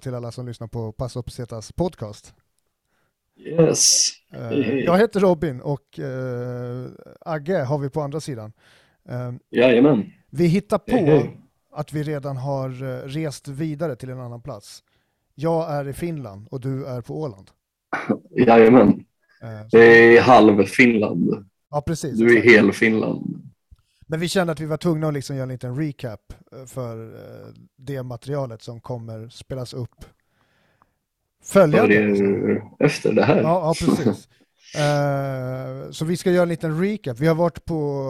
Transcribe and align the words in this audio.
Till 0.00 0.14
alla 0.14 0.32
som 0.32 0.46
lyssnar 0.46 0.68
på 0.68 0.92
Passo 0.92 1.22
Pesetas 1.22 1.72
podcast. 1.72 2.34
Yes. 3.36 4.08
Eh. 4.32 4.78
Jag 4.78 4.98
heter 4.98 5.20
Robin 5.20 5.60
och 5.60 5.98
eh, 5.98 6.86
Agge 7.20 7.62
har 7.62 7.78
vi 7.78 7.90
på 7.90 8.00
andra 8.00 8.20
sidan. 8.20 8.52
Eh, 9.08 9.32
Jajamän. 9.50 10.12
Vi 10.30 10.46
hittar 10.46 10.78
på 10.78 10.96
Hej, 10.96 11.04
hej. 11.04 11.40
att 11.72 11.92
vi 11.92 12.02
redan 12.02 12.36
har 12.36 12.68
eh, 12.82 13.08
rest 13.08 13.48
vidare 13.48 13.96
till 13.96 14.10
en 14.10 14.20
annan 14.20 14.42
plats. 14.42 14.82
Jag 15.34 15.70
är 15.70 15.88
i 15.88 15.92
Finland 15.92 16.48
och 16.50 16.60
du 16.60 16.86
är 16.86 17.00
på 17.00 17.20
Åland. 17.20 17.50
Jajamän. 18.30 19.04
Det 19.70 20.16
är 20.18 20.20
halv 20.20 20.64
Finland. 20.64 21.46
Ja, 21.70 21.82
precis. 21.86 22.18
Du 22.18 22.38
är 22.38 22.42
hel 22.42 22.72
Finland. 22.72 23.49
Men 24.10 24.20
vi 24.20 24.28
kände 24.28 24.52
att 24.52 24.60
vi 24.60 24.66
var 24.66 24.76
tvungna 24.76 25.08
att 25.08 25.14
liksom 25.14 25.36
göra 25.36 25.42
en 25.42 25.48
liten 25.48 25.76
recap 25.76 26.32
eh, 26.52 26.64
för 26.66 27.14
eh, 27.14 27.54
det 27.76 28.02
materialet 28.02 28.62
som 28.62 28.80
kommer 28.80 29.28
spelas 29.28 29.74
upp 29.74 30.04
följande. 31.44 31.94
det 31.94 32.62
efter 32.78 33.12
det 33.12 33.24
här. 33.24 33.42
Ja, 33.42 33.74
ja 33.80 33.86
precis. 33.86 34.28
Eh, 34.76 35.90
så 35.90 36.04
vi 36.04 36.16
ska 36.16 36.30
göra 36.30 36.42
en 36.42 36.48
liten 36.48 36.82
recap. 36.82 37.18
Vi 37.18 37.26
har 37.26 37.34
varit 37.34 37.64
på 37.64 38.04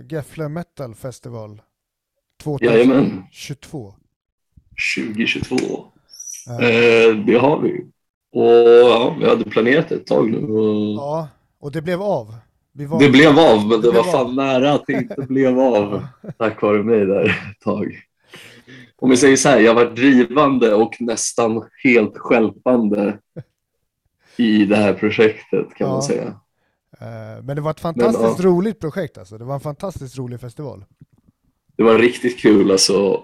uh, 0.00 0.06
Gefle 0.12 0.48
Metal 0.48 0.94
Festival 0.94 1.62
Jajamän. 2.60 3.06
2022. 3.06 3.94
2022. 4.96 5.56
Eh, 5.56 6.66
Eh, 6.66 7.16
det 7.26 7.38
har 7.38 7.60
vi. 7.60 7.86
Och 8.32 8.90
ja, 8.90 9.16
vi 9.20 9.28
hade 9.28 9.44
planerat 9.44 9.92
ett 9.92 10.06
tag 10.06 10.30
nu. 10.30 10.38
Och 10.38 10.96
ja, 10.96 11.28
och 11.60 11.72
det 11.72 11.82
blev 11.82 12.02
av. 12.02 12.34
Var, 12.86 13.00
Det 13.00 13.10
blev 13.10 13.38
av, 13.38 13.68
men 13.68 13.80
det, 13.80 13.90
Det 13.92 13.96
var 13.96 14.04
fan 14.04 14.26
av. 14.26 14.34
nära 14.34 14.72
att 14.72 14.84
det 14.86 14.92
inte 14.92 15.26
blev 15.28 15.58
av. 15.76 16.06
Tack 16.38 16.62
vare 16.62 16.82
mig 16.82 17.06
där 17.06 17.24
ett 17.28 17.60
tag. 17.64 18.00
Om 18.96 19.10
vi 19.10 19.16
säger 19.16 19.36
så 19.36 19.48
här, 19.48 19.60
jag 19.60 19.74
var 19.74 19.84
drivande 19.84 20.74
och 20.74 20.96
nästan 21.00 21.62
helt 21.84 22.18
stjälpande 22.18 23.18
i 24.36 24.64
det 24.64 24.76
här 24.76 24.92
projektet 24.94 25.66
kan 25.74 25.86
Ja. 25.86 25.92
man 25.92 26.02
säga. 26.02 26.22
eh, 27.00 27.42
men 27.44 27.56
det 27.56 27.60
var 27.62 27.70
ett 27.70 27.80
fantastiskt 27.80 28.40
roligt 28.40 28.80
projekt 28.80 29.18
alltså. 29.18 29.38
Det 29.38 29.44
var 29.44 29.54
en 29.54 29.60
fantastiskt 29.60 30.18
rolig 30.18 30.40
festival. 30.40 30.84
Det 31.76 31.82
var 31.82 31.98
riktigt 31.98 32.38
kul 32.40 32.70
alltså. 32.70 33.22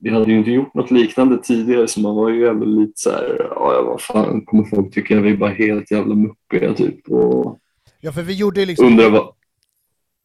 Vi 0.00 0.10
hade 0.10 0.30
ju 0.32 0.38
inte 0.38 0.50
gjort 0.50 0.74
något 0.74 0.90
liknande 0.90 1.38
tidigare 1.42 1.88
så 1.88 2.00
man 2.00 2.16
var 2.16 2.28
ju 2.30 2.48
ändå 2.48 2.66
lite 2.66 2.92
så 2.94 3.10
här, 3.10 3.36
ja 3.50 3.82
vad 3.86 4.00
fan 4.00 4.44
kommer 4.44 4.64
folk 4.64 4.94
tycka 4.94 5.20
vi 5.20 5.30
är 5.32 5.36
bara 5.36 5.50
helt 5.50 5.90
jävla 5.90 6.14
muppiga 6.14 6.74
typ 6.74 7.08
och 7.08 7.58
Ja, 8.00 8.12
för 8.12 8.22
vi 8.22 8.34
gjorde 8.34 8.64
liksom... 8.66 8.86
undrar 8.86 9.10
vad, 9.10 9.34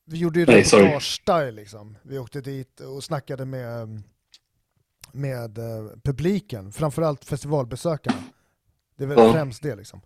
Vi 0.05 0.17
gjorde 0.17 0.39
ju 0.39 0.45
reportage-style 0.45 1.51
liksom. 1.51 1.97
Vi 2.03 2.19
åkte 2.19 2.41
dit 2.41 2.79
och 2.79 3.03
snackade 3.03 3.45
med, 3.45 4.01
med 5.11 5.57
eh, 5.57 5.63
publiken, 6.03 6.71
framförallt 6.71 7.25
festivalbesökarna. 7.25 8.17
Det 8.97 9.03
är 9.03 9.07
väl 9.07 9.17
Ja. 9.19 9.33
främst 9.33 9.63
det 9.63 9.75
liksom. 9.75 10.01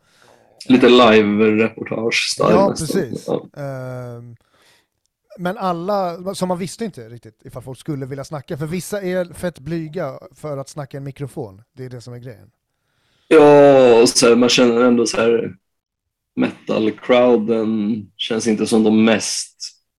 lite 0.70 0.90
live-reportage-style 0.90 2.52
Ja, 2.52 2.70
nästan. 2.70 2.88
precis. 3.02 3.28
Ja. 3.28 3.62
Ehm, 3.62 4.36
Men 5.38 5.58
alla, 5.58 6.36
så 6.36 6.46
man 6.46 6.58
visste 6.58 6.86
inte 6.86 7.10
riktigt 7.10 7.42
ifall 7.46 7.64
folk 7.64 7.80
skulle 7.80 8.06
vilja 8.06 8.24
snacka, 8.24 8.58
för 8.58 8.66
vissa 8.66 9.02
är 9.02 9.34
fett 9.34 9.60
blyga 9.60 10.20
för 10.36 10.58
att 10.58 10.70
snacka 10.70 10.98
i 10.98 11.00
en 11.00 11.04
mikrofon. 11.04 11.62
Det 11.74 11.86
är 11.86 11.90
det 11.90 12.02
som 12.02 12.14
är 12.14 12.18
grejen. 12.20 12.52
Ja, 13.28 14.02
och 14.02 14.10
så 14.10 14.28
här, 14.28 14.36
man 14.36 14.50
känner 14.50 14.82
ändå 14.82 15.06
så 15.08 15.18
här 15.18 15.56
metal-crowden 16.36 18.06
känns 18.18 18.48
inte 18.48 18.68
som 18.68 18.84
de 18.84 19.06
mest 19.06 19.56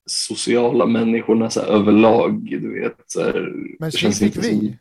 sociala 0.07 0.87
människorna 0.87 1.51
så 1.51 1.61
här, 1.61 1.69
överlag. 1.69 2.43
Du 2.61 2.81
vet, 2.81 2.97
så 3.07 3.23
här, 3.23 3.53
Men 3.79 3.91
känns 3.91 4.19
fick 4.19 4.37
inte 4.37 4.49
vi. 4.49 4.59
som- 4.59 4.77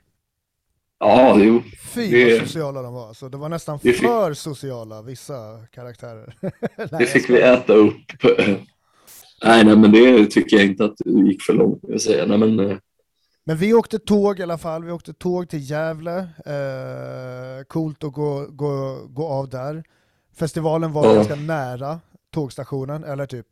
Ja, 0.99 1.39
jo. 1.39 1.63
Fy 1.93 2.11
Det- 2.11 2.39
vad 2.39 2.47
sociala 2.47 2.81
de 2.81 2.93
var. 2.93 3.13
Så 3.13 3.29
det 3.29 3.37
var 3.37 3.49
nästan 3.49 3.79
Det 3.83 3.93
fick- 3.93 4.01
för 4.07 4.33
sociala, 4.33 5.01
vissa 5.01 5.65
karaktärer. 5.73 6.35
Nej, 6.41 6.87
Det 6.99 7.05
fick 7.05 7.29
vi 7.29 7.41
äta 7.41 7.73
upp. 7.73 7.95
Nej, 9.43 9.65
nej, 9.65 9.75
men 9.77 9.91
det 9.91 10.25
tycker 10.25 10.57
jag 10.57 10.65
inte 10.65 10.85
att 10.85 10.97
det 10.97 11.09
gick 11.11 11.41
för 11.41 11.53
långt. 11.53 11.79
Jag 11.87 12.01
säga. 12.01 12.25
Nej, 12.25 12.37
men, 12.37 12.59
eh, 12.59 12.77
Men 13.43 13.57
vi 13.57 13.73
åkte 13.73 13.99
tåg 13.99 14.39
i 14.39 14.43
alla 14.43 14.57
fall, 14.57 14.83
vi 14.83 14.91
åkte 14.91 15.13
tåg 15.13 15.49
till 15.49 15.69
Gävle. 15.69 16.17
Eh, 16.45 17.63
coolt 17.67 18.03
att 18.03 18.13
gå, 18.13 18.45
gå, 18.49 18.97
gå 19.09 19.27
av 19.27 19.49
där. 19.49 19.83
Festivalen 20.35 20.93
var 20.93 21.05
Ja. 21.05 21.13
ganska 21.13 21.35
nära 21.35 21.99
tågstationen, 22.33 23.03
eller 23.03 23.25
typ 23.25 23.47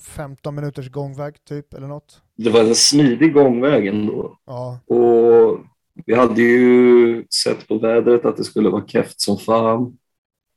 15 0.00 0.54
minuters 0.54 0.90
gångväg 0.90 1.44
typ, 1.44 1.74
eller 1.74 1.86
något. 1.86 2.20
det 2.36 2.50
var 2.50 2.60
en 2.60 2.74
smidig 2.74 3.32
gångväg 3.32 3.86
ändå. 3.86 4.38
Ja, 4.46 4.78
Och 4.86 5.58
vi 6.06 6.14
hade 6.14 6.42
ju 6.42 7.24
sett 7.44 7.68
på 7.68 7.78
vädret 7.78 8.24
att 8.24 8.36
det 8.36 8.44
skulle 8.44 8.68
vara 8.68 8.86
keft 8.86 9.20
som 9.20 9.38
fan. 9.38 9.98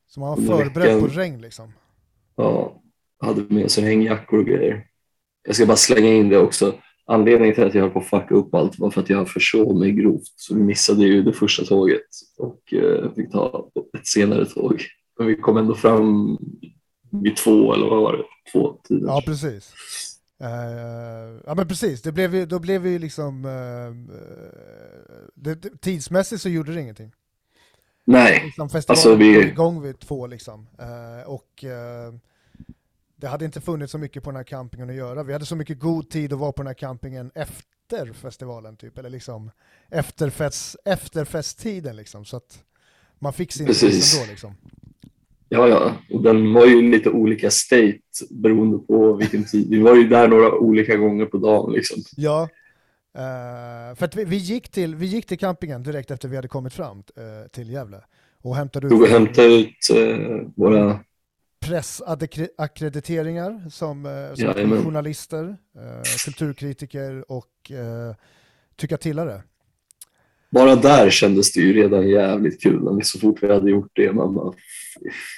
så 0.07 0.19
man 0.19 0.29
var 0.29 0.57
förberedd 0.57 0.99
på 1.01 1.07
regn 1.07 1.41
liksom. 1.41 1.73
Ja, 2.35 2.81
hade 3.19 3.43
med 3.53 3.71
sig 3.71 3.83
hängjackor 3.83 4.39
och 4.39 4.45
grejer. 4.45 4.85
Jag 5.47 5.55
ska 5.55 5.65
bara 5.65 5.77
slänga 5.77 6.13
in 6.13 6.29
det 6.29 6.37
också. 6.37 6.75
Anledningen 7.05 7.55
till 7.55 7.63
att 7.63 7.73
jag 7.73 7.81
höll 7.81 7.91
på 7.91 7.99
att 7.99 8.05
fucka 8.07 8.35
upp 8.35 8.53
allt 8.53 8.79
var 8.79 8.91
för 8.91 9.01
att 9.01 9.09
jag 9.09 9.29
försov 9.29 9.79
mig 9.79 9.91
grovt. 9.91 10.33
Så 10.35 10.55
vi 10.55 10.63
missade 10.63 11.05
ju 11.05 11.23
det 11.23 11.33
första 11.33 11.65
tåget 11.65 12.01
och 12.37 12.73
eh, 12.73 13.11
fick 13.15 13.31
ta 13.31 13.69
ett 13.97 14.07
senare 14.07 14.45
tåg. 14.45 14.81
Men 15.19 15.27
vi 15.27 15.35
kom 15.35 15.57
ändå 15.57 15.75
fram 15.75 16.37
vid 17.11 17.35
två, 17.37 17.73
eller 17.73 17.87
vad 17.89 18.01
var 18.01 18.13
det? 18.17 18.23
Två 18.51 18.79
tider. 18.87 19.07
Ja, 19.07 19.21
precis. 19.25 19.71
Eh, 20.41 21.39
ja 21.45 21.55
men 21.55 21.67
precis, 21.67 22.01
det 22.01 22.11
blev 22.11 22.35
ju, 22.35 22.45
då 22.45 22.59
blev 22.59 22.81
vi 22.81 22.89
ju 22.89 22.99
liksom... 22.99 23.45
eh, 23.45 24.17
det, 25.35 25.79
tidsmässigt 25.81 26.41
så 26.41 26.49
gjorde 26.49 26.73
det 26.73 26.81
ingenting. 26.81 27.11
Nej, 28.05 28.41
Liksom 28.45 28.69
festivalen 28.69 28.97
Alltså, 28.97 29.15
vi- 29.15 29.47
igång 29.47 29.81
vid 29.81 29.99
två 29.99 30.27
liksom. 30.27 30.67
Eh, 30.79 31.29
och 31.29 31.63
det 33.19 33.27
hade 33.27 33.45
inte 33.45 33.61
funnits 33.61 33.91
så 33.91 33.97
mycket 33.97 34.23
på 34.23 34.29
den 34.29 34.37
här 34.37 34.43
campingen 34.43 34.89
att 34.89 34.95
göra. 34.95 35.23
Vi 35.23 35.33
hade 35.33 35.45
så 35.45 35.55
mycket 35.55 35.79
god 35.79 36.09
tid 36.09 36.33
att 36.33 36.39
vara 36.39 36.51
på 36.51 36.61
den 36.61 36.67
här 36.67 36.73
campingen 36.73 37.31
efter 37.35 38.13
festivalen 38.13 38.77
typ, 38.77 38.97
eller 38.97 39.09
liksom 39.09 39.51
efterfest, 39.91 40.75
efterfesttiden 40.85 41.95
liksom. 41.95 42.25
Så 42.25 42.37
att 42.37 42.63
man 43.19 43.33
fick 43.33 43.51
sin 43.51 43.65
Precis. 43.65 44.19
ändå 44.19 44.31
liksom. 44.31 44.55
ja, 45.49 45.67
ja. 45.67 45.91
Och 46.11 46.23
den 46.23 46.53
var 46.53 46.65
ju 46.65 46.91
lite 46.91 47.09
olika 47.09 47.51
state 47.51 47.99
beroende 48.29 48.77
på 48.77 49.13
vilken 49.13 49.43
tid. 49.43 49.69
Vi 49.69 49.79
var 49.79 49.95
ju 49.95 50.07
där 50.07 50.27
några 50.27 50.53
olika 50.53 50.95
gånger 50.95 51.25
på 51.25 51.37
dagen 51.37 51.73
liksom. 51.73 52.01
Ja, 52.15 52.49
eh, 53.13 53.95
för 53.95 54.05
att 54.05 54.15
vi, 54.15 54.25
vi, 54.25 54.35
gick 54.35 54.69
till, 54.69 54.95
vi 54.95 55.05
gick 55.05 55.25
till 55.25 55.39
campingen 55.39 55.83
direkt 55.83 56.11
efter 56.11 56.27
vi 56.27 56.35
hade 56.35 56.47
kommit 56.47 56.73
fram 56.73 56.97
eh, 56.97 57.49
till 57.51 57.69
Gävle 57.69 58.01
och 58.41 58.55
hämtade 58.55 58.89
Tog 58.89 59.01
och 59.01 59.07
ut 59.07 59.13
hämtade 59.13 59.55
ut 59.55 59.89
eh, 59.95 60.47
våra 60.55 60.99
pressackrediteringar 61.59 63.69
som, 63.69 64.05
eh, 64.05 64.33
som 64.33 64.45
Jajamän. 64.45 64.83
journalister, 64.83 65.57
eh, 65.75 66.01
kulturkritiker 66.25 67.31
och 67.31 67.71
eh, 67.71 68.15
tyckatillare. 68.75 69.43
Bara 70.49 70.75
där 70.75 71.09
kändes 71.09 71.53
det 71.53 71.59
ju 71.59 71.73
redan 71.73 72.07
jävligt 72.09 72.61
kul 72.61 72.83
när 72.83 72.91
vi 72.91 73.03
så 73.03 73.19
fort 73.19 73.43
vi 73.43 73.53
hade 73.53 73.71
gjort 73.71 73.91
det. 73.93 74.13
Man 74.13 74.35
bara, 74.35 74.53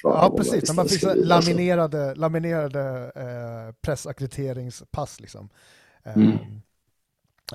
Ja, 0.04 0.34
precis. 0.38 0.70
När 0.70 0.76
man 0.76 0.88
fick 0.88 1.04
alltså. 1.04 1.24
laminerade, 1.26 2.16
laminerade 2.16 3.12
eh, 3.16 3.74
pressackredteringspass. 3.82 5.20
Liksom. 5.20 5.50
Mm. 6.04 6.38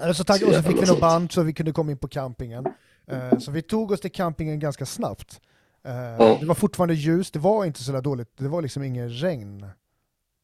eller 0.00 0.12
så, 0.12 0.24
tack, 0.24 0.40
Så 0.40 0.48
och 0.48 0.54
så 0.54 0.62
fick 0.62 0.82
vi 0.82 0.86
något 0.86 1.00
band 1.00 1.32
så 1.32 1.42
vi 1.42 1.52
kunde 1.52 1.72
komma 1.72 1.90
in 1.90 1.98
på 1.98 2.08
campingen. 2.08 2.66
Eh, 3.06 3.38
så 3.38 3.50
vi 3.50 3.62
tog 3.62 3.90
oss 3.90 4.00
till 4.00 4.12
campingen 4.12 4.58
ganska 4.58 4.86
snabbt. 4.86 5.40
Eh, 5.84 6.16
Ja. 6.18 6.36
Det 6.40 6.46
var 6.46 6.54
fortfarande 6.54 6.94
ljus, 6.94 7.30
det 7.30 7.38
var 7.38 7.64
inte 7.64 7.82
så 7.84 7.92
där 7.92 8.02
dåligt, 8.02 8.28
det 8.38 8.48
var 8.48 8.62
liksom 8.62 8.82
ingen 8.82 9.10
regn. 9.10 9.66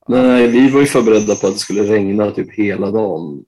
Nej, 0.08 0.48
vi 0.48 0.70
var 0.70 0.80
ju 0.80 0.86
förberedda 0.86 1.34
på 1.34 1.46
att 1.46 1.52
det 1.52 1.58
skulle 1.58 1.82
regna 1.82 2.30
typ 2.30 2.50
hela 2.52 2.90
dagen. 2.90 3.44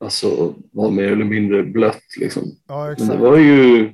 Alltså 0.00 0.54
var 0.72 0.90
mer 0.90 1.12
eller 1.12 1.24
mindre 1.24 1.62
blött 1.62 2.02
liksom. 2.20 2.42
Ja, 2.68 2.84
Men 2.84 2.92
exakt. 2.92 3.10
det 3.12 3.16
var 3.18 3.36
ju 3.36 3.84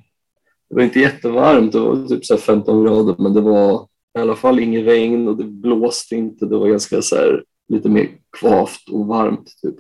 det 0.68 0.74
var 0.76 0.82
inte 0.82 1.00
jättevarmt, 1.00 1.72
det 1.72 1.80
var 1.80 2.06
typ 2.06 2.24
så 2.24 2.34
här 2.34 2.40
15 2.40 2.84
grader, 2.84 3.14
men 3.18 3.34
det 3.34 3.40
var 3.40 3.86
i 4.18 4.20
alla 4.20 4.36
fall 4.36 4.58
inget 4.60 4.86
regn 4.86 5.28
och 5.28 5.36
det 5.36 5.44
blåste 5.44 6.16
inte. 6.16 6.46
Det 6.46 6.56
var 6.56 6.68
ganska 6.68 7.02
så 7.02 7.16
här, 7.16 7.44
lite 7.68 7.88
mer 7.88 8.08
kvavt 8.40 8.88
och 8.90 9.06
varmt 9.06 9.46
typ. 9.62 9.74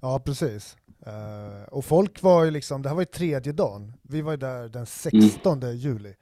Ja, 0.00 0.22
precis. 0.24 0.76
Eh, 1.06 1.68
och 1.72 1.84
folk 1.84 2.22
var 2.22 2.44
ju 2.44 2.50
liksom, 2.50 2.82
det 2.82 2.88
här 2.88 2.96
var 2.96 3.02
ju 3.02 3.06
tredje 3.06 3.52
dagen. 3.52 3.92
Vi 4.02 4.22
var 4.22 4.30
ju 4.32 4.36
där 4.36 4.68
den 4.68 4.86
16 4.86 5.60
juli. 5.76 6.14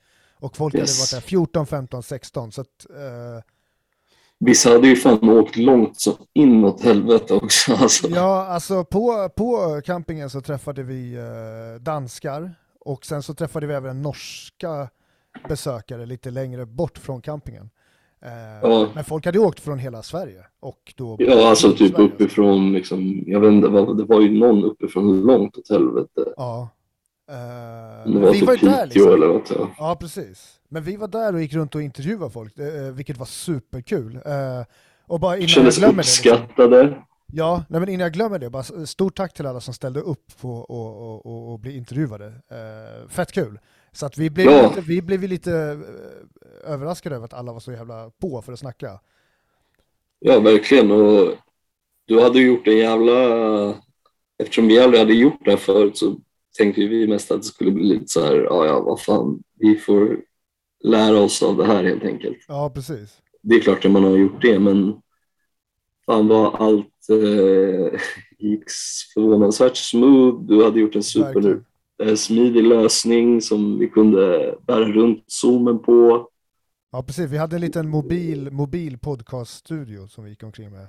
Och 0.42 0.56
folk. 0.56 0.74
Yes. 0.74 0.90
hade 1.12 1.18
varit 1.18 1.24
där 1.24 1.28
14, 1.28 1.66
15, 1.66 2.02
16. 2.02 2.52
Så 2.52 2.60
att, 2.60 2.86
eh, 2.90 3.44
Vissa 4.38 4.70
hade 4.70 4.88
ju 4.88 4.96
fan 4.96 5.28
åkt 5.28 5.56
långt 5.56 6.00
så 6.00 6.12
inåt 6.32 6.80
helvete 6.80 7.34
också. 7.34 7.72
Alltså. 7.80 8.08
ja, 8.08 8.46
alltså 8.46 8.84
på, 8.84 9.28
på 9.36 9.80
campingen 9.84 10.30
så 10.30 10.40
träffade 10.40 10.82
vi 10.82 11.14
eh, 11.14 11.80
danskar. 11.82 12.54
Och 12.80 13.04
sen 13.06 13.22
så 13.22 13.34
träffade 13.34 13.66
vi 13.66 13.74
även 13.74 14.02
norska 14.02 14.88
besökare 15.48 16.06
lite 16.06 16.30
längre 16.30 16.66
bort 16.66 16.98
från 16.98 17.22
campingen. 17.22 17.70
Eh, 18.24 18.30
Ja. 18.62 18.88
Men 18.94 19.04
folk 19.04 19.26
hade 19.26 19.38
åkt 19.38 19.60
från 19.60 19.78
hela 19.78 20.02
Sverige. 20.02 20.44
Och 20.60 20.94
då 20.96 21.16
Ja, 21.18 21.48
alltså 21.48 21.72
typ 21.72 21.94
Sverige. 21.94 22.08
uppifrån, 22.08 22.72
liksom, 22.72 23.22
jag 23.26 23.40
vet 23.40 23.52
inte, 23.52 23.68
det 23.68 24.04
var 24.04 24.20
ju 24.20 24.38
någon 24.38 24.64
uppifrån 24.64 25.20
långt 25.20 25.56
åt 25.58 25.70
helvete. 25.70 26.24
Ja. 26.36 26.68
Eh, 27.32 28.20
var 28.22 28.32
vi 28.32 28.40
var 28.40 28.52
ju 28.54 28.58
där 28.68 28.86
liksom. 28.86 29.12
eller 29.12 29.26
något. 29.26 29.50
Ja. 29.50 29.70
Ja, 29.78 29.96
precis. 30.00 30.60
Men 30.68 30.82
vi 30.82 30.96
var 30.96 31.08
där 31.08 31.34
och 31.34 31.40
gick 31.42 31.54
runt 31.54 31.74
och 31.74 31.82
intervjuade 31.82 32.30
folk, 32.30 32.58
eh, 32.58 32.92
vilket 32.92 33.16
var 33.16 33.26
superkul. 33.26 34.16
Eh, 34.16 34.64
och 35.06 35.20
bara 35.20 35.36
innan 35.36 35.48
Kändes 35.48 35.78
jag 35.78 35.80
glömmer 35.82 36.02
det. 36.02 36.08
Liksom, 36.08 36.32
uppskattade. 36.32 37.02
ja, 37.32 37.64
nej, 37.68 37.80
men 37.80 37.88
innan 37.88 38.00
jag 38.04 38.12
glömmer 38.12 38.38
det, 38.38 38.50
bara 38.50 38.86
stort 38.86 39.16
tack 39.16 39.34
till 39.34 39.46
alla 39.46 39.60
som 39.60 39.74
ställde 39.74 40.00
upp 40.00 40.40
på 40.40 40.50
och, 40.50 40.96
och, 41.02 41.26
och, 41.26 41.52
och 41.52 41.58
bli 41.58 41.76
intervjuade. 41.76 42.26
Eh, 42.26 43.08
fett 43.08 43.32
kul. 43.32 43.58
Så 43.92 44.06
att 44.06 44.18
vi 44.18 44.30
blev, 44.30 44.46
Ja. 44.50 44.68
lite, 44.68 44.80
vi 44.80 45.02
blev 45.02 45.22
lite 45.22 45.52
eh, 46.64 46.72
överraskade 46.72 47.16
över 47.16 47.24
att 47.24 47.34
alla 47.34 47.52
var 47.52 47.60
så 47.60 47.72
jävla 47.72 48.10
på 48.20 48.42
för 48.42 48.52
att 48.52 48.58
snacka. 48.58 49.00
Ja, 50.18 50.40
verkligen. 50.40 50.90
Och 50.90 51.34
du 52.06 52.22
hade 52.22 52.40
gjort 52.40 52.66
en 52.66 52.76
jävla... 52.76 53.14
Eftersom 54.42 54.66
vi 54.68 54.80
aldrig 54.80 55.00
hade 55.00 55.14
gjort 55.14 55.44
det 55.44 55.50
här 55.50 55.58
förut 55.58 55.96
så 55.98 56.16
tänkte 56.58 56.80
vi 56.80 57.06
mest 57.06 57.30
att 57.30 57.42
det 57.42 57.46
skulle 57.48 57.70
bli 57.70 57.84
lite 57.84 58.08
så 58.08 58.20
här, 58.20 58.36
ja, 58.36 58.66
ja, 58.66 58.80
vad 58.80 59.00
fan, 59.00 59.42
vi 59.58 59.76
får 59.76 60.20
lära 60.84 61.18
oss 61.18 61.42
av 61.42 61.56
det 61.56 61.64
här 61.64 61.84
helt 61.84 62.04
enkelt. 62.04 62.38
Ja, 62.48 62.72
precis. 62.74 63.18
Det 63.42 63.54
är 63.54 63.60
klart 63.60 63.84
att 63.84 63.90
man 63.90 64.04
har 64.04 64.16
gjort 64.16 64.42
det, 64.42 64.58
men 64.58 64.94
fan 66.06 66.28
vad 66.28 66.54
allt 66.54 67.08
eh, 67.10 68.00
gick 68.38 68.64
förvånansvärt 69.14 69.76
smooth. 69.76 70.44
Du 70.46 70.64
hade 70.64 70.80
gjort 70.80 70.96
en 70.96 71.02
super 71.02 71.60
eh, 72.02 72.14
smidig 72.14 72.64
lösning 72.64 73.40
som 73.40 73.78
vi 73.78 73.88
kunde 73.88 74.54
bära 74.66 74.84
runt 74.84 75.24
zoomen 75.26 75.78
på. 75.78 76.28
Ja, 76.92 77.02
precis. 77.02 77.30
Vi 77.30 77.36
hade 77.36 77.56
en 77.56 77.60
liten 77.60 77.88
mobil, 77.88 78.50
mobil 78.50 78.98
podcaststudio 78.98 80.08
som 80.08 80.24
vi 80.24 80.30
gick 80.30 80.42
omkring 80.42 80.70
med. 80.70 80.88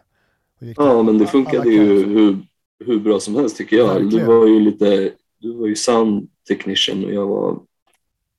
Ja, 0.59 1.03
men 1.03 1.17
det 1.17 1.27
funkade 1.27 1.69
ju 1.69 2.05
hur, 2.05 2.37
hur 2.85 2.99
bra 2.99 3.19
som 3.19 3.35
helst 3.35 3.57
tycker 3.57 3.77
jag. 3.77 3.97
Du 3.97 4.03
Verkligen. 4.03 4.27
var 4.27 4.47
ju 4.47 4.59
lite, 4.59 5.11
du 5.43 5.53
var 5.53 5.67
ju 5.67 5.75
sound 5.75 6.29
technician 6.47 7.05
och 7.05 7.13
jag 7.13 7.27
var 7.27 7.59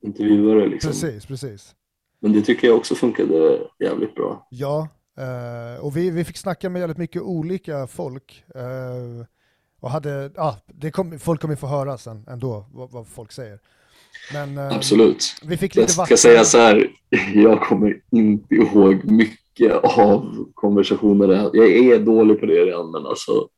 intervjuare 0.02 0.68
liksom. 0.68 0.90
Precis, 0.90 1.26
precis. 1.26 1.74
Men 2.20 2.32
det 2.32 2.42
tycker 2.42 2.68
jag 2.68 2.76
också 2.76 2.94
funkade 2.94 3.60
jävligt 3.78 4.14
bra. 4.14 4.46
Ja, 4.50 4.88
eh, 5.18 5.84
och 5.84 5.96
vi, 5.96 6.10
vi 6.10 6.24
fick 6.24 6.36
snacka 6.36 6.70
med 6.70 6.80
väldigt 6.80 6.98
mycket 6.98 7.22
olika 7.22 7.86
folk. 7.86 8.44
Eh, 8.54 9.26
och 9.80 9.90
hade, 9.90 10.30
ah, 10.36 10.54
det 10.66 10.90
kom, 10.90 11.18
folk 11.18 11.40
kommer 11.40 11.56
få 11.56 11.66
höra 11.66 11.98
sen 11.98 12.26
ändå 12.28 12.66
vad, 12.72 12.90
vad 12.90 13.06
folk 13.06 13.32
säger. 13.32 13.58
Men 14.32 14.58
eh, 14.58 14.76
Absolut. 14.76 15.24
vi 15.44 15.56
fick 15.56 15.76
Jag 15.76 15.80
lite 15.80 15.92
ska 15.92 16.02
vatten. 16.02 16.16
säga 16.16 16.44
så 16.44 16.58
här, 16.58 16.88
jag 17.34 17.60
kommer 17.60 18.00
inte 18.10 18.54
ihåg 18.54 19.04
mycket 19.04 19.72
av 19.84 20.46
konversationerna. 20.54 21.50
Jag 21.52 21.68
är 21.68 21.98
dålig 21.98 22.40
på 22.40 22.46
det 22.46 22.64
redan, 22.66 22.90
men 22.90 23.06
alltså, 23.06 23.48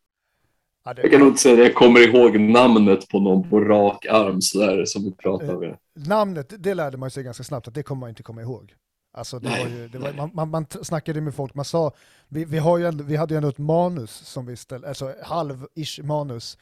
Ja, 0.86 0.94
det- 0.94 1.02
jag 1.02 1.10
kan 1.10 1.20
nog 1.20 1.28
inte 1.28 1.40
säga 1.40 1.54
att 1.54 1.60
jag 1.60 1.74
kommer 1.74 2.00
ihåg 2.08 2.40
namnet 2.40 3.08
på 3.08 3.20
någon 3.20 3.50
på 3.50 3.60
rak 3.60 4.06
arm 4.06 4.40
sådär 4.40 4.84
som 4.84 5.04
vi 5.04 5.12
pratade 5.12 5.58
med. 5.58 5.76
Namnet, 6.08 6.52
det 6.58 6.74
lärde 6.74 6.96
man 6.96 7.10
sig 7.10 7.22
ganska 7.22 7.44
snabbt 7.44 7.68
att 7.68 7.74
det 7.74 7.82
kommer 7.82 8.00
man 8.00 8.08
inte 8.08 8.22
komma 8.22 8.42
ihåg. 8.42 8.74
Alltså 9.18 9.38
det 9.38 9.48
Nej. 9.48 9.64
var 9.64 9.70
ju, 9.70 9.88
det 9.88 9.98
var, 9.98 10.30
man, 10.34 10.50
man, 10.50 10.66
snackade 10.82 11.20
med 11.20 11.34
folk, 11.34 11.54
man 11.54 11.64
sa, 11.64 11.92
vi, 12.28 12.44
vi, 12.44 12.58
har 12.58 12.78
ju 12.78 12.86
ändå, 12.86 13.04
vi 13.04 13.16
hade 13.16 13.34
ju 13.34 13.36
ändå 13.36 13.48
ett 13.48 13.58
manus 13.58 14.10
som 14.10 14.46
vi 14.46 14.56
ställde, 14.56 14.88
alltså 14.88 15.12
halv-ish 15.24 16.02
manus. 16.02 16.58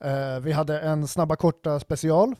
Eh, 0.00 0.40
vi 0.42 0.52
hade 0.52 0.80
en 0.80 1.08
snabba 1.08 1.36
korta 1.36 1.80
special, 1.80 2.34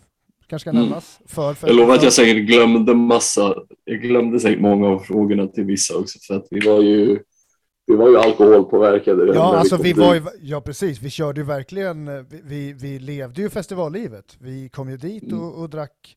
kanske 0.47 0.65
ska 0.65 0.71
Mm. 0.71 0.83
nämnas. 0.83 1.21
För, 1.27 1.55
för, 1.55 1.67
Jag 1.67 1.77
lovar 1.77 1.95
att 1.95 2.03
jag 2.03 2.13
säkert 2.13 2.47
glömde 2.47 2.95
massa. 2.95 3.55
Jag 3.85 4.01
glömde 4.01 4.41
säkert 4.41 4.61
många 4.61 4.89
av 4.89 4.99
frågorna 4.99 5.47
till 5.47 5.65
vissa 5.65 5.97
också 5.99 6.19
för 6.27 6.35
att 6.35 6.47
vi 6.51 6.61
var 6.61 6.83
ju, 6.83 7.19
vi 7.89 7.97
var 7.97 8.09
ju 8.09 8.17
alkoholpåverkade. 8.17 9.35
Ja, 9.35 9.57
alltså 9.57 9.77
vi 9.77 9.83
dit. 9.83 9.97
var 9.97 10.15
ju, 10.15 10.23
ja 10.41 10.61
precis, 10.61 11.03
vi 11.03 11.11
körde 11.11 11.41
ju 11.41 11.47
verkligen, 11.47 12.27
vi, 12.29 12.41
vi, 12.45 12.73
vi 12.73 12.99
levde 12.99 13.43
ju 13.43 13.49
festivallivet. 13.51 14.37
Vi 14.41 14.69
kom 14.69 14.91
ju 14.91 14.97
dit 14.97 15.23
Mm. 15.23 15.41
och, 15.41 15.63
och 15.63 15.71
drack, 15.71 16.17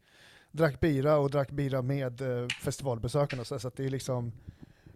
drack 0.52 0.80
bira 0.80 1.18
och 1.18 1.30
drack 1.32 1.52
bira 1.52 1.82
med 1.82 2.22
eh, 2.22 2.48
festivalbesökarna. 2.64 3.44
Så, 3.44 3.60
så 3.60 3.68
att 3.68 3.76
det 3.76 3.86
är 3.86 3.90
liksom, 3.90 4.32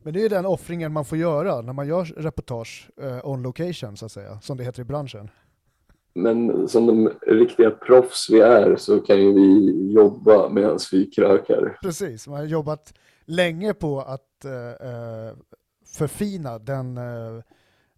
men 0.04 0.14
det 0.14 0.20
är 0.20 0.24
ju 0.24 0.30
den 0.30 0.46
offringen 0.46 0.94
man 0.94 1.06
får 1.06 1.18
göra 1.18 1.62
när 1.62 1.74
man 1.74 1.88
gör 1.88 2.06
reportage 2.06 2.90
eh, 3.02 3.28
on 3.30 3.44
location 3.44 3.98
så 3.98 4.06
att 4.06 4.12
säga, 4.12 4.40
som 4.42 4.58
det 4.58 4.64
heter 4.64 4.82
i 4.82 4.86
branschen. 4.86 5.30
Men 6.18 6.68
som 6.68 6.86
de 6.88 7.12
riktiga 7.28 7.72
proffs 7.72 8.30
vi 8.30 8.40
är 8.40 8.76
så 8.76 9.00
kan 9.00 9.18
ju 9.22 9.34
vi 9.34 9.92
jobba 9.94 10.50
medan 10.50 10.80
vi 10.92 11.06
krökar. 11.06 11.78
Precis, 11.82 12.28
man 12.28 12.38
har 12.38 12.46
jobbat 12.46 12.94
länge 13.26 13.74
på 13.74 14.00
att 14.02 14.46
eh, 14.46 14.88
eh, 14.90 15.34
förfina 15.96 16.60
den, 16.60 16.98
eh, 16.98 17.42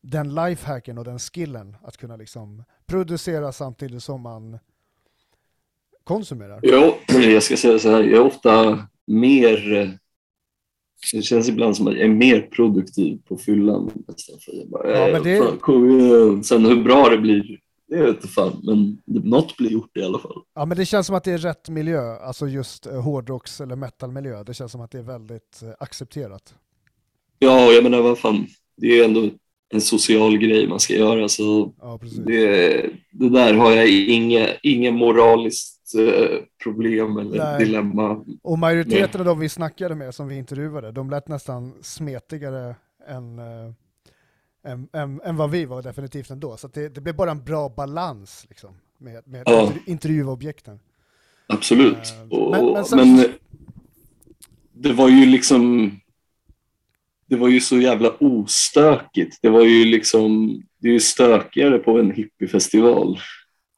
den 0.01 0.35
lifehacken 0.35 0.97
och 0.97 1.03
den 1.05 1.19
skillen 1.19 1.75
att 1.83 1.97
kunna 1.97 2.15
liksom 2.15 2.63
producera 2.85 3.51
samtidigt 3.51 4.03
som 4.03 4.21
man 4.21 4.59
konsumerar. 6.03 6.59
Ja, 6.63 6.97
jag 7.07 7.43
ska 7.43 7.57
säga 7.57 7.79
så 7.79 7.89
här, 7.91 8.03
jag 8.03 8.13
är 8.21 8.25
ofta 8.25 8.87
mer, 9.07 9.57
det 11.13 11.21
känns 11.21 11.49
ibland 11.49 11.77
som 11.77 11.87
att 11.87 11.93
jag 11.93 12.03
är 12.03 12.13
mer 12.13 12.41
produktiv 12.41 13.21
på 13.27 13.37
fyllan. 13.37 13.91
nästan, 14.07 14.39
för 14.39 14.53
jag 14.53 14.69
bara, 14.69 14.91
Ja, 14.91 15.07
eh, 15.07 15.13
men 15.13 15.23
det- 15.23 15.59
fan. 15.61 16.43
Sen 16.43 16.65
hur 16.65 16.83
bra 16.83 17.09
det 17.09 17.17
blir, 17.17 17.59
det 17.87 18.01
vet 18.01 18.15
inte 18.15 18.27
fan, 18.27 18.61
men 18.63 19.01
något 19.05 19.57
blir 19.57 19.69
gjort 19.71 19.97
i 19.97 20.03
alla 20.03 20.19
fall. 20.19 20.41
Ja 20.53 20.65
men 20.65 20.77
det 20.77 20.85
känns 20.85 21.07
som 21.07 21.15
att 21.15 21.23
det 21.23 21.31
är 21.31 21.37
rätt 21.37 21.69
miljö, 21.69 22.17
alltså 22.17 22.47
just 22.47 22.85
eh, 22.85 23.01
hårdrocks 23.01 23.61
eller 23.61 23.75
metalmiljö. 23.75 24.43
Det 24.43 24.53
känns 24.53 24.71
som 24.71 24.81
att 24.81 24.91
det 24.91 24.97
är 24.97 25.03
väldigt 25.03 25.63
accepterat. 25.79 26.55
Ja, 27.39 27.71
jag 27.71 27.83
menar 27.83 28.01
vad 28.01 28.19
fan, 28.19 28.47
det 28.77 28.99
är 28.99 29.05
ändå 29.05 29.29
en 29.69 29.81
social 29.81 30.37
grej 30.37 30.67
man 30.67 30.79
ska 30.79 30.93
göra 30.93 31.29
så 31.29 31.73
Ja 31.81 31.99
det, 32.25 32.89
det 33.11 33.29
där 33.29 33.53
har 33.53 33.71
jag 33.71 33.89
inga, 33.89 34.47
inga 34.63 34.91
moraliskt 34.91 35.95
eh, 35.95 36.39
problem 36.63 37.17
eller 37.17 37.37
Nej. 37.37 37.65
dilemma. 37.65 38.25
Och 38.43 38.59
majoriteten 38.59 39.21
av 39.21 39.25
de 39.25 39.39
vi 39.39 39.49
snackade 39.49 39.95
med 39.95 40.15
som 40.15 40.27
vi 40.27 40.35
intervjuade, 40.37 40.91
de 40.91 41.09
lät 41.09 41.27
nästan 41.27 41.73
smetigare 41.81 42.75
än, 43.07 43.39
eh, 43.39 43.71
än, 44.71 44.87
än, 44.93 45.21
än 45.23 45.35
vad 45.37 45.51
vi 45.51 45.65
var 45.65 45.81
definitivt 45.81 46.29
ändå. 46.29 46.57
Så 46.57 46.67
det, 46.67 46.89
det 46.95 47.01
blev 47.01 47.15
bara 47.15 47.31
en 47.31 47.43
bra 47.43 47.69
balans 47.69 48.45
liksom, 48.49 48.69
med, 48.97 49.27
med 49.27 49.43
Ja. 49.45 49.61
intervju- 49.61 49.81
intervjuobjekten. 49.85 50.79
Absolut. 51.47 51.97
Eh, 51.97 52.37
Och, 52.37 52.51
men- 52.51 52.65
men 52.65 52.73
men, 52.73 53.17
sen- 53.17 53.33
det 54.73 54.93
var 54.93 55.09
ju 55.09 55.25
liksom 55.25 55.91
det 57.29 57.35
var 57.35 57.47
ju 57.47 57.61
så 57.61 57.77
jävla 57.77 58.09
ostökigt. 58.19 59.39
Det 59.41 59.49
var 59.49 59.61
ju 59.61 59.85
liksom 59.85 60.61
det 60.79 60.87
är 60.87 60.93
ju 60.93 60.99
stökigare 60.99 61.77
på 61.77 61.99
en 61.99 62.11
hippiefestival. 62.11 63.19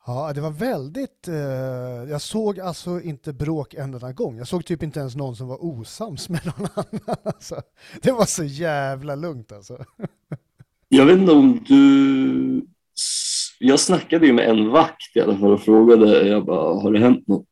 Ja, 0.05 0.33
det 0.33 0.41
var 0.41 0.51
väldigt... 0.51 1.27
Eh, 1.27 2.09
jag 2.11 2.21
såg 2.21 2.59
alltså 2.59 3.01
inte 3.01 3.33
bråk 3.33 3.73
en 3.73 3.93
enda 3.93 4.11
gång. 4.11 4.37
Jag 4.37 4.47
såg 4.47 4.65
typ 4.65 4.83
inte 4.83 4.99
ens 4.99 5.15
någon 5.15 5.35
som 5.35 5.47
var 5.47 5.65
osams 5.65 6.29
med 6.29 6.45
någon 6.45 6.67
annan. 6.75 7.17
Alltså, 7.23 7.61
det 8.01 8.11
var 8.11 8.25
så 8.25 8.43
jävla 8.43 9.15
lugnt 9.15 9.51
alltså. 9.51 9.85
Jag 10.89 11.05
vet 11.05 11.17
inte 11.17 11.31
om 11.31 11.63
du... 11.67 12.65
Jag 13.59 13.79
snackade 13.79 14.25
ju 14.25 14.33
med 14.33 14.49
en 14.49 14.69
vakt 14.69 15.15
i 15.15 15.21
alla 15.21 15.37
fall 15.37 15.51
och 15.51 15.61
frågade, 15.61 16.27
jag 16.27 16.45
bara, 16.45 16.81
har 16.81 16.93
det 16.93 16.99
hänt 16.99 17.27
något 17.27 17.45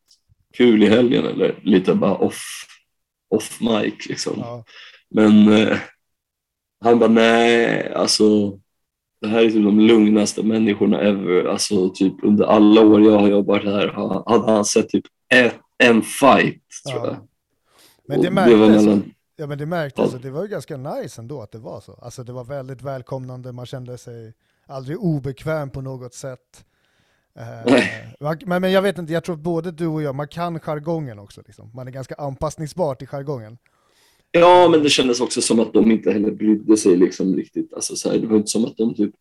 kul 0.54 0.84
i 0.84 0.90
helgen 0.90 1.26
eller 1.26 1.60
lite 1.64 1.94
bara 1.94 2.16
off, 2.16 2.66
off 3.30 3.62
mic 3.62 4.10
liksom. 4.10 4.34
Ja, 4.38 4.64
Men 5.10 5.54
eh, 5.54 5.78
han 6.84 7.00
bara, 7.00 7.10
nej, 7.10 7.94
alltså 7.94 8.50
det 9.22 9.28
här 9.28 9.40
är 9.40 9.50
typ 9.50 9.64
de 9.64 9.80
lugnaste 9.80 10.44
människorna 10.44 11.02
ever. 11.02 11.46
Alltså 11.46 11.90
typ 11.90 12.14
under 12.24 12.46
alla 12.46 12.82
år 12.82 13.02
jag 13.02 13.20
har 13.20 13.28
jobbat 13.28 13.64
här 13.64 13.88
hade 14.28 14.52
han 14.52 14.66
sett 14.66 14.90
typ 14.90 15.06
ett, 15.34 15.56
en 15.78 16.02
fight 16.02 16.64
tror 16.88 16.98
Ja. 17.00 17.06
jag. 17.06 17.18
men 18.08 18.22
det 18.22 18.32
märktes. 18.32 18.60
var 18.60 18.68
mellan, 18.70 19.14
Ja, 19.36 19.48
men 19.48 19.58
det 19.58 19.66
märktes. 19.66 20.14
Ja. 20.14 20.20
Det 20.22 20.30
var 20.30 20.42
ju 20.42 20.48
ganska 20.48 20.78
nice 20.78 21.22
ändå 21.22 21.42
att 21.42 21.52
det 21.52 21.58
var 21.58 21.80
så. 21.82 21.94
Alltså 22.02 22.24
det 22.24 22.34
var 22.34 22.44
väldigt 22.44 22.82
välkomnande. 22.82 23.52
Man 23.52 23.66
kände 23.66 23.98
sig 23.98 24.34
aldrig 24.66 25.00
obekväm 25.00 25.70
på 25.70 25.82
något 25.82 26.14
sätt. 26.14 26.66
Eh, 27.40 27.84
men, 28.46 28.62
men 28.62 28.72
jag 28.72 28.82
vet 28.82 28.98
inte, 28.98 29.14
jag 29.14 29.24
tror 29.24 29.36
både 29.36 29.72
du 29.72 29.88
och 29.88 30.02
jag, 30.02 30.16
man 30.16 30.28
kan 30.28 30.60
jargongen 30.60 31.20
också. 31.20 31.42
Liksom. 31.46 31.72
Man 31.74 31.88
är 31.88 31.92
ganska 31.92 32.16
anpassningsbar 32.16 32.96
till 32.96 33.08
jargongen. 33.08 33.58
Ja, 34.32 34.68
men 34.72 34.84
det 34.84 34.90
kändes 34.90 35.22
också 35.22 35.42
som 35.42 35.60
att 35.60 35.74
de 35.74 35.92
inte 35.92 36.12
heller 36.12 36.32
brydde 36.32 36.78
sig 36.78 36.98
liksom 36.98 37.36
riktigt. 37.36 37.74
Alltså, 37.74 37.96
så 37.96 38.12
här, 38.12 38.18
det 38.18 38.28
var 38.28 38.38
inte 38.38 38.52
som 38.52 38.66
att 38.66 38.78
de 38.78 38.96
typ... 38.96 39.12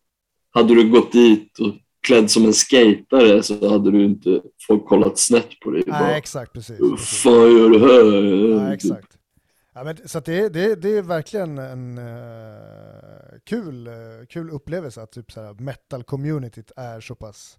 Hade 0.49 0.75
du 0.75 0.89
gått 0.89 1.11
dit 1.11 1.59
och 1.59 1.73
klädd 2.07 2.31
som 2.31 2.45
en 2.45 2.53
skatare 2.53 3.43
så 3.43 3.69
hade 3.69 3.91
du 3.91 4.05
inte 4.05 4.41
folk 4.67 4.85
kollat 4.85 5.17
snett 5.19 5.59
på 5.59 5.71
dig. 5.71 5.83
Nej, 5.87 6.01
Bara, 6.01 6.17
exakt, 6.17 6.53
precis. 6.53 6.77
Vad 6.79 6.99
fan 6.99 7.33
gör 7.57 7.69
du 7.69 7.79
här? 7.79 8.65
Ja, 8.65 8.73
exakt. 8.73 9.17
Ja, 9.73 9.83
men, 9.83 9.97
så 10.07 10.19
det, 10.19 10.49
det, 10.49 10.75
det 10.75 10.97
är 10.97 11.01
verkligen 11.01 11.57
en 11.57 11.97
eh, 11.97 13.39
kul, 13.45 13.87
eh, 13.87 13.93
kul 14.29 14.49
upplevelse 14.49 15.01
att 15.01 15.11
typ 15.11 15.31
så 15.31 15.39
metal-communityt 15.59 16.71
är 16.75 16.99
så 16.99 17.15
pass, 17.15 17.57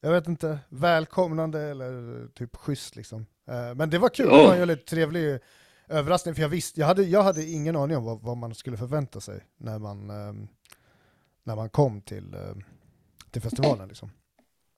jag 0.00 0.12
vet 0.12 0.28
inte, 0.28 0.58
välkomnande 0.68 1.60
eller 1.60 2.26
typ 2.34 2.56
schysst 2.56 2.96
liksom. 2.96 3.26
Eh, 3.48 3.74
men 3.76 3.90
det 3.90 3.98
var 3.98 4.08
kul, 4.08 4.26
Ja. 4.30 4.36
det 4.36 4.44
var 4.46 4.52
en 4.52 4.58
väldigt 4.58 4.86
trevlig 4.86 5.38
överraskning 5.90 6.34
för 6.34 6.42
jag 6.42 6.48
visste, 6.48 6.80
jag 6.80 6.86
hade, 6.86 7.02
jag 7.04 7.22
hade 7.22 7.44
ingen 7.44 7.76
aning 7.76 7.96
om 7.96 8.04
vad, 8.04 8.20
vad 8.22 8.36
man 8.36 8.54
skulle 8.54 8.76
förvänta 8.76 9.20
sig 9.20 9.40
när 9.58 9.78
man, 9.78 10.10
eh, 10.10 10.32
när 11.44 11.56
man 11.56 11.68
kom 11.70 12.00
till, 12.00 12.34
eh, 12.34 12.56
till 13.30 13.42
festivalen 13.42 13.88
liksom. 13.88 14.10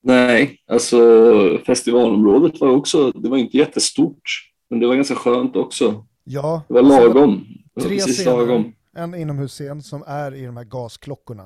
Nej, 0.04 0.59
alltså 0.66 0.99
festivalområdet 1.66 2.61
var 2.61 2.69
också, 2.69 3.11
det 3.11 3.28
var 3.28 3.37
inte 3.37 3.57
jättestort, 3.57 4.23
men 4.71 4.81
det 4.81 4.87
var 4.87 4.95
ganska 4.95 5.14
skönt 5.14 5.57
också. 5.57 6.04
Ja, 6.25 6.62
Det 6.69 6.75
var 6.75 6.81
alltså, 6.81 7.00
lagom. 7.14 7.47
Det 7.75 7.81
tre 7.81 7.97
precis 7.99 8.16
scener. 8.19 8.37
lagom. 8.37 8.73
en 8.97 9.14
inomhusscen 9.14 9.83
som 9.83 10.04
är 10.07 10.35
i 10.35 10.47
de 10.47 10.57
här 10.57 10.64
gasklockorna. 10.64 11.42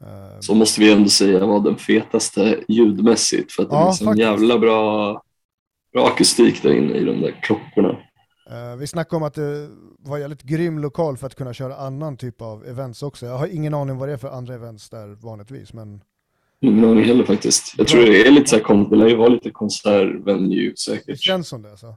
Eh, 0.00 0.40
Så 0.40 0.54
måste 0.54 0.80
vi 0.80 0.92
ändå 0.92 1.08
säga 1.08 1.46
var 1.46 1.60
den 1.60 1.76
fetaste 1.76 2.64
ljudmässigt 2.68 3.52
för 3.52 3.62
att 3.62 3.70
det 3.70 3.76
Ja, 3.76 3.82
är 3.82 3.86
liksom 3.90 4.04
faktiskt. 4.06 4.20
jävla 4.22 4.58
bra, 4.58 5.22
bra 5.92 6.06
akustik 6.06 6.62
där 6.62 6.72
inne 6.74 6.94
i 6.94 7.04
de 7.04 7.20
där 7.20 7.40
klockorna. 7.42 7.96
Eh, 8.50 8.76
vi 8.76 8.86
snackade 8.86 9.16
om 9.16 9.22
att 9.22 9.34
det 9.34 9.68
var 9.98 10.18
jävligt 10.18 10.42
grym 10.42 10.78
lokal 10.78 11.16
för 11.16 11.26
att 11.26 11.34
kunna 11.34 11.54
köra 11.54 11.76
annan 11.76 12.16
typ 12.16 12.42
av 12.42 12.66
events 12.66 13.02
också. 13.02 13.26
Jag 13.26 13.38
har 13.38 13.46
ingen 13.46 13.74
aning 13.74 13.96
vad 13.96 14.08
det 14.08 14.12
är 14.12 14.16
för 14.16 14.28
andra 14.28 14.54
events 14.54 14.90
där 14.90 15.08
vanligtvis, 15.08 15.72
men 15.72 16.02
Ingen 16.60 16.84
aning 16.84 17.04
heller 17.04 17.24
faktiskt. 17.24 17.74
Jag 17.78 17.88
tror 17.88 18.00
det 18.04 18.26
är 18.26 18.30
lite 18.30 18.50
så 18.50 18.56
här, 18.56 18.90
det 18.90 18.96
lär 18.96 19.08
ju 19.08 19.16
vara 19.16 19.28
lite 19.28 19.50
konsertvenue 19.50 20.70
det 20.70 20.78
säkert. 20.78 21.20
känns 21.20 21.48
som 21.48 21.62
det. 21.62 21.70
Alltså. 21.70 21.96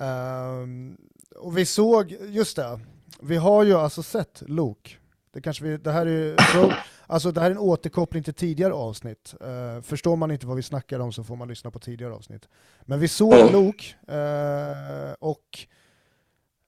Ehm, 0.00 0.96
och 1.36 1.58
vi 1.58 1.66
såg, 1.66 2.16
just 2.28 2.56
det, 2.56 2.80
vi 3.20 3.36
har 3.36 3.64
ju 3.64 3.74
alltså 3.74 4.02
sett 4.02 4.42
Luke. 4.46 4.90
Det, 5.34 5.40
kanske 5.40 5.64
vi, 5.64 5.76
det, 5.76 5.90
här 5.92 6.06
är, 6.06 6.52
så, 6.52 6.72
alltså 7.06 7.32
det 7.32 7.40
här 7.40 7.46
är 7.46 7.50
en 7.50 7.58
återkoppling 7.58 8.22
till 8.22 8.34
tidigare 8.34 8.72
avsnitt. 8.72 9.34
Eh, 9.40 9.82
förstår 9.82 10.16
man 10.16 10.30
inte 10.30 10.46
vad 10.46 10.56
vi 10.56 10.62
snackar 10.62 11.00
om 11.00 11.12
så 11.12 11.24
får 11.24 11.36
man 11.36 11.48
lyssna 11.48 11.70
på 11.70 11.78
tidigare 11.78 12.14
avsnitt. 12.14 12.48
Men 12.82 13.00
vi 13.00 13.08
såg 13.08 13.34
Ja. 13.34 13.50
Luke 13.50 13.84
eh, 14.08 15.14
och 15.18 15.58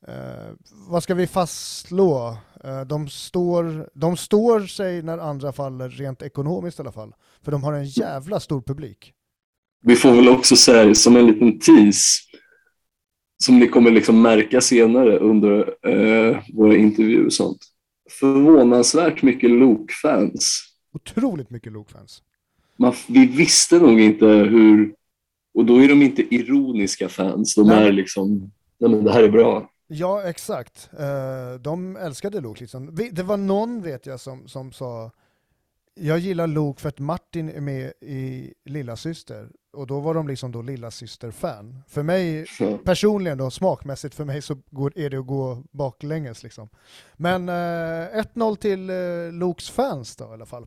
eh, 0.09 0.53
vad 0.89 1.03
ska 1.03 1.15
vi 1.15 1.27
fastslå? 1.27 2.37
De, 2.87 3.09
står, 3.09 3.91
de 3.95 4.17
står 4.17 4.61
sig 4.61 5.03
när 5.03 5.19
andra 5.19 5.53
faller, 5.53 5.89
rent 5.89 6.23
ekonomiskt 6.23 6.79
i 6.79 6.83
alla 6.83 6.93
fall. 6.93 7.15
För 7.43 7.53
de 7.53 7.63
har 7.65 7.73
en 7.73 7.85
jävla 7.85 8.41
stor 8.41 8.61
publik. 8.61 9.13
Vi 9.83 9.97
får 9.97 10.13
väl 10.13 10.29
också 10.29 10.57
säga 10.57 10.95
som 10.95 11.17
en 11.17 11.27
liten 11.27 11.59
tease 11.59 12.23
som 13.45 13.59
ni 13.59 13.69
kommer 13.69 13.91
liksom 13.91 14.23
märka 14.23 14.61
senare 14.61 15.19
under 15.19 15.75
våra 16.57 16.77
intervjuer 16.77 17.27
och 17.27 17.33
sånt. 17.33 17.76
Förvånansvärt 18.11 19.23
mycket 19.23 19.51
Luke-fans. 19.51 20.63
Otroligt 20.93 21.51
mycket 21.51 21.73
Luke-fans. 21.73 22.23
Man, 22.77 22.95
vi 23.09 23.27
visste 23.27 23.79
nog 23.79 24.01
inte 24.01 24.27
hur, 24.27 24.95
och 25.55 25.65
då 25.65 25.83
är 25.83 25.89
de 25.89 26.03
inte 26.03 26.35
ironiska 26.35 27.09
fans, 27.09 27.55
de 27.55 27.67
Nej. 27.67 27.89
är 27.89 27.93
liksom, 27.93 28.53
nej 28.79 28.91
men 28.91 29.05
det 29.05 29.13
här 29.13 29.23
är 29.23 29.31
bra. 29.31 29.71
Ja, 29.89 30.23
exakt. 30.23 30.91
Eh, 30.99 31.61
de 31.61 31.97
älskade 31.97 32.41
Luke. 32.41 32.61
Liksom. 32.61 32.95
Det 33.13 33.23
var 33.23 33.37
någon, 33.37 33.83
vet 33.83 34.07
jag, 34.07 34.21
som, 34.21 34.49
som 34.49 34.73
sa 34.73 35.11
jag 36.01 36.19
gillar 36.19 36.47
Luke 36.47 36.81
för 36.81 36.89
att 36.89 36.99
Martin 36.99 37.49
är 37.49 37.61
med 37.61 37.93
i 38.01 38.55
Lilla 38.65 38.97
Syster 38.97 39.49
och 39.77 39.87
då 39.87 40.01
var 40.01 40.15
de 40.15 40.29
liksom 40.29 40.53
då 40.53 40.63
Lilla 40.63 40.91
Syster-fan. 40.91 41.83
För 41.89 42.03
mig, 42.03 42.47
Ja. 42.59 42.79
personligen 42.85 43.39
då, 43.39 43.51
smakmässigt 43.51 44.15
för 44.15 44.25
mig 44.25 44.43
så 44.43 44.55
går, 44.71 44.93
är 44.97 45.11
det 45.11 45.17
att 45.19 45.27
gå 45.27 45.63
baklänges 45.73 46.43
liksom. 46.43 46.69
Men 47.17 47.49
eh, 47.49 47.53
1-0 47.55 48.57
till 48.57 48.91
eh, 48.91 48.97
Lukes 49.33 49.71
fans 49.71 50.17
då 50.17 50.25
i 50.25 50.29
alla 50.29 50.47
fall. 50.47 50.67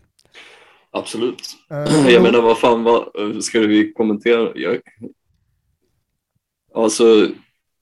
Absolut. 0.91 1.41
Eh, 1.71 2.07
Jag 2.13 2.23
menar, 2.23 2.41
vad 2.41 2.57
fan, 2.57 2.83
vad, 2.83 3.03
ska 3.43 3.59
vi 3.59 3.93
kommentera? 3.93 4.51
Jag, 4.55 4.77
alltså, 6.75 7.27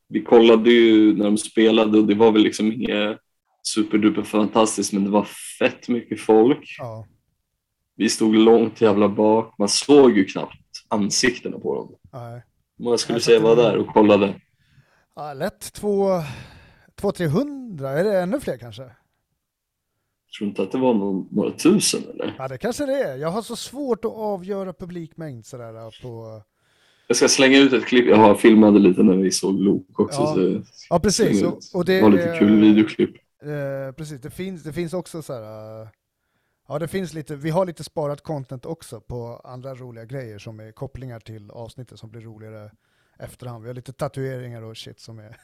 vi 0.09 0.23
kollade 0.23 0.69
ju 0.69 1.13
när 1.17 1.25
de 1.25 1.37
spelade 1.37 1.97
och 1.97 2.07
det 2.07 2.15
var 2.15 2.31
väl 2.31 2.41
liksom 2.43 2.71
inget 2.71 3.17
superduper 3.63 4.21
fantastiskt, 4.23 4.93
men 4.93 5.03
det 5.03 5.09
var 5.09 5.27
fett 5.59 5.87
mycket 5.89 6.19
folk. 6.21 6.75
ja. 6.79 7.05
Vi 7.99 8.09
stod 8.09 8.35
långt 8.35 8.81
jävla 8.81 9.09
bak. 9.09 9.55
Man 9.57 9.69
såg 9.69 10.17
ju 10.17 10.25
knappt 10.25 10.55
ansiktena 10.87 11.59
på 11.59 11.75
dem. 11.75 11.95
Nej. 12.11 12.43
Många 12.79 12.97
skulle 12.97 13.19
säga 13.19 13.39
var 13.39 13.55
där 13.55 13.77
och 13.77 13.87
kollade. 13.87 14.35
Ja, 15.15 15.33
lätt 15.33 15.81
200-300, 15.81 17.87
är 17.87 18.03
det 18.03 18.19
ännu 18.19 18.39
fler 18.39 18.57
kanske? 18.57 18.81
Jag 18.81 18.91
tror 20.37 20.49
inte 20.49 20.63
att 20.63 20.71
det 20.71 20.77
var 20.77 20.93
någon, 20.93 21.27
några 21.31 21.51
tusen 21.51 22.01
eller? 22.13 22.35
Ja, 22.37 22.47
det 22.47 22.57
kanske 22.57 22.85
det 22.85 23.03
är. 23.03 23.17
Jag 23.17 23.29
har 23.29 23.41
så 23.41 23.55
svårt 23.55 24.05
att 24.05 24.11
avgöra 24.11 24.73
publikmängd 24.73 25.45
sådär 25.45 26.01
på... 26.01 26.41
Jag 27.07 27.17
ska 27.17 27.27
slänga 27.27 27.57
ut 27.57 27.73
ett 27.73 27.85
klipp. 27.85 28.07
Jag 28.07 28.17
har 28.17 28.35
filmade 28.35 28.79
lite 28.79 29.03
när 29.03 29.15
vi 29.15 29.31
såg 29.31 29.59
Luke 29.59 29.93
också. 29.95 30.21
Ja. 30.21 30.35
Så 30.35 30.61
Ja, 30.89 30.99
precis. 30.99 31.43
Och, 31.43 31.59
och 31.73 31.85
det 31.85 31.95
det, 31.95 32.01
var 32.01 32.09
lite 32.09 32.35
kul 32.39 32.61
videoklipp. 32.61 33.15
Eh, 33.41 33.91
precis, 33.91 34.21
det 34.21 34.29
finns, 34.29 34.63
det 34.63 34.73
finns 34.73 34.93
också 34.93 35.21
så 35.21 35.33
här. 35.33 35.87
Ja, 36.67 36.79
det 36.79 36.87
finns 36.87 37.13
lite, 37.13 37.35
vi 37.35 37.49
har 37.49 37.65
lite 37.65 37.83
sparat 37.83 38.21
content 38.21 38.65
också 38.65 39.01
på 39.01 39.41
andra 39.43 39.75
roliga 39.75 40.05
grejer 40.05 40.39
som 40.39 40.59
är 40.59 40.71
kopplingar 40.71 41.19
till 41.19 41.51
avsnittet 41.51 41.99
som 41.99 42.09
blir 42.09 42.21
roligare 42.21 42.71
efterhand. 43.19 43.63
Vi 43.63 43.69
har 43.69 43.75
lite 43.75 43.93
tatueringar 43.93 44.61
och 44.61 44.77
shit 44.77 44.99
som 44.99 45.19
är... 45.19 45.37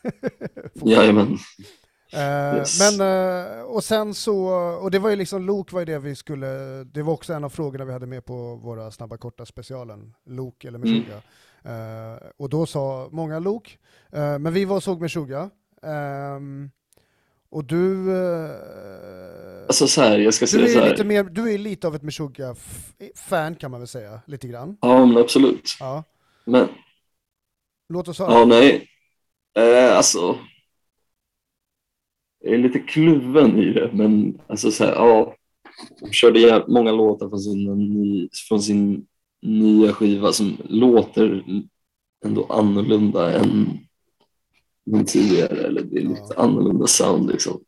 Jajamän. 0.74 1.38
Eh, 2.14 2.56
Yes. 2.58 2.98
Men, 2.98 3.02
eh, 3.02 3.62
och 3.62 3.84
sen 3.84 4.14
så, 4.14 4.48
och 4.82 4.92
det 4.92 5.00
var 5.00 5.10
ju 5.10 5.16
liksom, 5.16 5.46
Luke 5.46 5.74
var 5.74 5.82
ju 5.82 5.86
det 5.86 6.00
vi 6.00 6.16
skulle, 6.16 6.84
det 6.84 7.02
var 7.02 7.14
också 7.14 7.34
en 7.34 7.44
av 7.44 7.50
frågorna 7.50 7.86
vi 7.86 7.94
hade 7.94 8.06
med 8.06 8.26
på 8.26 8.56
våra 8.56 8.92
snabba 8.92 9.18
korta 9.18 9.46
specialen, 9.46 10.14
Luke 10.26 10.68
eller 10.68 10.80
Meshuggah. 10.80 11.22
Eh, 11.64 12.18
och 12.38 12.50
då 12.50 12.66
sa 12.66 13.10
många 13.12 13.38
eh, 13.38 14.40
men 14.40 14.54
vi 14.54 14.66
var 14.66 14.76
och 14.76 14.84
såg 14.84 15.02
Meshuggah. 15.02 15.48
Ehm, 15.84 16.72
och 17.54 17.66
du, 17.66 18.12
eh, 18.12 18.52
Alltså 19.68 19.88
så 19.88 20.02
här, 20.02 20.18
jag 20.20 20.34
ska 20.34 20.46
du 20.46 20.48
säga 20.48 20.68
så 20.68 20.80
är, 20.80 20.90
lite 20.90 21.04
här. 21.04 21.08
mer, 21.10 21.24
du 21.24 21.54
är 21.54 21.58
lite 21.58 21.88
av 21.88 21.96
ett 21.96 22.02
Meshuggah-fan 22.04 23.56
kan 23.56 23.72
man 23.72 23.80
väl 23.80 23.88
säga, 23.88 24.22
lite 24.28 24.48
grann. 24.48 24.78
Ja, 24.82 25.06
men 25.06 25.18
absolut. 25.18 25.76
Ja. 25.80 26.04
Men, 26.46 26.68
Låt 27.90 28.08
oss 28.08 28.20
höra. 28.20 28.34
ja 28.34 28.46
nej. 28.46 28.88
Eh, 29.58 29.98
alltså. 29.98 30.38
Jag 32.40 32.54
är 32.54 32.58
lite 32.58 32.80
kluven 32.80 33.58
i 33.60 33.74
det, 33.74 33.90
men 33.94 34.42
alltså 34.48 34.72
så 34.72 34.84
här, 34.86 34.92
ja. 34.94 35.36
De 36.00 36.12
körde 36.12 36.66
många 36.68 36.92
låtar 36.92 37.30
från 37.30 37.40
sin, 37.40 38.30
från 38.48 38.62
sin 38.62 39.06
nya 39.42 39.94
skiva 39.94 40.32
som 40.32 40.58
låter 40.64 41.44
ändå 42.26 42.46
annorlunda 42.46 43.34
än 43.40 43.80
den 44.86 45.06
tidigare, 45.06 45.58
eller 45.68 45.82
det 45.82 45.98
är 45.98 46.02
lite 46.02 46.34
annorlunda 46.38 46.88
sound 46.88 47.30
liksom. 47.32 47.64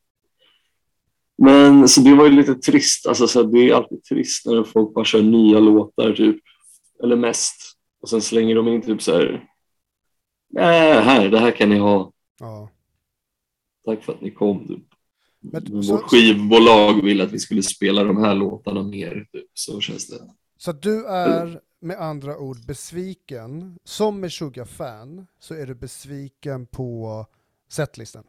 Men 1.38 1.88
så 1.88 2.02
det 2.02 2.16
var 2.16 2.26
ju 2.26 2.32
lite 2.32 2.56
trist, 2.56 3.08
alltså 3.08 3.28
så 3.28 3.44
här, 3.44 3.52
det 3.52 3.70
är 3.70 3.74
alltid 3.76 4.04
trist 4.04 4.46
när 4.46 4.64
folk 4.64 4.94
bara 4.94 5.06
kör 5.06 5.22
nya 5.22 5.60
låtar 5.60 6.14
typ, 6.14 6.38
eller 7.04 7.16
mest. 7.16 7.56
Och 8.02 8.10
sen 8.10 8.22
slänger 8.22 8.56
de 8.56 8.68
in 8.68 8.82
typ 8.82 9.02
så 9.02 9.12
här, 9.12 9.50
nej 10.50 11.02
här, 11.02 11.30
det 11.30 11.40
här 11.40 11.52
kan 11.52 11.70
ni 11.70 11.78
ha, 11.78 12.12
Ja. 12.40 12.70
tack 13.86 14.04
för 14.04 14.14
att 14.14 14.22
ni 14.22 14.32
kom. 14.32 14.68
Typ. 14.68 14.84
Men- 15.40 15.84
så- 15.84 15.94
Vårt 15.94 16.04
skivbolag 16.04 17.04
vill 17.04 17.22
att 17.22 17.32
vi 17.32 17.40
skulle 17.40 17.64
spela 17.64 18.04
de 18.04 18.18
här 18.18 18.36
låtarna 18.36 18.84
mer, 18.84 19.28
typ. 19.32 19.46
så 19.54 19.80
känns 19.80 20.08
det. 20.08 20.20
Så 20.58 20.72
du 20.72 21.06
är 21.08 21.60
med 21.86 21.98
andra 22.02 22.38
ord 22.38 22.58
besviken, 22.68 23.78
som 23.84 24.20
Meshuggah-fan, 24.20 25.28
så 25.40 25.54
är 25.54 25.66
du 25.68 25.76
besviken 25.76 26.66
på 26.66 27.26
setlisten. 27.70 28.24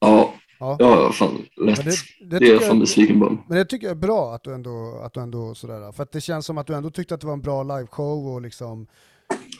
Ja, 0.00 0.32
Ja. 0.58 0.76
ja 0.80 1.12
fan, 1.12 1.46
lätt. 1.56 1.76
Men 1.76 1.84
det, 1.86 1.94
det, 2.30 2.38
det 2.38 2.46
är 2.48 2.52
jag 2.52 2.62
fan 2.62 2.80
besviken 2.80 3.20
på. 3.20 3.38
men 3.48 3.58
det 3.58 3.64
tycker 3.64 3.86
jag 3.86 3.96
är 3.96 4.00
bra 4.00 4.34
att 4.34 4.42
du 4.42 4.54
ändå, 4.54 5.00
att 5.04 5.12
du 5.12 5.20
ändå 5.20 5.54
sådär, 5.54 5.92
för 5.92 6.02
att 6.02 6.12
det 6.12 6.20
känns 6.20 6.46
som 6.46 6.58
att 6.58 6.66
du 6.66 6.74
ändå 6.74 6.90
tyckte 6.90 7.14
att 7.14 7.20
det 7.20 7.26
var 7.26 7.34
en 7.34 7.40
bra 7.40 7.62
liveshow 7.62 8.28
och 8.34 8.42
liksom, 8.42 8.86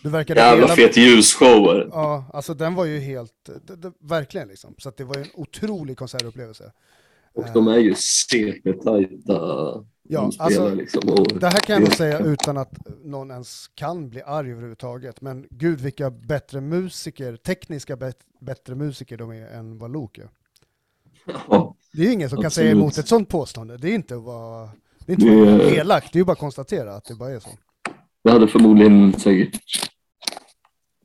du 0.03 0.09
verkade 0.11 0.41
Jävla 0.41 0.67
dela- 0.67 0.77
fet 0.77 0.97
ljusshower. 0.97 1.89
Ja, 1.93 2.25
alltså 2.33 2.55
den 2.55 2.75
var 2.75 2.85
ju 2.85 2.99
helt, 3.01 3.51
det, 3.77 3.93
verkligen 4.01 4.49
liksom. 4.49 4.75
Så 4.79 4.93
det 4.97 5.05
var 5.05 5.15
ju 5.17 5.21
en 5.23 5.29
otrolig 5.35 5.99
konsertupplevelse. 5.99 6.73
Och 7.37 7.45
de 7.55 7.69
är 7.69 7.79
ju 7.79 7.95
CP-tajta. 7.95 9.85
Ja, 10.09 10.31
alltså, 10.39 10.75
liksom. 10.75 11.09
Och 11.09 11.39
Det 11.41 11.47
här 11.47 11.61
kan 11.61 11.75
jag 11.75 11.83
nog 11.83 11.93
säga 11.93 12.19
utan 12.19 12.57
att 12.59 12.73
någon 13.05 13.31
ens 13.31 13.69
kan 13.75 14.09
bli 14.11 14.23
arg 14.23 14.51
överhuvudtaget. 14.53 15.21
Men 15.21 15.47
gud 15.51 15.81
vilka 15.81 16.11
bättre 16.11 16.61
musiker, 16.61 17.37
tekniska 17.37 17.97
bet- 17.97 18.25
bättre 18.41 18.75
musiker 18.75 19.17
de 19.17 19.31
är 19.31 19.47
än 19.49 19.79
vad 19.79 19.93
Luke 19.93 20.23
är. 20.23 20.29
ja, 21.49 21.77
Det 21.93 22.03
är 22.03 22.07
ju 22.07 22.13
ingen 22.13 22.31
som 22.31 22.43
kan 22.43 22.51
säga 22.51 22.67
Absolut. 22.71 22.83
emot 22.83 22.99
ett 22.99 23.09
sånt 23.09 23.29
påstående. 23.29 23.77
Det 23.77 23.91
är 23.91 23.95
inte 23.95 24.17
vara, 24.17 24.71
det 25.07 25.13
är 25.13 25.15
inte 25.15 25.65
Det 25.65 25.77
elakt, 25.77 26.13
det 26.13 26.17
är 26.17 26.21
ju 26.21 26.25
bara 26.25 26.33
att 26.33 26.39
konstatera 26.39 26.95
att 26.95 27.05
det 27.05 27.15
bara 27.15 27.31
är 27.31 27.41
så. 27.41 27.49
det 28.25 28.31
hade 28.31 28.49
förmodligen 28.49 29.13
säkert 29.13 29.61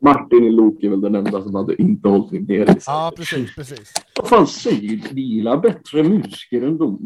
Martin 0.03 0.43
i 0.43 0.49
Lok 0.49 0.83
är 0.83 0.89
väl 0.89 1.01
den 1.01 1.15
enda 1.15 1.43
som 1.43 1.55
hade 1.55 1.81
inte 1.81 2.09
hållit 2.09 2.31
med 2.31 2.49
er. 2.49 2.77
Ja, 2.85 3.13
precis, 3.17 3.55
precis. 3.55 3.93
Vad 4.19 4.27
fan 4.27 4.47
säger 4.47 4.81
du? 4.89 5.01
Vi 5.11 5.21
gillar 5.21 5.57
bättre 5.57 6.03
musiker 6.03 6.61
än 6.61 6.77
dem. 6.77 6.99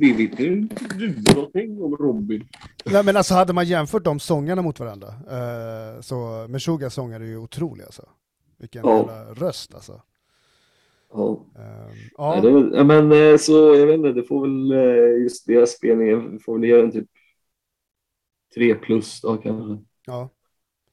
Det 0.00 0.12
vet 0.12 0.40
inte 0.40 0.74
du 0.98 1.14
någonting 1.34 1.82
om 1.82 1.96
Robin. 1.96 2.48
Nej, 2.84 3.04
men 3.04 3.16
alltså 3.16 3.34
hade 3.34 3.52
man 3.52 3.64
jämfört 3.66 4.04
de 4.04 4.20
sångarna 4.20 4.62
mot 4.62 4.80
varandra, 4.80 5.08
eh, 5.08 6.00
så 6.00 6.46
Meshuggahs 6.48 6.94
sånger 6.94 7.20
är 7.20 7.24
ju 7.24 7.36
otroliga 7.38 7.86
alltså. 7.86 8.02
Vilken 8.58 8.82
Ja. 8.86 8.96
jävla 8.98 9.46
röst 9.46 9.74
alltså. 9.74 10.02
Ja. 11.12 11.46
Nej, 11.54 12.10
ja, 12.16 12.40
det 12.42 12.48
är 12.48 12.52
väl, 12.52 12.84
men 12.86 13.12
eh, 13.32 13.36
så 13.38 13.52
jag 13.52 13.86
vet 13.86 13.94
inte, 13.96 14.12
det 14.12 14.22
får 14.22 14.40
väl 14.42 14.72
eh, 14.72 15.22
just 15.22 15.46
deras 15.46 15.70
spelning, 15.70 16.32
vi 16.32 16.38
får 16.38 16.58
väl 16.58 16.68
ge 16.68 16.76
den 16.76 16.90
typ 16.92 17.08
tre 18.54 18.74
plus 18.74 19.20
då 19.20 19.36
kanske. 19.36 19.84
ja, 20.06 20.30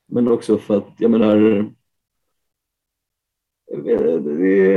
Men 0.08 0.28
också 0.28 0.58
för 0.58 0.78
att, 0.78 0.88
jag 0.98 1.12
menar, 1.12 1.36
det 3.84 3.92
är, 3.92 4.20
det 4.20 4.76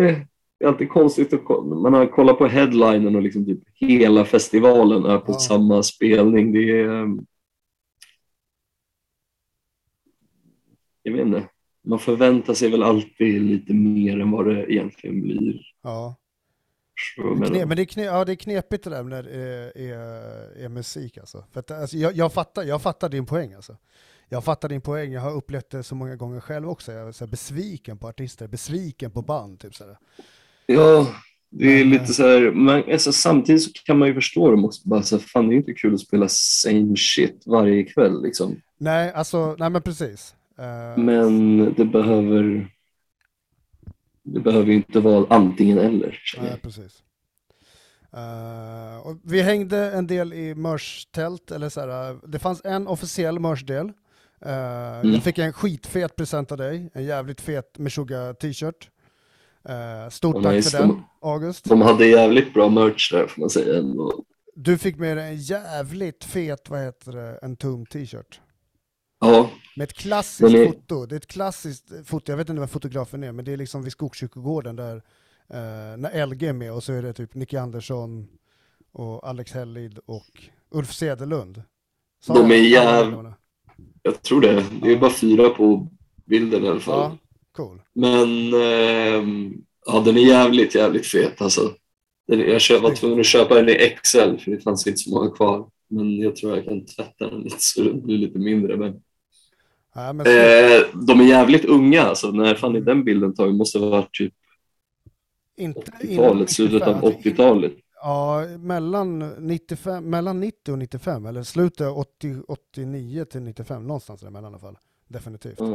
är 0.65 0.69
alltid 0.69 0.89
konstigt 0.91 1.33
att 1.33 1.49
man 1.67 1.95
har 1.95 2.07
kollat 2.07 2.39
på 2.39 2.47
headlinen 2.47 3.17
och 3.17 3.23
liksom 3.23 3.45
typ 3.47 3.61
hela 3.75 4.25
festivalen 4.25 5.05
är 5.05 5.19
på 5.19 5.33
Ja. 5.33 5.39
samma 5.39 5.83
spelning. 5.83 6.53
Det 6.53 6.81
är, 6.81 6.89
ehm, 7.03 7.27
jag 11.03 11.13
vet 11.13 11.27
inte, 11.27 11.49
man 11.83 11.99
förväntar 11.99 12.55
sig 12.55 12.71
väl 12.71 12.83
alltid 12.83 13.43
lite 13.43 13.75
mer 13.75 14.21
än 14.21 14.31
vad 14.31 14.47
det 14.47 14.73
egentligen 14.73 15.23
blir. 15.23 15.61
ja. 15.83 16.17
Menar, 17.19 17.67
men 17.67 17.77
det 17.77 17.83
är, 17.83 17.87
kne, 17.87 18.03
ja, 18.03 18.25
det 18.25 18.33
är 18.33 18.37
knepigt 18.37 18.85
det 18.85 18.91
där 18.91 19.03
när 19.03 19.23
det 19.23 19.31
är, 19.31 19.79
är, 19.79 20.65
är 20.65 20.69
musik 20.69 21.19
alltså. 21.19 21.45
För 21.53 21.61
att, 21.61 21.71
alltså 21.71 21.97
jag, 21.97 22.17
jag, 22.17 22.33
fattar, 22.33 22.63
jag 22.63 22.83
fattar 22.83 23.09
din 23.09 23.27
poäng 23.27 23.53
alltså. 23.55 23.77
Jag 24.33 24.45
fattar 24.45 24.69
din 24.69 24.81
poäng, 24.81 25.13
jag 25.13 25.21
har 25.21 25.33
upplevt 25.33 25.71
det 25.71 25.83
så 25.83 25.95
många 25.95 26.17
gånger 26.17 26.41
själv 26.41 26.69
också. 26.69 26.93
Jag 26.93 27.09
är 27.09 27.13
så 27.13 27.27
besviken 27.27 27.99
på 27.99 28.09
artister, 28.09 28.49
besviken 28.49 29.11
på 29.11 29.23
band. 29.23 29.61
Typ 29.61 29.75
så 29.75 29.85
här. 29.85 29.99
Ja, 30.67 31.07
det 31.51 31.81
är 31.81 31.85
lite 31.85 32.07
så 32.07 32.23
här, 32.23 32.51
man, 32.51 32.83
alltså, 32.93 33.13
samtidigt 33.13 33.63
så 33.63 33.71
kan 33.73 33.99
man 33.99 34.09
ju 34.09 34.15
förstå 34.15 34.51
dem 34.51 34.65
också. 34.65 34.89
Bara 34.89 35.03
så 35.03 35.17
här, 35.17 35.25
fan, 35.25 35.49
det 35.49 35.55
är 35.55 35.57
inte 35.57 35.73
kul 35.73 35.95
att 35.95 36.01
spela 36.01 36.29
same 36.29 36.97
shit 36.97 37.43
varje 37.47 37.85
kväll 37.85 38.23
liksom. 38.23 38.61
Nej, 38.79 39.13
alltså, 39.13 39.57
nej 39.59 39.71
men 39.71 39.83
precis. 39.83 40.35
Eh, 40.59 41.03
Men 41.03 41.59
det 41.75 41.85
behöver, 41.85 42.69
det 44.23 44.41
behöver 44.41 44.67
ju 44.67 44.75
inte 44.75 45.01
vara 45.01 45.27
antingen 45.31 45.79
eller. 45.79 46.19
Nej, 46.43 46.61
precis. 46.63 47.03
Eh, 48.13 49.07
och 49.07 49.17
vi 49.23 49.43
hängde 49.43 49.93
en 49.93 50.07
del 50.07 50.33
i 50.33 50.55
merch-tält, 50.55 51.51
eller 51.51 51.69
så 51.69 51.81
här, 51.81 52.29
det 52.29 52.39
fanns 52.39 52.61
en 52.65 52.87
officiell 52.87 53.39
merch-del. 53.39 53.93
Uh, 54.47 54.53
Mm. 55.01 55.15
Jag 55.15 55.23
fick 55.23 55.39
en 55.39 55.53
skitfet 55.53 56.17
present 56.17 56.53
av 56.53 56.59
dig, 56.59 56.91
en 56.95 57.05
jävligt 57.05 57.41
fet 57.41 57.79
Meshuggah 57.79 58.33
t-shirt. 58.33 58.91
Eh, 59.69 60.09
stort 60.11 60.37
Ja, 60.37 60.43
tack 60.43 60.53
nice. 60.53 60.71
för 60.71 60.79
den, 60.79 60.89
De- 60.89 61.05
August. 61.21 61.65
De 61.65 61.83
hade 61.83 62.07
jävligt 62.07 62.55
bra 62.55 62.69
merch 62.69 63.13
där 63.13 63.27
får 63.27 63.41
man 63.41 63.51
säga. 63.51 63.79
ändå. 63.79 64.25
Du 64.55 64.79
fick 64.79 64.97
med 64.97 65.17
dig 65.17 65.29
en 65.29 65.37
jävligt 65.37 66.25
fet, 66.25 66.71
vad 66.71 66.81
heter 66.81 67.13
det, 67.13 67.39
en 67.43 67.57
tum 67.57 67.87
t-shirt. 67.87 68.41
Ja, 69.21 69.51
Med 69.77 69.85
ett 69.85 69.93
klassiskt 69.93 70.55
är- 70.55 70.67
foto. 70.67 71.07
Det 71.07 71.15
är 71.15 71.17
ett 71.17 71.27
klassiskt 71.27 71.93
foto, 72.07 72.33
jag 72.33 72.37
vet 72.37 72.49
inte 72.49 72.61
vem 72.61 72.69
fotografen 72.69 73.25
är, 73.25 73.33
men 73.33 73.45
det 73.45 73.53
är 73.53 73.57
liksom 73.57 73.83
vid 73.83 73.93
Skogskyrkogården 73.93 74.77
där 74.77 74.97
eh, 75.49 75.97
när 75.99 76.27
LG 76.27 76.47
är 76.49 76.53
med 76.53 76.73
och 76.73 76.85
så 76.85 76.93
är 76.93 77.03
det 77.03 77.13
typ 77.13 77.35
Nicky 77.35 77.57
Andersson 77.57 78.29
och 78.93 79.29
Alex 79.29 79.53
Hellid 79.53 79.99
och 80.07 80.43
Ulf 80.71 80.93
Cederlund. 80.93 81.63
Sa 82.23 82.35
De 82.35 82.41
är 82.53 82.79
alla 82.81 83.01
jäv- 83.01 83.11
namnen? 83.11 83.33
Jag 84.03 84.23
tror 84.23 84.41
det. 84.41 84.65
Det 84.83 84.93
är 84.93 84.97
bara 84.97 85.11
fyra 85.11 85.49
på 85.49 85.89
bilden 86.25 86.65
i 86.65 86.69
alla 86.69 86.81
fall. 86.81 86.99
Ja, 86.99 87.19
cool. 87.53 87.83
Men 87.93 88.55
ehm, 88.55 89.55
ja, 89.87 90.01
den 90.05 90.17
är 90.17 90.27
jävligt, 90.27 90.75
jävligt 90.75 91.07
fet 91.07 91.43
alltså. 91.43 91.73
Den, 92.29 92.41
jag 92.41 92.81
var 92.81 92.95
tvungen 92.95 93.21
att 93.21 93.27
köpa 93.27 93.55
den 93.55 93.69
i 93.69 93.97
XL 94.03 94.37
för 94.37 94.51
det 94.51 94.61
fanns 94.61 94.87
inte 94.87 94.99
så 94.99 95.11
många 95.11 95.31
kvar. 95.31 95.69
Men 95.89 96.19
jag 96.19 96.37
tror 96.37 96.57
jag 96.57 96.65
kan 96.65 96.87
tvätta 96.87 97.31
den 97.31 97.41
lite 97.41 97.57
så 97.59 97.83
det 97.83 97.95
blir 97.95 98.19
lite 98.19 98.39
mindre. 98.39 98.77
Men, 98.77 99.01
Ja, 99.95 100.13
men 100.13 100.27
eh, 100.27 100.81
de 101.07 101.21
är 101.21 101.25
jävligt 101.25 101.65
unga 101.65 102.03
alltså. 102.03 102.31
När 102.31 102.55
fan 102.55 102.77
är 102.77 102.81
den 102.81 103.05
bilden 103.05 103.35
tagen? 103.35 103.57
måste 103.57 103.79
ha 103.79 103.89
varit 103.89 104.15
typ 104.15 104.35
inte, 105.57 105.81
80-talet, 105.81 106.51
slutet 106.51 106.83
av 106.83 107.03
80-talet. 107.03 107.73
Ja, 108.03 108.47
mellan, 108.59 109.19
95, 109.39 110.11
mellan 110.11 110.41
90 110.41 110.73
och 110.73 110.79
95, 110.79 111.27
eller 111.27 111.43
slutet 111.43 111.89
80, 111.89 112.43
89 112.49 113.25
till 113.25 113.43
95, 113.43 113.87
någonstans 113.87 114.21
däremellan 114.21 114.53
i 114.53 114.55
alla 114.55 114.59
fall. 114.59 114.79
Definitivt. 115.09 115.61
Eh, 115.61 115.71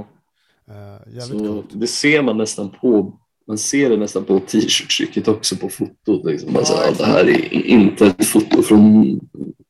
jävligt 1.07 1.27
Så 1.27 1.47
coolt. 1.47 1.69
det 1.73 1.87
ser 1.87 2.21
man 2.21 2.37
nästan 2.37 2.69
på 2.69 3.19
man 3.47 3.57
ser 3.57 3.89
det 3.89 3.97
nästan 3.97 4.25
på 4.25 4.39
t-shirt-trycket 4.39 5.27
också 5.27 5.55
på 5.55 5.69
fotot. 5.69 6.25
Liksom. 6.25 6.55
Alltså, 6.55 6.73
Ja, 6.73 6.85
ja, 6.85 6.91
det 6.97 7.05
här 7.05 7.29
är 7.29 7.53
inte 7.53 8.05
ett 8.07 8.25
foto 8.27 8.61
från 8.61 9.19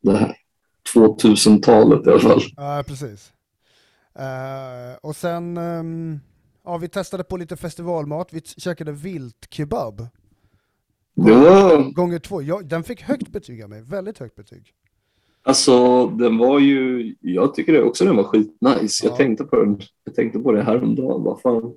det 0.01 0.17
här 0.17 0.35
2000-talet 0.95 2.07
i 2.07 2.09
alla 2.09 2.19
fall. 2.19 2.41
Ja, 2.55 2.83
precis. 2.87 3.31
Eh, 4.19 4.97
och 5.01 5.15
sen, 5.15 5.57
ehm, 5.57 6.19
ja 6.65 6.77
vi 6.77 6.87
testade 6.89 7.23
på 7.23 7.37
lite 7.37 7.57
festivalmat, 7.57 8.33
vi 8.33 8.41
käkade 8.41 8.91
viltkebab. 8.91 10.07
Var, 11.15 11.91
Gånger 11.93 12.19
två, 12.19 12.41
ja, 12.41 12.61
den 12.63 12.83
fick 12.83 13.01
högt 13.01 13.29
betyg 13.29 13.63
av 13.63 13.69
mig, 13.69 13.81
väldigt 13.81 14.17
högt 14.19 14.35
betyg. 14.35 14.73
alltså, 15.43 16.07
den 16.07 16.37
var 16.37 16.59
ju, 16.59 17.15
jag 17.19 17.53
tycker 17.55 17.83
också 17.83 18.05
den 18.05 18.15
var 18.15 18.23
skitnice. 18.23 19.05
Ja. 19.05 19.09
Jag, 19.09 19.17
tänkte 19.17 19.43
på 19.43 19.55
den, 19.55 19.79
jag 20.03 20.15
tänkte 20.15 20.39
på 20.39 20.51
det 20.51 20.63
häromdagen. 20.63 21.23
Vad 21.23 21.41
fan, 21.41 21.73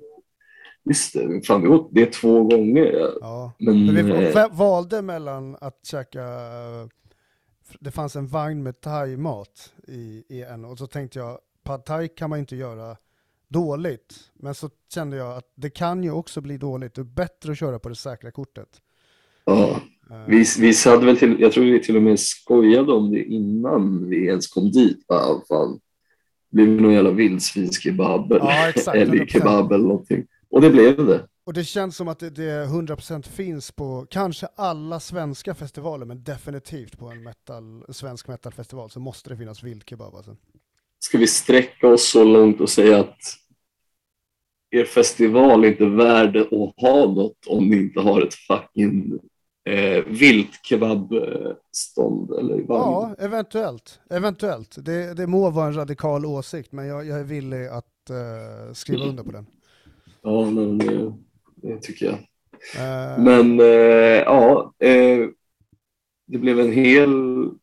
visst, 0.83 1.13
det- 1.13 1.41
fan, 1.47 1.61
vi 1.61 1.67
åt 1.67 1.89
det 1.91 2.13
två 2.13 2.43
gånger. 2.43 2.93
Ja. 3.21 3.51
Men, 3.59 3.85
Men 3.85 4.05
vi 4.05 4.25
eh, 4.27 4.33
va- 4.33 4.49
valde 4.51 5.01
mellan 5.01 5.55
att 5.61 5.85
käka, 5.85 6.23
det 7.79 7.91
fanns 7.91 8.15
en 8.15 8.27
vagn 8.27 8.63
med 8.63 8.81
thai-mat 8.81 9.73
i, 9.87 10.23
i 10.29 10.43
en, 10.43 10.65
och 10.65 10.77
så 10.77 10.87
tänkte 10.87 11.19
jag, 11.19 11.39
pad 11.63 11.85
thai 11.85 12.07
kan 12.07 12.29
man 12.29 12.39
inte 12.39 12.55
göra 12.55 12.97
dåligt. 13.47 14.15
Men 14.33 14.55
så 14.55 14.69
kände 14.93 15.17
jag 15.17 15.37
att 15.37 15.51
det 15.55 15.69
kan 15.69 16.03
ju 16.03 16.11
också 16.11 16.41
bli 16.41 16.57
dåligt, 16.57 16.93
det 16.95 17.01
är 17.01 17.03
bättre 17.03 17.51
att 17.51 17.57
köra 17.57 17.79
på 17.79 17.89
det 17.89 17.95
säkra 17.95 18.31
kortet. 18.31 18.81
Ja. 19.49 19.81
Eh, 20.15 20.25
Vi, 20.27 20.45
vi 20.59 20.73
hade 20.85 21.05
väl 21.05 21.17
till, 21.17 21.35
jag 21.39 21.51
tror 21.51 21.63
vi 21.63 21.79
till 21.83 21.95
och 21.95 22.03
med 22.03 22.19
skojade 22.19 22.93
om 22.93 23.11
det 23.11 23.23
innan 23.23 24.09
vi 24.09 24.25
ens 24.25 24.47
kom 24.47 24.71
dit. 24.71 25.07
Bara, 25.07 25.41
fan, 25.47 25.79
det 26.51 26.63
blir 26.63 26.81
någon 26.81 26.93
jävla 26.93 27.11
vildsvinskebab 27.11 28.27
Ja, 28.29 28.71
eller 28.85 28.95
älgkebab 28.95 29.71
eller 29.71 29.87
någonting. 29.87 30.25
Och 30.49 30.61
det 30.61 30.69
blev 30.69 31.05
det. 31.05 31.25
Och 31.45 31.53
det 31.53 31.63
känns 31.63 31.95
som 31.95 32.07
att 32.07 32.19
det, 32.19 32.29
det 32.29 32.65
100% 32.65 33.27
finns 33.27 33.71
på 33.71 34.07
kanske 34.09 34.47
alla 34.55 34.99
svenska 34.99 35.55
festivaler, 35.55 36.05
men 36.05 36.23
definitivt 36.23 36.97
på 36.99 37.05
en 37.05 37.23
metal, 37.23 37.85
svensk 37.89 38.27
metalfestival 38.27 38.89
så 38.89 38.99
måste 38.99 39.29
det 39.29 39.37
finnas 39.37 39.63
vildkebab. 39.63 40.15
Alltså. 40.15 40.35
Ska 40.99 41.17
vi 41.17 41.27
sträcka 41.27 41.87
oss 41.87 42.09
så 42.09 42.23
långt 42.23 42.61
och 42.61 42.69
säga 42.69 42.99
att 42.99 43.17
er 44.71 44.85
festival 44.85 45.63
är 45.63 45.67
inte 45.67 45.85
värd 45.85 46.37
att 46.37 46.49
ha 46.77 47.13
något 47.13 47.47
om 47.47 47.69
ni 47.69 47.77
inte 47.77 47.99
har 47.99 48.21
ett 48.21 48.33
fucking 48.33 49.19
eh, 49.65 50.03
viltkebabstånd 50.05 52.31
eller 52.31 52.53
vagn? 52.55 52.65
Ja, 52.67 53.15
eventuellt. 53.19 53.99
eventuellt. 54.09 54.75
Det, 54.85 55.13
det 55.13 55.27
må 55.27 55.49
vara 55.49 55.67
en 55.67 55.73
radikal 55.75 56.25
åsikt, 56.25 56.71
men 56.71 56.87
jag, 56.87 57.05
jag 57.05 57.19
är 57.19 57.23
villig 57.23 57.67
att 57.67 58.09
eh, 58.09 58.73
skriva 58.73 59.03
under 59.05 59.23
på 59.23 59.31
den. 59.31 59.45
Ja, 60.21 60.45
men 60.45 60.77
det, 60.77 61.13
det 61.55 61.81
tycker 61.81 62.05
jag. 62.05 62.15
Eh, 62.75 63.17
Men 63.23 63.59
eh, 63.59 63.65
ja, 64.25 64.73
eh, 64.79 65.27
det 66.27 66.37
blev 66.37 66.59
en 66.59 66.71
hel, 66.73 67.09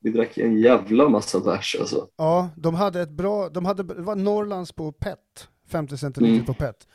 vi 0.01 0.11
drack 0.11 0.39
en 0.39 0.59
jävla 0.59 1.09
massa 1.09 1.41
bärs 1.41 1.77
alltså. 1.81 2.09
Ja, 2.17 2.49
de 2.57 2.75
hade 2.75 3.01
ett 3.03 3.11
bra, 3.11 3.49
de 3.49 3.65
hade, 3.65 3.83
det 3.83 4.03
var 4.03 4.17
Norrlands 4.17 4.73
på 4.73 4.93
PET, 4.93 5.49
50 5.69 5.97
centiliter 5.99 6.35
Mm. 6.35 6.47
på 6.47 6.55
PET. 6.55 6.87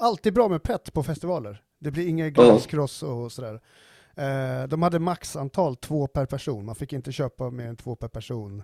Alltid 0.00 0.34
bra 0.34 0.48
med 0.48 0.62
PET 0.62 0.92
på 0.92 1.02
festivaler. 1.02 1.62
Det 1.80 1.90
blir 1.90 2.08
inget 2.08 2.34
glaskross 2.34 3.02
och 3.02 3.32
sådär. 3.32 3.60
Eh, 4.16 4.68
de 4.68 4.82
hade 4.82 4.98
maxantal 4.98 5.76
två 5.76 6.06
per 6.06 6.26
person, 6.26 6.64
man 6.64 6.74
fick 6.74 6.92
inte 6.92 7.12
köpa 7.12 7.50
mer 7.50 7.66
än 7.66 7.76
två 7.76 7.96
per 7.96 8.08
person 8.08 8.62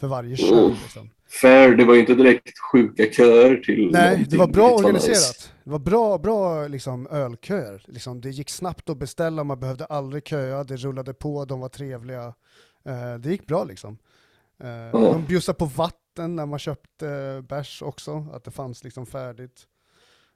för 0.00 0.06
varje 0.06 0.36
köp. 0.36 0.52
Oh. 0.52 0.70
Liksom. 0.82 1.10
Fair, 1.40 1.76
det 1.76 1.84
var 1.84 1.94
ju 1.94 2.00
inte 2.00 2.14
direkt 2.14 2.58
sjuka 2.72 3.12
köer 3.12 3.56
till 3.56 3.90
Nej, 3.92 4.26
det 4.28 4.36
var 4.36 4.46
bra 4.46 4.70
organiserat. 4.70 5.52
Det 5.64 5.70
var 5.70 5.78
bra, 5.78 6.18
bra 6.18 6.68
liksom, 6.68 7.06
ölköer. 7.06 7.82
Liksom, 7.86 8.20
det 8.20 8.30
gick 8.30 8.50
snabbt 8.50 8.90
att 8.90 8.98
beställa, 8.98 9.44
man 9.44 9.60
behövde 9.60 9.84
aldrig 9.84 10.28
köa, 10.28 10.64
det 10.64 10.76
rullade 10.76 11.14
på, 11.14 11.44
de 11.44 11.60
var 11.60 11.68
trevliga. 11.68 12.34
Eh, 12.84 13.14
det 13.18 13.30
gick 13.30 13.46
bra 13.46 13.64
liksom. 13.64 13.98
Eh, 14.58 15.00
De 15.00 15.24
bjussade 15.26 15.58
på 15.58 15.64
vatten 15.64 16.36
när 16.36 16.46
man 16.46 16.58
köpte 16.58 17.08
eh, 17.08 17.40
bärs 17.40 17.82
också, 17.82 18.26
att 18.32 18.44
det 18.44 18.50
fanns 18.50 18.84
liksom 18.84 19.06
färdigt. 19.06 19.66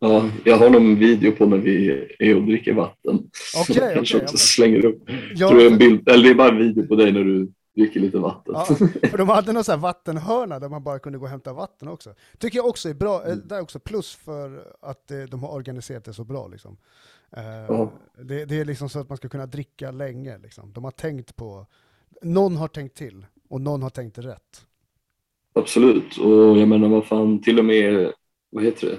Ja, 0.01 0.31
jag 0.45 0.59
har 0.59 0.71
någon 0.71 0.97
video 0.99 1.33
på 1.33 1.47
när 1.47 1.59
vi 1.59 2.07
är 2.19 2.37
och 2.37 2.43
dricker 2.43 2.75
vatten. 2.75 3.31
Okej, 3.57 3.77
Jag 3.77 3.95
kanske 3.95 4.17
okej, 4.17 4.25
också 4.25 4.35
ja. 4.35 4.39
slänger 4.39 4.85
upp. 4.85 5.03
Ja, 5.35 5.49
Tror 5.49 5.63
jag 5.63 5.73
en 5.73 5.79
bild, 5.79 6.09
eller 6.09 6.25
det 6.25 6.31
är 6.31 6.35
bara 6.35 6.49
en 6.49 6.59
video 6.59 6.87
på 6.87 6.95
dig 6.97 7.13
när 7.13 7.25
du 7.25 7.53
dricker 7.77 8.01
lite 8.01 8.19
vatten. 8.19 8.55
Ja, 8.57 8.65
för 9.11 9.19
de 9.19 9.29
hade 9.29 9.53
någon 9.53 9.65
sån 9.65 9.73
här 9.73 9.81
vattenhörna 9.81 10.59
där 10.59 10.69
man 10.69 10.85
bara 10.85 10.99
kunde 10.99 11.19
gå 11.19 11.25
och 11.25 11.31
hämta 11.31 11.53
vatten 11.53 11.89
också. 11.89 12.15
Tycker 12.39 12.59
jag 12.59 12.67
också 12.67 12.89
är 12.89 12.95
bra, 12.95 13.27
eh, 13.29 13.37
det 13.37 13.57
är 13.57 13.61
också 13.61 13.79
plus 13.79 14.15
för 14.15 14.75
att 14.81 15.11
eh, 15.11 15.19
de 15.23 15.43
har 15.43 15.55
organiserat 15.55 16.05
det 16.05 16.13
så 16.15 16.25
bra. 16.25 16.49
Liksom. 16.49 16.77
Eh, 17.37 17.43
Ja. 17.69 17.93
det, 18.23 18.45
det 18.45 18.61
är 18.61 18.65
liksom 18.65 18.89
så 18.89 19.01
att 19.01 19.09
man 19.09 19.17
ska 19.17 19.29
kunna 19.29 19.47
dricka 19.47 19.91
länge. 19.91 20.39
Liksom. 20.39 20.73
De 20.73 20.85
har 20.85 20.91
tänkt 20.91 21.37
på, 21.37 21.67
någon 22.23 22.57
har 22.57 22.69
tänkt 22.69 22.97
till 22.97 23.27
och 23.49 23.61
någon 23.61 23.83
har 23.83 23.91
tänkt 23.91 24.19
rätt. 24.19 24.65
Absolut, 25.55 26.19
och 26.19 26.59
jag 26.59 26.69
menar 26.69 26.89
vad 26.89 27.07
fan, 27.07 27.43
till 27.43 27.59
och 27.59 27.65
med, 27.65 28.13
vad 28.51 28.65
heter 28.65 28.87
det, 28.87 28.99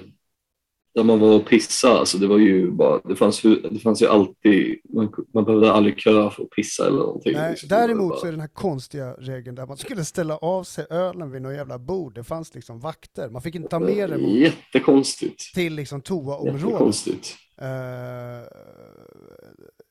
där 1.00 1.04
man 1.04 1.20
var 1.20 1.36
och 1.36 1.46
pissa, 1.48 1.90
alltså 2.00 2.18
det 2.18 2.28
var 2.28 2.38
ju 2.38 2.72
bara, 2.72 3.00
det 3.04 3.16
fanns, 3.16 3.44
ju- 3.44 3.62
det 3.72 3.80
fanns 3.80 4.02
ju 4.02 4.08
alltid, 4.08 4.80
man, 4.94 5.14
man 5.34 5.44
behövde 5.46 5.72
aldrig 5.72 6.00
köa 6.00 6.30
för 6.30 6.44
att 6.44 6.50
pissa 6.50 6.88
eller 6.88 6.98
någonting. 6.98 7.34
Nej, 7.34 7.50
liksom. 7.52 7.70
Däremot 7.70 8.10
bara- 8.10 8.20
så 8.20 8.28
är 8.28 8.32
den 8.32 8.40
här 8.42 8.48
konstiga 8.48 9.14
regeln 9.14 9.56
där 9.56 9.66
man 9.66 9.78
skulle 9.78 10.06
ställa 10.06 10.38
av 10.38 10.64
sig 10.64 10.86
ölen 10.90 11.32
vid 11.32 11.42
något 11.42 11.54
jävla 11.56 11.80
bord. 11.80 12.16
Det 12.16 12.24
fanns 12.24 12.56
liksom 12.56 12.80
vakter, 12.80 13.30
man 13.30 13.42
fick 13.42 13.56
inte 13.56 13.70
ta 13.70 13.80
med 13.80 14.10
den 14.10 14.22
mot- 14.22 14.32
Jättekonstigt. 14.32 15.54
till 15.54 15.74
liksom 15.76 16.02
toaområdet. 16.02 16.62
Jättekonstigt. 16.64 17.36
Eh, 17.62 17.68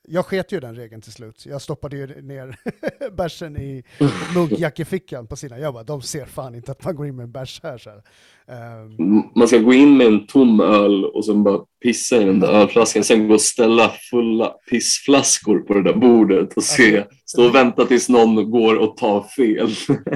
jag 0.09 0.25
sket 0.25 0.51
ju 0.51 0.59
den 0.59 0.75
regeln 0.75 1.01
till 1.01 1.11
slut. 1.13 1.45
Jag 1.45 1.61
stoppade 1.61 1.97
ju 1.97 2.21
ner 2.21 2.55
bärsen 3.17 3.57
i 3.57 3.83
munkjackefickan 4.35 5.27
på 5.27 5.35
sidan. 5.35 5.61
Jag 5.61 5.73
bara, 5.73 5.83
de 5.83 6.01
ser 6.01 6.25
fan 6.25 6.55
inte 6.55 6.71
att 6.71 6.83
man 6.83 6.95
går 6.95 7.07
in 7.07 7.15
med 7.15 7.23
en 7.23 7.31
bärs 7.31 7.59
här. 7.63 7.77
Så 7.77 7.89
här. 7.89 8.01
Eh, 8.47 8.81
M- 8.99 9.23
Man 9.35 9.47
ska 9.47 9.57
gå 9.57 9.73
in 9.73 9.97
med 9.97 10.07
en 10.07 10.27
tom 10.27 10.59
öl 10.61 11.05
och 11.05 11.25
sen 11.25 11.43
bara 11.43 11.59
pissa 11.83 12.15
i 12.21 12.25
den 12.25 12.39
där 12.39 12.47
ölflaskan, 12.47 13.03
sen 13.03 13.27
gå 13.27 13.33
och 13.33 13.41
ställa 13.41 13.91
fulla 14.11 14.53
pissflaskor 14.69 15.59
på 15.59 15.73
det 15.73 15.83
där 15.83 15.93
bordet 15.93 16.53
och 16.57 16.63
se, 16.63 16.97
Alltså, 16.99 17.15
stå 17.25 17.45
och 17.47 17.55
vänta 17.55 17.85
tills 17.85 18.09
någon 18.09 18.51
går 18.51 18.75
och 18.75 18.97
tar 18.97 19.23
fel. 19.23 19.69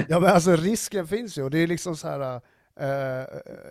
ja 0.08 0.20
men 0.20 0.30
alltså 0.32 0.56
risken 0.56 1.06
finns 1.08 1.38
ju 1.38 1.42
och 1.42 1.50
det 1.50 1.58
är 1.58 1.66
liksom 1.66 1.96
så 1.96 2.08
här 2.08 2.40
eh, 2.80 3.24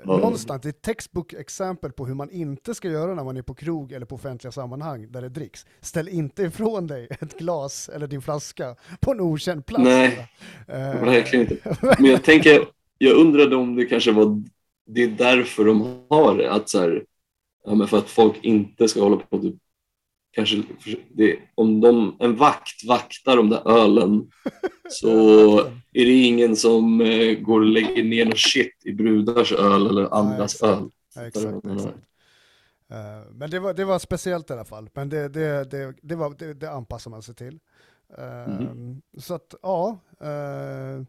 någonstans, 0.04 0.62
det 0.62 0.68
är 0.68 0.70
ett 0.70 0.82
textbook 0.82 1.34
exempel 1.34 1.92
på 1.92 2.06
hur 2.06 2.14
man 2.14 2.30
inte 2.30 2.76
ska 2.76 2.90
göra 2.90 3.16
när 3.16 3.24
man 3.24 3.38
är 3.38 3.42
på 3.42 3.54
krog 3.54 3.92
eller 3.92 4.06
på 4.06 4.16
offentliga 4.16 4.52
sammanhang 4.52 5.12
där 5.12 5.22
det 5.22 5.30
dricks. 5.30 5.66
Ställ 5.82 6.10
inte 6.10 6.44
ifrån 6.44 6.88
dig 6.88 7.08
ett 7.22 7.38
glas 7.38 7.90
eller 7.90 8.08
din 8.08 8.22
flaska 8.22 8.76
på 9.00 9.12
en 9.12 9.20
okänd 9.20 9.66
plats. 9.66 9.84
Nej. 9.84 10.28
Eh, 10.68 11.06
Verkligen 11.06 11.52
inte. 11.52 11.78
Men 12.00 12.12
jag 12.12 12.24
tänker, 12.24 12.66
jag 12.98 13.18
undrade 13.18 13.56
om 13.56 13.76
det 13.76 13.86
kanske 13.86 14.12
var, 14.12 14.44
det 14.88 15.04
är 15.04 15.08
därför 15.08 15.66
de 15.66 16.06
har 16.10 16.38
det, 16.38 16.52
att 16.52 16.70
så 16.70 16.80
här, 16.80 17.04
ja 17.66 17.76
men 17.76 17.88
för 17.88 17.98
att 17.98 18.10
folk 18.10 18.44
inte 18.44 18.88
ska 18.88 19.02
hålla 19.02 19.18
på 19.18 19.38
typ, 19.38 19.56
kanske, 20.34 20.64
det, 21.10 21.40
om 21.56 21.82
de, 21.82 22.18
en 22.20 22.36
vakt 22.36 22.84
vaktar 22.88 23.38
de 23.38 23.50
där 23.50 23.68
ölen 23.84 24.32
så 24.90 25.60
är 25.94 26.06
det 26.06 26.22
ingen 26.22 26.56
som 26.56 27.02
eh, 27.02 27.40
går 27.40 27.60
och 27.60 27.66
lägger 27.66 28.04
ner 28.04 28.26
något 28.26 28.40
shit 28.40 28.82
i 28.86 28.94
brudars 28.94 29.52
öl 29.52 29.88
eller 29.88 30.14
andras 30.14 30.54
exakt. 30.54 30.82
öl. 30.82 30.90
Exakt, 31.28 31.66
exakt. 31.66 31.98
Eh, 32.90 33.32
men 33.32 33.50
det 33.50 33.60
var, 33.60 33.74
det 33.74 33.86
var 33.86 34.00
speciellt 34.00 34.50
i 34.50 34.54
alla 34.54 34.66
fall, 34.66 34.90
men 34.94 35.10
det, 35.10 35.30
det, 35.30 35.72
det, 35.72 35.94
det, 36.02 36.16
var, 36.16 36.36
det, 36.40 36.54
det 36.54 36.72
anpassar 36.72 37.12
man 37.12 37.22
sig 37.22 37.36
till. 37.36 37.60
Eh, 38.18 38.48
Mhm. 38.48 39.02
Så 39.18 39.34
att 39.34 39.56
ja, 39.62 40.00
eh, 40.22 41.04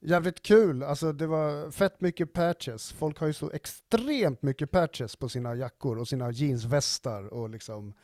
jävligt 0.00 0.42
kul. 0.42 0.82
Alltså 0.82 1.12
det 1.12 1.26
var 1.26 1.70
fett 1.70 2.00
mycket 2.00 2.32
patches. 2.32 2.92
Folk 2.92 3.18
har 3.18 3.26
ju 3.26 3.32
så 3.32 3.50
extremt 3.50 4.42
mycket 4.42 4.70
patches 4.70 5.16
på 5.16 5.28
sina 5.28 5.54
jackor 5.54 5.98
och 5.98 6.08
sina 6.08 6.30
jeansvästar 6.30 7.34
och 7.34 7.50
liksom 7.50 7.94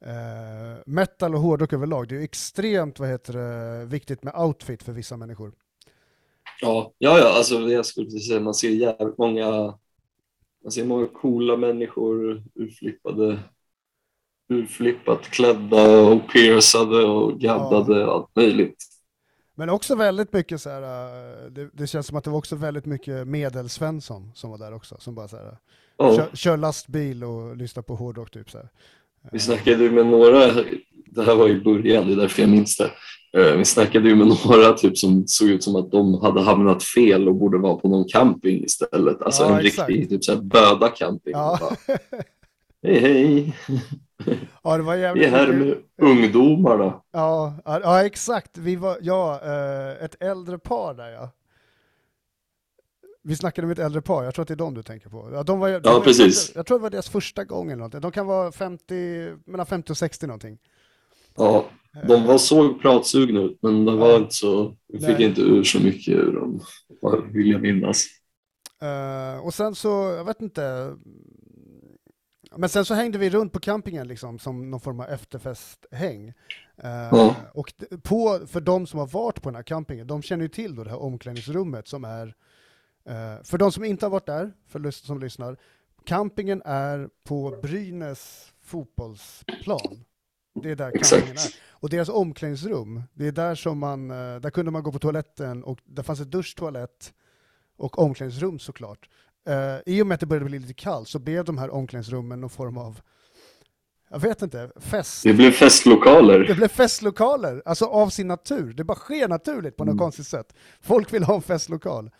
eh, 0.00 0.82
metal 0.86 1.34
och 1.34 1.40
hårdrock 1.40 1.72
överlag. 1.72 2.08
Det 2.08 2.14
är 2.14 2.18
ju 2.18 2.24
extremt 2.24 2.98
vad 2.98 3.08
heter 3.08 3.32
det, 3.32 3.84
viktigt 3.84 4.22
med 4.22 4.34
outfit 4.36 4.82
för 4.82 4.92
vissa 4.92 5.16
människor. 5.16 5.52
Ja, 6.60 6.92
ja, 6.98 7.18
ja 7.18 7.36
alltså 7.36 7.54
jag 7.54 7.86
skulle 7.86 8.06
precis 8.06 8.28
säga 8.28 8.40
man 8.40 8.54
ser 8.54 8.70
jävligt 8.70 9.18
många, 9.18 9.50
man 10.64 10.72
ser 10.72 10.84
många 10.84 11.06
coola 11.06 11.56
människor 11.56 12.42
urflippade, 12.54 13.38
urflippat 14.48 15.22
klädda 15.22 16.00
och 16.00 16.32
piercade 16.32 17.04
och 17.04 17.40
gaddade 17.40 18.06
och 18.06 18.14
allt 18.14 18.36
möjligt. 18.36 18.84
Men 19.58 19.70
också 19.70 19.94
väldigt 19.94 20.32
mycket 20.32 20.60
så 20.60 20.70
här, 20.70 20.82
eh, 20.82 21.50
det, 21.50 21.70
det 21.72 21.86
känns 21.86 22.06
som 22.06 22.16
att 22.16 22.24
det 22.24 22.30
var 22.30 22.38
också 22.38 22.56
väldigt 22.56 22.86
mycket 22.86 23.28
medelsvensson 23.28 24.32
som 24.34 24.50
var 24.50 24.58
där 24.58 24.74
också, 24.74 24.96
som 24.98 25.14
bara 25.14 25.28
så 25.28 25.36
här, 25.36 25.58
Ja, 25.98 26.16
kör, 26.16 26.36
kör 26.36 26.56
lastbil 26.56 27.24
och 27.24 27.56
lyssnar 27.56 27.82
på 27.82 27.94
hårdrock 27.94 28.30
typ 28.30 28.50
så 28.50 28.58
här. 28.58 28.68
Vi 29.32 29.38
snackade 29.38 29.84
ju 29.84 29.90
med 29.90 30.06
några, 30.06 30.46
det 31.10 31.22
här 31.22 31.34
var 31.34 31.48
i 31.48 31.60
början, 31.60 32.06
det 32.06 32.12
är 32.12 32.16
därför 32.16 32.42
jag 32.42 32.50
minns 32.50 32.76
det. 32.76 32.90
Eh, 33.40 33.56
Vi 33.56 33.64
snackade 33.64 34.08
ju 34.08 34.14
med 34.16 34.26
några 34.26 34.72
typ 34.72 34.98
som 34.98 35.26
såg 35.26 35.48
ut 35.48 35.64
som 35.64 35.76
att 35.76 35.90
de 35.90 36.14
hade 36.22 36.40
hamnat 36.42 36.82
fel 36.84 37.28
och 37.28 37.34
borde 37.34 37.58
vara 37.58 37.74
på 37.76 37.88
någon 37.88 38.04
camping 38.08 38.64
istället. 38.64 39.22
Alltså 39.22 39.42
Ja, 39.42 39.58
en 39.60 39.66
exakt. 39.66 39.88
riktig 39.88 40.08
typ 40.10 40.24
så 40.24 40.32
här 40.34 40.40
böda 40.40 40.88
camping. 40.88 41.32
Ja. 41.32 41.58
Bara, 41.60 41.98
hej 42.82 42.98
hej, 43.00 43.56
ja, 44.62 44.76
det 44.76 44.82
var 44.82 44.94
vi 44.96 45.00
jävligt 45.02 45.26
är 45.26 45.30
här 45.30 45.52
med 45.52 45.74
ungdomarna. 46.02 47.00
Ja, 47.12 47.54
ja, 47.64 47.80
ja, 47.82 48.04
exakt. 48.04 48.58
Vi 48.58 48.76
var, 48.76 48.96
ja, 49.02 49.40
eh, 49.44 50.04
ett 50.04 50.22
äldre 50.22 50.58
par 50.58 50.94
där 50.94 51.10
ja. 51.12 51.30
Vi 53.26 53.36
snackade 53.36 53.66
med 53.66 53.78
ett 53.78 53.84
äldre 53.84 54.02
par, 54.02 54.24
jag 54.24 54.34
tror 54.34 54.42
att 54.42 54.48
det 54.48 54.54
är 54.54 54.56
de 54.56 54.74
du 54.74 54.82
tänker 54.82 55.08
på. 55.10 55.30
Ja, 55.32 55.42
de 55.42 55.58
var, 55.58 55.68
de 55.68 55.80
Ja, 55.84 55.92
var, 55.92 56.00
precis. 56.00 56.48
Jag, 56.54 56.58
jag 56.60 56.66
tror 56.66 56.78
det 56.78 56.82
var 56.82 56.90
deras 56.90 57.08
första 57.08 57.44
gång 57.44 57.66
eller 57.66 57.76
någonting. 57.76 58.00
De 58.00 58.12
kan 58.12 58.26
vara 58.26 58.52
50, 58.52 59.32
mellan 59.46 59.66
50 59.66 59.92
och 59.92 59.96
60 59.98 60.26
någonting. 60.26 60.58
Ja, 61.36 61.64
de 62.08 62.26
var 62.26 62.38
så 62.38 62.74
pratsugna 62.74 63.40
ut, 63.40 63.58
men 63.62 63.84
det 63.84 63.96
var 63.96 64.16
inte 64.16 64.34
så, 64.34 64.76
vi 64.88 64.98
fick 64.98 65.18
Nej. 65.18 65.24
inte 65.28 65.40
ur 65.40 65.64
så 65.64 65.80
mycket 65.80 66.14
ur 66.14 66.32
dem, 66.32 66.60
vill 67.32 67.50
jag 67.50 67.62
minnas. 67.62 68.06
Eh, 68.82 69.44
och 69.46 69.54
sen 69.54 69.74
så, 69.74 69.88
jag 69.88 70.24
vet 70.24 70.40
inte. 70.42 70.94
Men 72.56 72.68
sen 72.68 72.84
så 72.84 72.94
hängde 72.94 73.18
vi 73.18 73.30
runt 73.30 73.52
på 73.52 73.60
campingen 73.60 74.08
liksom 74.08 74.38
som 74.38 74.70
någon 74.70 74.80
form 74.80 75.00
av 75.00 75.06
efterfesthäng. 75.06 76.28
Eh, 76.82 77.08
Ja. 77.10 77.34
Och 77.54 77.72
på, 78.02 78.40
för 78.46 78.60
de 78.60 78.86
som 78.86 78.98
har 78.98 79.06
varit 79.06 79.42
på 79.42 79.48
den 79.48 79.56
här 79.56 79.62
campingen, 79.62 80.06
de 80.06 80.22
känner 80.22 80.42
ju 80.42 80.48
till 80.48 80.74
då 80.74 80.84
det 80.84 80.90
här 80.90 81.02
omklädningsrummet 81.02 81.88
som 81.88 82.04
är, 82.04 82.34
eh, 83.06 83.42
för 83.44 83.58
de 83.58 83.72
som 83.72 83.84
inte 83.84 84.06
har 84.06 84.10
varit 84.10 84.26
där, 84.26 84.52
för 84.68 84.90
som 84.90 85.20
lyssnar, 85.20 85.56
campingen 86.04 86.62
är 86.64 87.08
på 87.24 87.58
Brynäs 87.62 88.52
fotbollsplan. 88.62 90.04
Det 90.62 90.70
är 90.70 90.76
där 90.76 90.90
campingen 90.90 91.32
Exakt. 91.32 91.54
är. 91.54 91.60
Och 91.70 91.90
deras 91.90 92.08
omklädningsrum, 92.08 93.02
det 93.14 93.26
är 93.26 93.32
där 93.32 93.54
som 93.54 93.78
man, 93.78 94.10
eh, 94.10 94.36
där 94.40 94.50
kunde 94.50 94.70
man 94.70 94.82
gå 94.82 94.92
på 94.92 94.98
toaletten 94.98 95.64
och 95.64 95.78
där 95.84 96.02
fanns 96.02 96.20
ett 96.20 96.30
duschtoalett 96.30 97.12
och 97.76 97.98
omklädningsrum 97.98 98.58
såklart. 98.58 99.08
Eh, 99.48 99.76
I 99.86 100.02
och 100.02 100.06
med 100.06 100.14
att 100.14 100.20
det 100.20 100.26
började 100.26 100.46
bli 100.46 100.58
lite 100.58 100.74
kallt 100.74 101.08
så 101.08 101.18
blev 101.18 101.44
de 101.44 101.58
här 101.58 101.70
omklädningsrummen 101.70 102.40
någon 102.40 102.50
form 102.50 102.78
av, 102.78 103.00
jag 104.10 104.18
vet 104.18 104.42
inte, 104.42 104.70
fest. 104.76 105.22
Det 105.22 105.32
blev 105.32 105.50
Det 105.50 105.56
festlokaler. 105.56 106.54
blev 106.54 106.68
festlokaler, 106.68 107.62
alltså 107.64 107.84
av 107.84 108.08
sin 108.08 108.28
natur. 108.28 108.72
Det 108.72 108.84
bara 108.84 108.98
sker 108.98 109.28
naturligt 109.28 109.76
på 109.76 109.84
något 109.84 109.92
Mm. 109.92 109.98
konstigt 109.98 110.26
sätt. 110.26 110.54
Folk 110.80 111.12
vill 111.12 111.24
ha 111.24 111.34
en 111.34 111.42
festlokal. 111.42 112.10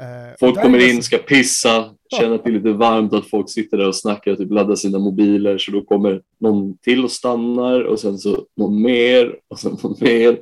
Eh, 0.00 0.34
Folk 0.40 0.62
kommer 0.62 0.90
in, 0.90 1.02
ska 1.02 1.18
pissa, 1.18 1.90
känner 2.18 2.34
att 2.34 2.44
det 2.44 2.50
är 2.50 2.54
lite 2.54 2.72
varmt, 2.72 3.12
att 3.12 3.26
folk 3.30 3.50
sitter 3.50 3.76
där 3.76 3.88
och 3.88 3.96
snackar 3.96 4.30
och 4.32 4.38
typ 4.38 4.50
laddar 4.50 4.74
sina 4.74 4.98
mobiler, 4.98 5.58
så 5.58 5.70
då 5.72 5.82
kommer 5.84 6.22
någon 6.40 6.78
till 6.78 7.04
och 7.04 7.10
stannar 7.10 7.80
och 7.84 8.00
sen 8.00 8.18
så 8.18 8.46
någon 8.56 8.82
mer 8.82 9.36
och 9.48 9.58
sen 9.58 9.76
någon 9.82 9.96
mer. 10.00 10.38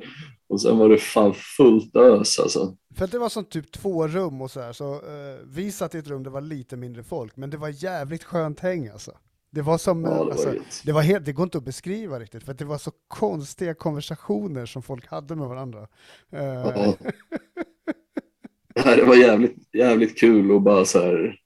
Och 0.49 0.61
sen 0.61 0.77
var 0.77 0.89
det 0.89 0.97
fan 0.97 1.33
fullt 1.57 1.95
ös 1.95 2.39
alltså. 2.39 2.75
För 2.95 3.05
att 3.05 3.11
det 3.11 3.19
var 3.19 3.29
som 3.29 3.45
typ 3.45 3.71
två 3.71 4.07
rum 4.07 4.41
och 4.41 4.51
så 4.51 4.59
här, 4.61 4.73
så 4.73 4.93
eh, 4.93 4.99
vi 5.45 5.71
satt 5.71 5.95
i 5.95 5.97
ett 5.97 6.07
rum 6.07 6.23
där 6.23 6.29
det 6.29 6.33
var 6.33 6.41
lite 6.41 6.77
mindre 6.77 7.03
folk, 7.03 7.35
men 7.37 7.49
det 7.49 7.57
var 7.57 7.83
jävligt 7.83 8.23
skönt 8.23 8.59
häng 8.59 8.87
alltså. 8.87 9.11
Det 9.51 9.61
var 9.61 9.77
som, 9.77 10.03
Ja, 10.03 10.09
det 10.09 10.15
var 10.17 10.31
alltså, 10.31 10.53
det 10.85 10.91
var 10.91 11.01
helt, 11.01 11.25
det 11.25 11.31
går 11.31 11.43
inte 11.43 11.57
att 11.57 11.63
beskriva 11.63 12.19
riktigt, 12.19 12.43
för 12.43 12.53
det 12.53 12.65
var 12.65 12.77
så 12.77 12.91
konstiga 13.07 13.73
konversationer 13.73 14.65
som 14.65 14.81
folk 14.83 15.07
hade 15.07 15.35
med 15.35 15.47
varandra. 15.47 15.87
Eh, 16.31 16.43
Ja. 16.43 16.93
Det 18.83 19.03
var 19.05 19.15
jävligt, 19.15 19.55
jävligt 19.73 20.17
kul 20.19 20.51
och 20.51 20.61
bara 20.61 20.85
så 20.85 20.99
här. 20.99 21.39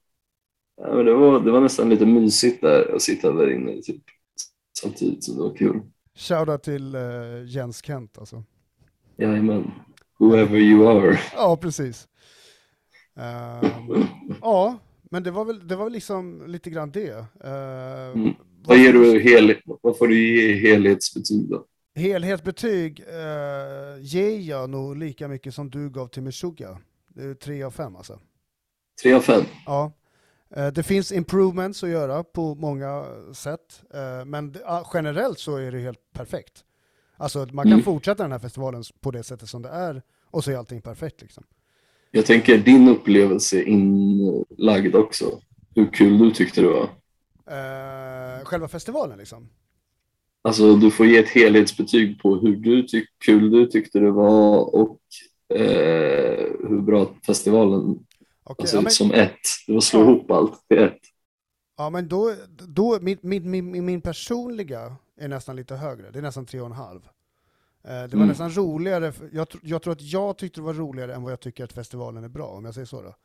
Ja, 0.81 0.95
men 0.95 1.05
det, 1.05 1.13
var, 1.13 1.39
det 1.39 1.51
var 1.51 1.61
nästan 1.61 1.89
lite 1.89 2.05
mysigt 2.05 2.61
där 2.61 2.95
att 2.95 3.01
sitta 3.01 3.31
där 3.31 3.51
inne 3.51 3.81
typ, 3.81 4.03
samtidigt 4.79 5.23
som 5.23 5.35
det 5.35 5.41
var 5.41 5.55
kul. 5.55 5.81
Shoutout 6.15 6.63
till 6.63 6.95
eh, 6.95 7.01
Jens 7.45 7.81
Kent 7.85 8.17
alltså. 8.17 8.43
Jajamän. 9.17 9.71
Whoever 10.19 10.57
you 10.57 10.87
are. 10.87 11.19
Ja, 11.35 11.57
precis. 11.61 12.07
Ehm, 13.15 14.03
ja, 14.41 14.77
men 15.11 15.23
det 15.23 15.31
var 15.31 15.45
väl, 15.45 15.67
det 15.67 15.75
var 15.75 15.83
väl 15.83 15.93
liksom 15.93 16.43
lite 16.47 16.69
grann 16.69 16.91
det. 16.91 17.25
Eh, 17.43 17.93
Mm. 18.15 18.33
Vad, 18.65 18.77
ger 18.77 18.93
du 18.93 19.19
hel, 19.19 19.55
vad 19.81 19.97
får 19.97 20.07
du 20.07 20.37
ge 20.37 20.53
helhetsbetyg 20.53 21.49
då? 21.49 21.65
Helhetsbetyg 21.95 22.99
eh, 22.99 24.01
ger 24.01 24.39
jag 24.39 24.69
nog 24.69 24.97
lika 24.97 25.27
mycket 25.27 25.53
som 25.53 25.69
du 25.69 25.89
gav 25.89 26.07
till 26.07 26.23
Meshuggah. 26.23 26.77
Det 27.13 27.23
är 27.23 27.33
tre 27.33 27.63
av 27.63 27.71
fem 27.71 27.95
alltså. 27.95 28.19
Tre 29.03 29.13
av 29.13 29.21
fem? 29.21 29.43
Ja. 29.65 29.91
Eh, 30.55 30.67
det 30.67 30.83
finns 30.83 31.11
improvements 31.11 31.83
att 31.83 31.89
göra 31.89 32.23
på 32.23 32.55
många 32.55 33.05
sätt, 33.33 33.83
eh, 33.93 34.25
men 34.25 34.55
ah, 34.65 34.83
generellt 34.93 35.39
så 35.39 35.55
är 35.57 35.71
det 35.71 35.79
helt 35.79 36.13
perfekt. 36.13 36.63
Alltså 37.17 37.39
man 37.51 37.65
kan 37.65 37.71
Mm. 37.73 37.83
fortsätta 37.83 38.23
den 38.23 38.31
här 38.31 38.39
festivalen 38.39 38.83
på 39.01 39.11
det 39.11 39.23
sättet 39.23 39.49
som 39.49 39.61
det 39.61 39.69
är 39.69 40.01
och 40.25 40.43
så 40.43 40.51
är 40.51 40.55
allting 40.57 40.81
perfekt 40.81 41.21
liksom. 41.21 41.43
Jag 42.11 42.25
tänker 42.25 42.57
din 42.57 42.87
upplevelse 42.87 43.61
inlagd 43.63 44.95
också. 44.95 45.39
Hur 45.75 45.91
kul 45.93 46.17
du 46.17 46.31
tyckte 46.31 46.61
det 46.61 46.67
var. 46.67 46.83
Eh, 47.47 48.45
själva 48.45 48.67
festivalen 48.67 49.17
liksom. 49.17 49.49
Alltså 50.41 50.75
du 50.75 50.91
får 50.91 51.05
ge 51.05 51.17
ett 51.17 51.29
helhetsbetyg 51.29 52.21
på 52.21 52.35
hur 52.35 52.55
du 52.55 52.83
tyck, 52.83 53.09
kul 53.25 53.51
du 53.51 53.65
tyckte 53.67 53.99
det 53.99 54.11
var 54.11 54.75
och 54.75 54.99
eh, 55.49 56.45
hur 56.69 56.81
bra 56.81 57.07
festivalen 57.25 57.99
Okej, 58.43 58.63
alltså, 58.63 58.75
ja, 58.77 58.81
men, 58.81 58.91
som 58.91 59.11
ett. 59.11 59.39
Det 59.67 59.73
var 59.73 59.79
slå 59.81 59.99
Ja. 59.99 60.05
ihop 60.05 60.31
allt 60.31 60.67
till 60.67 60.77
ett. 60.77 60.99
ja, 61.77 61.89
men 61.89 62.07
då, 62.07 62.35
då 62.67 62.97
min, 63.01 63.17
min, 63.21 63.49
min, 63.51 63.85
min 63.85 64.01
personliga 64.01 64.95
är 65.17 65.27
nästan 65.27 65.55
lite 65.55 65.75
högre, 65.75 66.11
det 66.11 66.19
är 66.19 66.23
nästan 66.23 66.45
tre 66.45 66.59
och 66.59 66.65
en 66.65 66.71
halv. 66.71 67.01
Eh, 67.83 67.89
det 67.89 68.07
var 68.07 68.13
Mm. 68.13 68.27
nästan 68.27 68.51
roligare, 68.51 69.13
jag, 69.31 69.47
jag 69.61 69.81
tror 69.81 69.91
att 69.93 70.01
jag 70.01 70.37
tyckte 70.37 70.59
det 70.59 70.65
var 70.65 70.73
roligare 70.73 71.13
än 71.15 71.23
vad 71.23 71.31
jag 71.31 71.39
tycker 71.39 71.63
att 71.63 71.73
festivalen 71.73 72.23
är 72.23 72.29
bra, 72.29 72.47
om 72.47 72.65
jag 72.65 72.73
säger 72.73 72.85
så 72.85 73.01
då. 73.01 73.15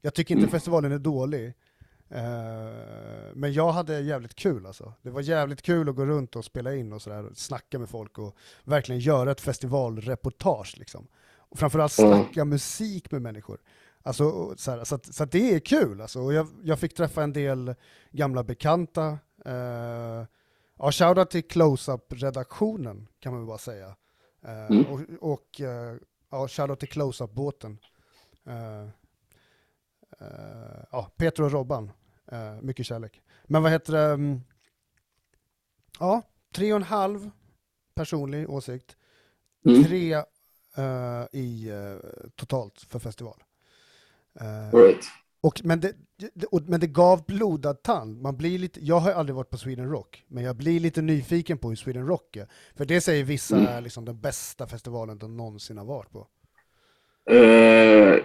Jag 0.00 0.14
tycker 0.14 0.34
inte 0.34 0.42
Mm. 0.44 0.50
festivalen 0.50 0.92
är 0.92 0.98
dålig, 0.98 1.46
eh, 2.10 3.34
men 3.34 3.52
jag 3.52 3.72
hade 3.72 4.00
jävligt 4.00 4.34
kul 4.34 4.66
alltså. 4.66 4.92
Det 5.02 5.10
var 5.10 5.20
jävligt 5.20 5.62
kul 5.62 5.88
att 5.88 5.96
gå 5.96 6.06
runt 6.06 6.36
och 6.36 6.44
spela 6.44 6.74
in 6.74 6.92
och 6.92 7.02
sådär, 7.02 7.30
snacka 7.34 7.78
med 7.78 7.88
folk 7.88 8.18
och 8.18 8.36
verkligen 8.64 9.00
göra 9.00 9.30
ett 9.30 9.40
festivalreportage 9.40 10.74
liksom. 10.78 11.06
Och 11.48 11.58
framförallt 11.58 11.98
Ja. 11.98 12.06
snacka 12.24 12.44
musik 12.44 13.10
med 13.10 13.22
människor. 13.22 13.60
Alltså, 14.02 14.54
så, 14.56 14.70
här, 14.70 14.84
så, 14.84 14.94
att, 14.94 15.14
så 15.14 15.22
att 15.22 15.32
det 15.32 15.54
är 15.54 15.60
kul 15.60 16.00
alltså. 16.00 16.20
Och 16.20 16.32
jag, 16.32 16.46
jag 16.62 16.78
fick 16.78 16.94
träffa 16.94 17.22
en 17.22 17.32
del 17.32 17.74
gamla 18.10 18.44
bekanta. 18.44 19.18
Eh, 19.44 20.24
ja, 20.78 20.92
shoutout 20.92 21.30
till 21.30 21.48
Close-Up-redaktionen 21.48 23.08
kan 23.20 23.32
man 23.32 23.40
väl 23.42 23.46
bara 23.48 23.58
säga. 23.58 23.96
Eh, 24.42 24.66
Mm. 24.70 24.86
Och, 24.86 25.00
och 25.32 25.60
eh, 25.60 25.96
ja, 26.30 26.48
shoutout 26.48 26.80
till 26.80 26.88
Close-Up-båten. 26.88 27.78
Eh, 28.46 28.82
eh, 30.20 30.84
ja, 30.92 31.10
Peter 31.16 31.42
och 31.42 31.52
Robban. 31.52 31.90
Eh, 32.32 32.54
mycket 32.62 32.86
kärlek. 32.86 33.20
Men 33.44 33.62
vad 33.62 33.72
heter 33.72 33.92
det? 33.92 34.12
mm, 34.12 34.40
Ja, 36.00 36.22
tre 36.54 36.72
och 36.72 36.76
en 36.76 36.82
halv 36.82 37.30
personlig 37.94 38.50
åsikt. 38.50 38.96
Mm. 39.64 39.84
Tre 39.84 40.22
eh, 40.76 41.24
i 41.40 41.68
eh, 41.68 42.10
totalt 42.36 42.80
för 42.88 42.98
festival. 42.98 43.42
Eh, 44.40 44.68
All 44.74 44.80
right. 44.82 45.04
och, 45.40 45.60
men, 45.64 45.80
det, 45.80 45.92
det, 46.34 46.46
och, 46.46 46.62
men 46.68 46.80
det 46.80 46.86
gav 46.86 47.24
blodad 47.26 47.82
tand. 47.82 48.22
Man 48.22 48.36
blir 48.36 48.58
lite, 48.58 48.80
jag 48.84 48.98
har 49.00 49.12
aldrig 49.12 49.36
varit 49.36 49.50
på 49.50 49.58
Sweden 49.58 49.90
Rock, 49.90 50.24
men 50.28 50.44
jag 50.44 50.56
blir 50.56 50.80
lite 50.80 51.02
nyfiken 51.02 51.58
på 51.58 51.68
hur 51.68 51.76
Sweden 51.76 52.06
Rock 52.06 52.36
är. 52.36 52.46
För 52.76 52.84
det 52.84 53.00
säger 53.00 53.24
vissa 53.24 53.56
Mm. 53.56 53.68
är 53.68 53.80
liksom 53.80 54.04
den 54.04 54.20
bästa 54.20 54.66
festivalen 54.66 55.18
de 55.18 55.36
någonsin 55.36 55.78
har 55.78 55.84
varit 55.84 56.10
på. 56.12 56.26
Eh, 57.30 58.16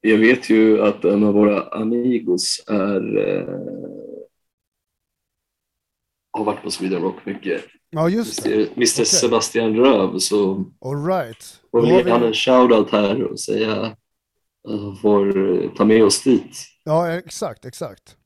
jag 0.00 0.18
vet 0.18 0.50
ju 0.50 0.82
att 0.82 1.04
en 1.04 1.24
av 1.24 1.34
våra 1.34 1.62
amigos 1.62 2.64
är 2.68 3.18
eh, 3.18 3.85
har 6.36 6.44
varit 6.44 6.62
på 6.62 6.70
Sweden 6.70 7.02
Rock 7.02 7.16
mycket. 7.26 7.64
Ja, 7.90 8.08
just 8.08 8.42
det. 8.44 8.54
Mr. 8.54 8.68
Mr. 8.76 9.04
Sebastian 9.04 9.76
Röv 9.76 10.18
så 10.18 10.64
All 10.84 11.06
right. 11.06 11.60
får 11.70 11.82
vi 11.82 11.88
ge 11.88 12.10
han 12.10 12.22
en 12.24 12.34
shoutout 12.34 12.90
här 12.90 13.22
och 13.22 13.40
säga 13.40 13.96
får 15.02 15.52
eh, 15.64 15.70
ta 15.76 15.84
med 15.84 16.04
oss 16.04 16.22
dit. 16.22 16.56
Ja, 16.84 17.12
exakt, 17.12 17.64
exakt. 17.64 18.16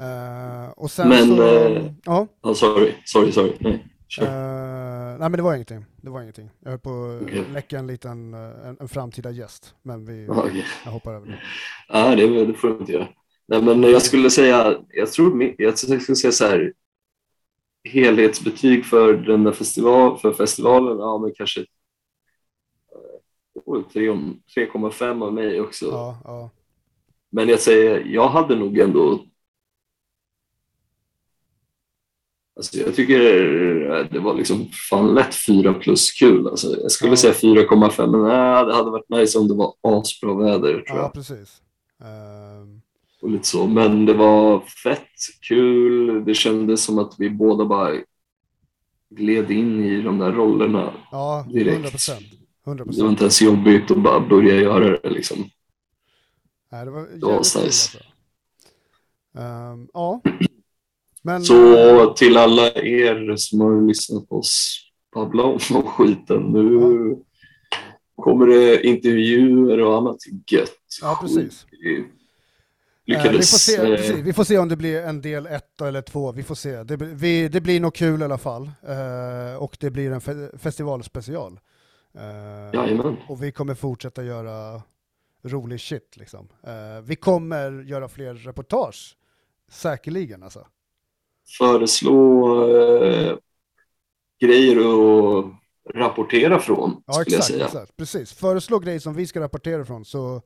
Eh, 0.00 0.70
och 0.70 0.90
sen 0.90 1.08
Men, 1.08 1.36
så... 1.36 1.42
eh, 1.66 1.82
ja, 2.04 2.26
Oh, 2.42 2.54
sorry, 2.54 2.92
sorry, 3.04 3.32
sorry. 3.32 3.52
Nej, 3.60 3.86
kör. 4.08 4.22
eh, 4.24 5.18
nej 5.18 5.28
men 5.30 5.32
det 5.32 5.42
var 5.42 5.54
ingenting. 5.54 5.84
Det 6.02 6.10
var 6.10 6.20
ingenting. 6.20 6.50
Jag 6.60 6.70
höll 6.70 6.78
på 6.78 7.18
att 7.20 7.22
Okej. 7.22 7.44
läcka 7.52 7.78
en 7.78 7.86
liten, 7.86 8.34
eh, 8.34 8.40
en, 8.68 8.76
en 8.80 8.88
framtida 8.88 9.30
gäst. 9.30 9.74
Men 9.82 10.04
vi, 10.04 10.26
okej. 10.30 10.64
jag 10.84 10.92
hoppar 10.92 11.14
över 11.14 11.26
det. 11.26 11.38
Ja, 11.88 12.16
det, 12.16 12.44
det 12.46 12.54
får 12.54 12.68
du 12.68 12.78
inte 12.78 12.92
göra. 12.92 13.08
Nej, 13.48 13.62
men 13.62 13.82
jag 13.82 14.02
skulle 14.02 14.30
säga, 14.30 14.76
jag 14.88 15.12
tror, 15.12 15.54
jag 15.58 15.78
skulle 15.78 16.00
säga 16.00 16.32
så 16.32 16.44
här, 16.46 16.72
helhetsbetyg 17.84 18.86
för 18.86 19.14
den 19.14 19.44
där 19.44 19.52
festival, 19.52 20.18
för 20.18 20.32
festivalen, 20.32 20.98
ja 20.98 21.18
men 21.18 21.32
kanske 21.34 21.60
eh, 21.60 21.66
oj, 23.64 23.84
tre 23.92 24.08
om- 24.08 24.42
3,5 24.54 25.22
av 25.22 25.32
mig 25.34 25.60
också. 25.60 25.86
Ja, 25.86 26.18
ja. 26.24 26.50
Men 27.30 27.48
jag 27.48 27.60
säger, 27.60 28.04
jag 28.06 28.28
hade 28.28 28.56
nog 28.56 28.78
ändå 28.78 29.24
Alltså 32.56 32.78
jag 32.78 32.94
tycker 32.94 33.18
det 34.10 34.18
var 34.18 34.34
liksom 34.34 34.68
fan 34.90 35.14
lätt 35.14 35.34
4 35.34 35.74
plus 35.74 36.12
kul. 36.12 36.46
Alltså 36.48 36.76
jag 36.80 36.90
skulle 36.90 37.12
Ja. 37.12 37.16
säga 37.16 37.32
4,5 37.34 38.10
men 38.10 38.22
nej, 38.22 38.64
det 38.66 38.74
hade 38.74 38.90
varit 38.90 39.08
nice 39.08 39.38
om 39.38 39.48
det 39.48 39.54
var 39.54 39.74
asbra 39.82 40.34
väder 40.34 40.72
tror 40.72 40.84
ja 40.88 40.96
jag. 40.98 41.12
precis. 41.12 41.62
Ehm, 42.00 42.81
Och 43.22 43.30
lite 43.30 43.46
så. 43.46 43.66
Men 43.66 44.06
det 44.06 44.14
var 44.14 44.60
fett 44.60 45.08
kul. 45.48 46.24
Det 46.24 46.34
kändes 46.34 46.84
som 46.84 46.98
att 46.98 47.14
vi 47.18 47.30
båda 47.30 47.64
bara 47.64 47.90
gled 49.10 49.50
in 49.50 49.84
i 49.84 50.02
de 50.02 50.18
där 50.18 50.32
rollerna. 50.32 50.92
ja, 51.10 51.46
Direkt. 51.52 51.72
100 51.72 51.90
procent. 51.90 52.22
100 52.66 52.84
Det 52.84 53.02
var 53.02 53.10
inte 53.10 53.24
ens 53.24 53.42
jobbigt 53.42 53.90
att 53.90 54.02
bara 54.02 54.20
börja 54.20 54.54
göra 54.54 54.98
det 55.00 55.10
liksom. 55.10 55.38
Nej, 56.72 56.84
det 56.84 56.90
var 56.90 57.00
jävligt 57.00 57.20
Det 57.20 57.26
var 57.26 57.38
nice. 57.38 57.58
alltså. 57.60 57.98
Ehm, 59.38 59.88
ja. 59.92 60.20
Men, 61.22 61.42
Så 61.44 62.06
till 62.16 62.36
alla 62.36 62.66
er 62.72 63.36
som 63.36 63.60
har 63.60 63.88
lyssnat 63.88 64.28
på 64.28 64.38
oss 64.38 64.78
babbla 65.14 65.42
om 65.42 65.58
och 65.74 65.88
skiten. 65.96 66.42
Nu 66.42 67.16
kommer 68.16 68.46
det 68.46 68.86
intervjuer 68.86 69.80
och 69.80 69.96
annat 69.98 70.18
gött. 70.50 70.78
Ja, 71.02 71.18
precis. 71.22 71.66
Vi 71.70 72.04
eh, 73.06 73.16
vi, 73.16 73.22
får 73.22 73.22
lyckades. 73.28 73.64
se, 73.64 73.76
eh, 74.12 74.24
vi 74.24 74.32
får 74.32 74.44
se 74.44 74.58
om 74.58 74.68
det 74.68 74.76
blir 74.76 75.02
en 75.02 75.20
del 75.22 75.46
ett 75.46 75.80
eller 75.80 76.02
två. 76.02 76.32
Vi 76.32 76.42
får 76.42 76.54
se. 76.54 76.82
Det, 76.82 76.96
blir- 76.96 77.14
vi, 77.14 77.48
det 77.48 77.60
blir 77.60 77.80
nog 77.80 77.94
kul 77.94 78.20
i 78.20 78.24
alla 78.24 78.38
fall. 78.38 78.70
Eh, 78.88 79.56
och 79.62 79.76
det 79.80 79.90
blir 79.90 80.10
en 80.12 80.20
fe 80.20 80.50
festivalspecial. 80.58 81.60
Jajamän. 82.74 83.16
och 83.28 83.42
vi 83.42 83.52
kommer 83.52 83.74
fortsätta 83.74 84.24
göra 84.24 84.82
rolig 85.44 85.80
shit 85.80 86.16
liksom. 86.16 86.48
Vi 87.02 87.16
kommer 87.16 87.82
göra 87.82 88.08
fler 88.08 88.34
reportage. 88.34 89.16
Säkerligen 89.70 90.42
alltså. 90.42 90.66
Föreslå 91.58 92.46
eh, 92.76 93.36
grejer 94.40 94.76
att 94.76 95.44
rapportera 95.94 96.58
från, 96.58 97.02
Ja, 97.06 97.12
skulle 97.12 97.24
jag 97.36 97.38
exakt, 97.38 97.46
säga. 97.54 97.64
exakt. 97.64 97.96
Precis. 97.96 98.32
Föreslå 98.32 98.78
grejer 98.78 98.98
som 98.98 99.14
vi 99.14 99.26
ska 99.26 99.40
rapportera 99.40 99.84
från 99.84 100.04
så 100.04 100.42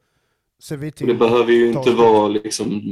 ser 0.62 0.76
vi 0.76 0.92
till. 0.92 1.06
det 1.06 1.14
behöver 1.14 1.52
ju 1.52 1.72
inte 1.72 1.90
vara 1.90 2.28
liksom 2.28 2.82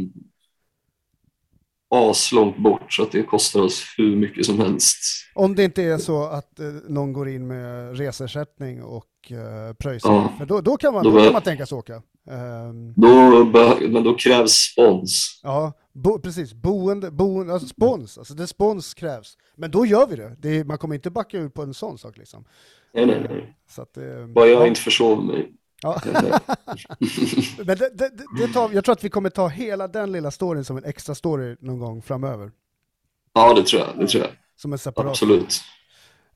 aslångt 1.95 2.57
bort 2.59 2.93
så 2.93 3.03
att 3.03 3.13
det 3.13 3.23
kostar 3.23 3.61
oss 3.61 3.85
hur 3.97 4.17
mycket 4.17 4.47
som 4.47 4.59
helst. 4.61 4.97
Om 5.35 5.55
det 5.55 5.65
inte 5.65 5.83
är 5.83 5.99
så 5.99 6.23
att 6.25 6.61
eh, 6.61 6.67
någon 6.89 7.13
går 7.13 7.29
in 7.29 7.47
med 7.47 7.97
resersättning 7.99 8.83
och 8.83 9.07
eh, 9.31 9.75
pröjsar. 9.75 10.13
Ja. 10.13 10.33
För 10.39 10.47
då, 10.47 10.61
då, 10.61 10.77
kan 10.77 10.95
man, 10.95 11.05
Då 11.05 11.11
då 11.11 11.25
kan 11.25 11.33
man 11.33 11.43
tänka 11.43 11.67
sig 11.67 11.79
åka. 11.79 12.03
Ehm, 12.31 12.93
Då 12.97 13.45
men 13.89 14.05
då 14.05 14.15
krävs 14.15 14.53
spons. 14.53 15.41
ja, 15.43 15.73
bo, 15.93 16.19
precis. 16.19 16.55
Boende, 16.55 17.11
boende, 17.11 17.53
alltså 17.53 17.69
spons. 17.69 18.19
Alltså 18.19 18.35
det 18.35 18.47
spons 18.47 18.95
krävs. 18.95 19.37
Men 19.57 19.71
då 19.71 19.87
gör 19.87 20.07
vi 20.07 20.17
det. 20.17 20.37
det 20.39 20.49
är, 20.49 20.65
man 20.65 20.79
kommer 20.79 20.95
inte 20.95 21.11
backa 21.11 21.39
ut 21.39 21.55
på 21.55 21.63
en 21.63 21.75
sån 21.75 21.99
sak 21.99 22.19
liksom. 22.19 22.45
Nej, 22.95 23.07
nej, 23.07 23.27
nej. 23.31 23.57
Så 23.71 23.83
att, 23.83 23.97
eh, 23.97 24.27
Bara 24.27 24.47
jag 24.47 24.63
ja. 24.63 24.67
inte 24.67 24.81
försover 24.81 25.23
mig. 25.23 25.53
Ja. 25.85 26.01
Men 27.59 27.77
det, 27.79 27.91
det, 27.95 28.11
det, 28.39 28.49
tar, 28.53 28.71
jag 28.73 28.85
tror 28.85 28.93
att 28.93 29.05
vi 29.05 29.11
kommer 29.11 29.31
ta 29.31 29.49
hela 29.49 29.89
den 29.89 30.13
lilla 30.13 30.31
storyn 30.31 30.65
som 30.65 30.77
en 30.77 30.85
extra 30.85 31.15
story 31.15 31.57
någon 31.61 31.79
gång 31.79 32.03
framöver. 32.03 32.51
Ja, 33.33 33.55
det 33.55 33.63
tror 33.67 33.83
jag. 33.83 33.91
Det 33.99 34.07
tror 34.07 34.23
jag. 34.25 34.33
Som 34.57 34.73
en 34.73 34.79
separat. 34.79 35.11
Absolut. 35.11 35.61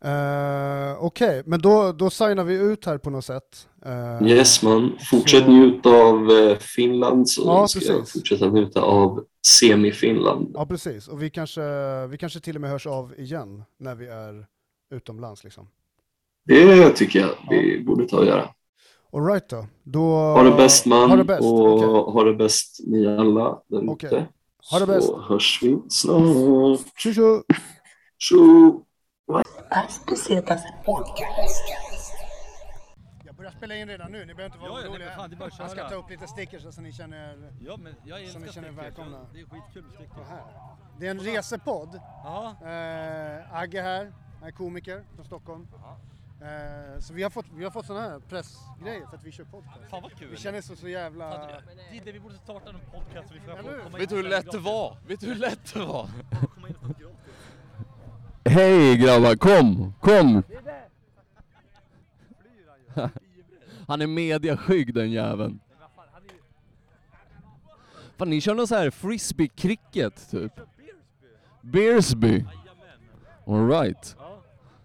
Uh, 0.05 1.05
Okej, 1.05 1.43
men 1.47 1.61
då, 1.61 1.93
då 1.93 2.11
signar 2.11 2.45
vi 2.45 2.55
ut 2.55 2.85
här 2.87 2.99
på 2.99 3.11
något 3.11 3.25
sätt. 3.25 3.69
Eh, 3.85 4.27
Yes, 4.29 4.63
man. 4.63 4.93
Fortsätt 5.11 5.45
så- 5.45 5.51
njuta 5.51 5.89
av 5.91 6.31
eh, 6.31 6.59
Finland 6.59 7.29
så 7.31 7.43
Ja, 7.47 7.69
ska 7.69 7.81
jag 7.81 7.99
precis. 8.01 8.13
fortsätta 8.13 8.47
njuta 8.51 8.81
av 8.83 9.25
semi-Finland. 9.47 10.51
Ja, 10.55 10.67
precis. 10.67 11.09
Och 11.09 11.23
vi 11.23 11.31
kanske, 11.31 11.61
vi 12.07 12.19
kanske 12.19 12.41
till 12.41 12.55
och 12.55 12.61
med 12.61 12.71
hörs 12.71 12.87
av 12.87 13.15
igen 13.19 13.65
när 13.79 13.95
vi 13.95 14.07
är 14.09 14.47
utomlands. 14.91 15.45
Liksom. 15.45 15.69
Det 16.45 16.91
tycker 16.91 17.21
jag 17.21 17.31
vi 17.51 17.85
borde 17.85 18.09
ta 18.09 18.17
och 18.19 18.27
göra. 18.27 18.49
Alright 19.13 19.49
då. 19.49 19.67
då. 19.85 20.11
Ha 20.11 20.43
det 20.43 20.51
bäst 20.57 20.87
man 20.87 21.11
Ha 21.11 21.17
det 21.17 21.25
bäst. 21.25 21.43
och 21.43 21.75
okej. 21.75 22.13
ha 22.13 22.25
det 22.25 22.35
bäst 22.35 22.81
ni 22.87 23.07
alla 23.07 23.63
där 23.69 23.93
ute. 23.95 24.27
Ha 24.71 24.79
det 24.79 24.87
bäst. 24.87 25.07
Så 25.07 25.21
hörs 25.21 25.61
vi 25.63 25.79
snart. 25.89 26.81
Tjo 26.99 27.13
tjo! 27.13 27.43
Tjo! 28.19 28.85
Jag 33.25 33.35
börjar 33.37 33.51
spela 33.51 33.75
in 33.77 33.89
redan 33.89 34.13
nu, 34.13 34.25
ni 34.25 34.35
behöver 34.35 34.45
inte 34.45 34.59
vara 34.59 34.71
Ja, 34.71 34.77
ja, 34.77 34.81
nej, 34.83 34.91
oroliga. 34.91 35.09
men 35.29 35.41
fan, 35.41 35.53
jag 35.59 35.71
ska 35.71 35.89
ta 35.89 35.95
upp 35.95 36.11
lite 36.11 36.27
stickers 36.27 36.75
så 36.75 36.81
ni 36.81 36.93
känner... 36.93 37.53
Ja, 37.61 37.77
men 37.77 37.95
jag 38.05 38.23
älskar 38.23 38.41
ni 38.41 38.49
känner 38.53 38.69
er 38.69 38.73
välkomna. 38.73 39.19
Det 39.33 39.41
är 39.41 39.45
skitkul 39.45 39.83
med 39.85 39.93
stickers. 39.95 40.27
Det 41.01 41.07
är 41.07 41.11
en 41.11 41.21
resepodd. 41.21 42.01
Ja. 42.25 42.57
Eh, 42.63 43.55
Agge 43.61 43.83
här, 43.83 44.13
han 44.41 44.49
är 44.49 44.53
komiker 44.53 45.05
från 45.15 45.25
Stockholm. 45.25 45.69
Eh, 46.41 47.01
så 47.01 47.15
vi 47.15 47.23
har 47.23 47.31
fått, 47.31 47.47
vi 47.55 47.65
har 47.65 47.71
fått 47.71 47.87
sådana 47.87 48.09
här 48.09 48.19
pressgrejer 48.19 49.07
för 49.07 49.17
att 49.17 49.25
vi 49.25 49.33
kör 49.33 49.45
podcast. 49.45 49.91
Fan 49.91 50.03
vad 50.03 50.13
kul. 50.13 50.29
Vi 50.31 50.37
känner 50.37 50.59
oss 50.59 50.81
så 50.81 50.89
jävla... 50.89 51.49
Det 52.05 52.13
vi 52.13 52.21
borde 52.21 52.35
starta 52.35 52.71
en 52.71 52.77
podcast 52.93 53.29
så 53.29 53.35
vi 53.35 53.41
får 53.41 53.57
komma 53.57 53.73
in 53.73 53.99
Vet 53.99 54.09
du 54.09 54.17
hur 54.17 54.23
lätt 54.23 54.53
det 54.53 54.59
var? 54.59 54.97
Vet 55.07 55.21
du 55.21 55.27
hur 55.27 55.35
lätt 55.35 55.75
det 55.75 55.81
var? 55.81 56.09
Hej 58.45 58.97
grabbar, 58.97 59.35
kom, 59.37 59.95
kom! 60.01 60.43
Han 63.89 64.03
är 64.03 64.07
mediaskygg 64.07 64.95
den 64.95 65.11
jäveln. 65.11 65.61
Fan 68.17 68.31
ni 68.31 68.41
kör 68.41 68.55
någon 68.55 68.69
så 68.69 68.75
här 68.75 68.91
frisbee-cricket 68.91 70.31
typ? 70.31 70.53
Beersby? 71.63 72.45
Alright. 73.47 74.17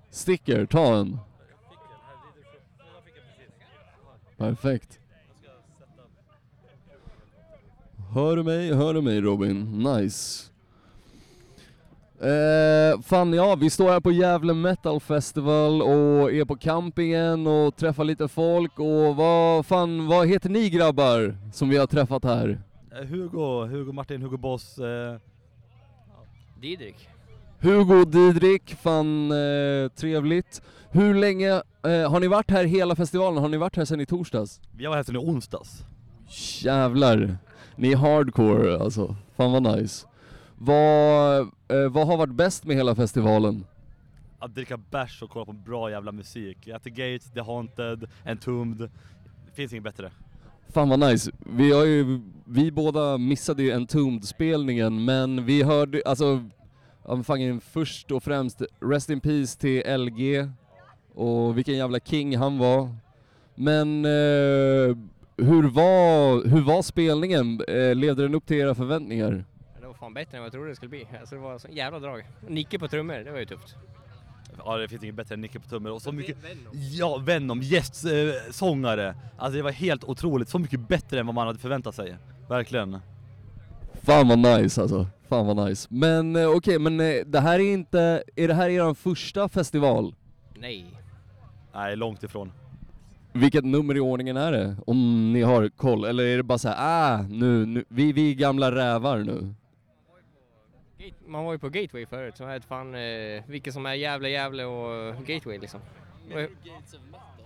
Sticker, 0.10 0.66
ta 0.66 0.96
en. 0.96 1.20
Perfekt. 4.44 5.00
Hör 8.14 8.36
du 8.36 8.44
mig, 8.44 8.74
hör 8.74 8.94
du 8.94 9.02
mig 9.02 9.22
Robin? 9.22 9.84
Nice. 9.84 10.52
Eh, 12.20 13.02
fan 13.02 13.34
ja, 13.34 13.56
vi 13.56 13.70
står 13.70 13.90
här 13.90 14.00
på 14.00 14.12
Gävle 14.12 14.54
Metal 14.54 15.00
Festival 15.00 15.82
och 15.82 16.32
är 16.32 16.46
på 16.46 16.56
campingen 16.56 17.48
och 17.48 17.76
träffar 17.76 18.04
lite 18.04 18.28
folk 18.28 18.80
och 18.80 19.16
vad 19.16 19.66
fan, 19.66 20.08
vad 20.08 20.28
heter 20.28 20.50
ni 20.50 20.70
grabbar 20.70 21.38
som 21.54 21.70
vi 21.70 21.78
har 21.78 21.88
träffat 21.88 22.24
här? 22.24 22.62
Eh, 22.92 23.08
Hugo, 23.08 23.66
Hugo 23.66 23.92
Martin, 23.92 24.22
Hugo 24.22 24.38
Boss. 24.38 24.78
Eh, 24.78 25.18
Didrik. 26.62 27.10
Hugo 27.64 28.02
och 28.02 28.08
Didrik, 28.08 28.76
fan 28.76 29.32
eh, 29.32 29.90
trevligt. 29.96 30.62
Hur 30.92 31.14
länge, 31.14 31.52
eh, 31.84 32.12
har 32.12 32.20
ni 32.20 32.28
varit 32.28 32.52
här 32.52 32.64
hela 32.64 32.96
festivalen? 32.96 33.42
Har 33.42 33.50
ni 33.50 33.58
varit 33.58 33.76
här 33.76 33.86
sedan 33.86 34.02
i 34.02 34.06
torsdags? 34.06 34.62
vi 34.72 34.86
var 34.86 34.96
här 34.96 35.04
sedan 35.04 35.16
i 35.16 35.20
onsdags. 35.20 35.86
Jävlar, 36.64 37.38
ni 37.76 37.92
är 37.92 37.98
hardcore 37.98 38.80
alltså. 38.80 39.16
Fan 39.36 39.52
vad 39.52 39.78
nice. 39.78 40.08
Vad, 40.58 41.40
eh, 41.42 41.92
vad 41.92 42.08
har 42.08 42.18
varit 42.18 42.34
bäst 42.34 42.66
med 42.66 42.76
hela 42.76 42.96
festivalen? 42.96 43.66
Att 44.40 44.56
dricka 44.56 44.78
bärs 44.78 45.22
och 45.22 45.30
kolla 45.30 45.46
på 45.46 45.54
bra 45.54 45.92
jävla 45.92 46.12
musik. 46.12 46.68
At 46.68 46.84
the 46.84 46.90
Gates, 46.90 47.32
The 47.32 47.42
Haunted, 47.42 48.10
Entombed. 48.26 48.90
Det 49.46 49.52
finns 49.54 49.72
inget 49.72 49.84
bättre. 49.84 50.12
Fan 50.70 50.90
vad 50.90 51.00
nice. 51.00 51.32
Vi 51.40 51.72
har 51.72 51.86
ju, 51.86 52.22
vi 52.46 52.72
båda 52.72 53.18
missade 53.18 53.64
ju 53.64 53.72
Entombed-spelningen 53.72 55.06
men 55.06 55.46
vi 55.46 55.64
hörde, 55.64 56.02
alltså, 56.06 56.50
ja, 57.06 57.16
men 57.16 57.24
fan, 57.24 57.62
först 57.62 58.12
och 58.12 58.24
främst 58.24 58.62
Rest 58.80 59.10
in 59.10 59.20
Peace 59.20 59.60
till 59.60 59.84
LG 59.98 60.50
och 61.16 61.58
vilken 61.58 61.78
jävla 61.78 62.00
king 62.00 62.38
han 62.38 62.58
var. 62.58 62.96
Men 63.56 64.06
eh, 64.06 64.98
hur, 65.38 65.70
var, 65.70 66.48
hur 66.50 66.62
var 66.62 66.82
spelningen? 66.82 67.62
Eh, 67.68 67.96
levde 67.96 68.24
den 68.24 68.36
upp 68.36 68.46
till 68.46 68.58
era 68.58 68.76
förväntningar? 68.76 69.46
Det 69.82 69.88
var 69.88 69.94
fan 69.94 70.14
bättre 70.14 70.38
än 70.38 70.42
vad 70.44 70.46
jag 70.46 70.54
trodde 70.54 70.70
det 70.70 70.76
skulle 70.76 70.90
bli. 70.90 71.08
Alltså 71.20 71.36
det 71.36 71.42
var 71.42 71.58
så 71.58 71.68
jävla 71.72 72.00
drag. 72.00 72.28
Nicke 72.48 72.80
på 72.80 72.88
trummor, 72.88 73.14
det 73.14 73.32
var 73.32 73.40
ju 73.40 73.46
tufft. 73.46 73.76
Ja 74.66 74.78
det 74.78 74.88
finns 74.88 75.04
inget 75.04 75.16
bättre 75.16 75.36
än 75.36 75.42
Nicke 75.42 75.60
på 75.60 75.70
trummor 75.70 75.92
och 75.92 76.02
så 76.02 76.12
mycket 76.12 76.38
Ja, 76.72 77.18
Venom, 77.18 77.62
gästsångare. 77.62 78.30
Eh, 78.30 78.52
sångare. 78.52 79.16
alltså 79.38 79.58
det 79.58 79.64
var 79.64 79.72
helt 79.72 80.04
otroligt, 80.04 80.50
så 80.50 80.60
mycket 80.60 80.80
bättre 80.88 81.20
än 81.20 81.26
vad 81.26 81.36
man 81.36 81.48
hade 81.48 81.60
förväntat 81.60 81.96
sig. 81.96 82.16
Verkligen. 82.50 83.00
Fan 84.02 84.28
vad 84.28 84.40
nice 84.40 84.82
alltså. 84.82 85.08
Fan 85.34 85.48
vad 85.48 85.68
nice. 85.70 85.88
Men 85.92 86.36
eh, 86.36 86.50
okej, 86.50 86.80
men 86.80 87.00
eh, 87.00 87.16
det 87.26 87.40
här 87.40 87.60
är 87.60 87.74
inte, 87.74 88.24
är 88.36 88.48
det 88.48 88.54
här 88.54 88.70
er 88.70 88.94
första 88.94 89.50
festival? 89.50 90.16
Nej. 90.56 90.86
Nej, 91.74 91.96
långt 91.96 92.24
ifrån. 92.24 92.52
Vilket 93.34 93.66
nummer 93.66 93.98
i 93.98 94.00
ordningen 94.00 94.38
är 94.38 94.52
det? 94.52 94.76
Om 94.88 95.34
ni 95.34 95.42
har 95.42 95.70
koll, 95.70 96.06
eller 96.06 96.24
är 96.24 96.38
det 96.38 96.44
bara 96.44 96.58
så 96.58 96.70
här, 96.70 96.76
ah, 96.80 97.22
nu, 97.22 97.66
nu 97.66 97.86
vi, 97.88 98.14
vi 98.14 98.32
är 98.32 98.36
gamla 98.36 98.72
rävar 98.76 99.18
nu? 99.18 99.54
Gate, 100.98 101.16
man 101.28 101.46
var 101.46 101.52
ju 101.54 101.60
på 101.60 101.70
Gateway 101.70 102.06
förut, 102.06 102.38
så 102.38 102.44
jag 102.44 102.48
vet 102.50 102.66
fan 102.66 102.96
eh, 102.96 103.44
vilket 103.48 103.74
som 103.74 103.86
är 103.86 103.94
Gävle, 103.94 104.30
Gävle 104.30 104.66
och 104.66 105.16
Gateway 105.26 105.60
liksom. 105.60 105.80
Det 106.30 106.36
var- 106.36 106.50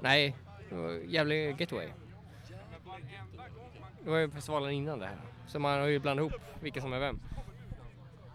Nej, 0.01 0.35
det 0.69 0.75
var 0.75 0.89
Gävle 0.91 1.51
Gateway. 1.51 1.87
Det 4.03 4.09
var 4.09 4.17
ju 4.17 4.29
festivalen 4.31 4.71
innan 4.71 4.99
det 4.99 5.05
här. 5.05 5.17
Så 5.47 5.59
man 5.59 5.79
har 5.79 5.87
ju 5.87 5.99
blandat 5.99 6.21
ihop 6.31 6.41
vilka 6.61 6.81
som 6.81 6.93
är 6.93 6.99
vem. 6.99 7.19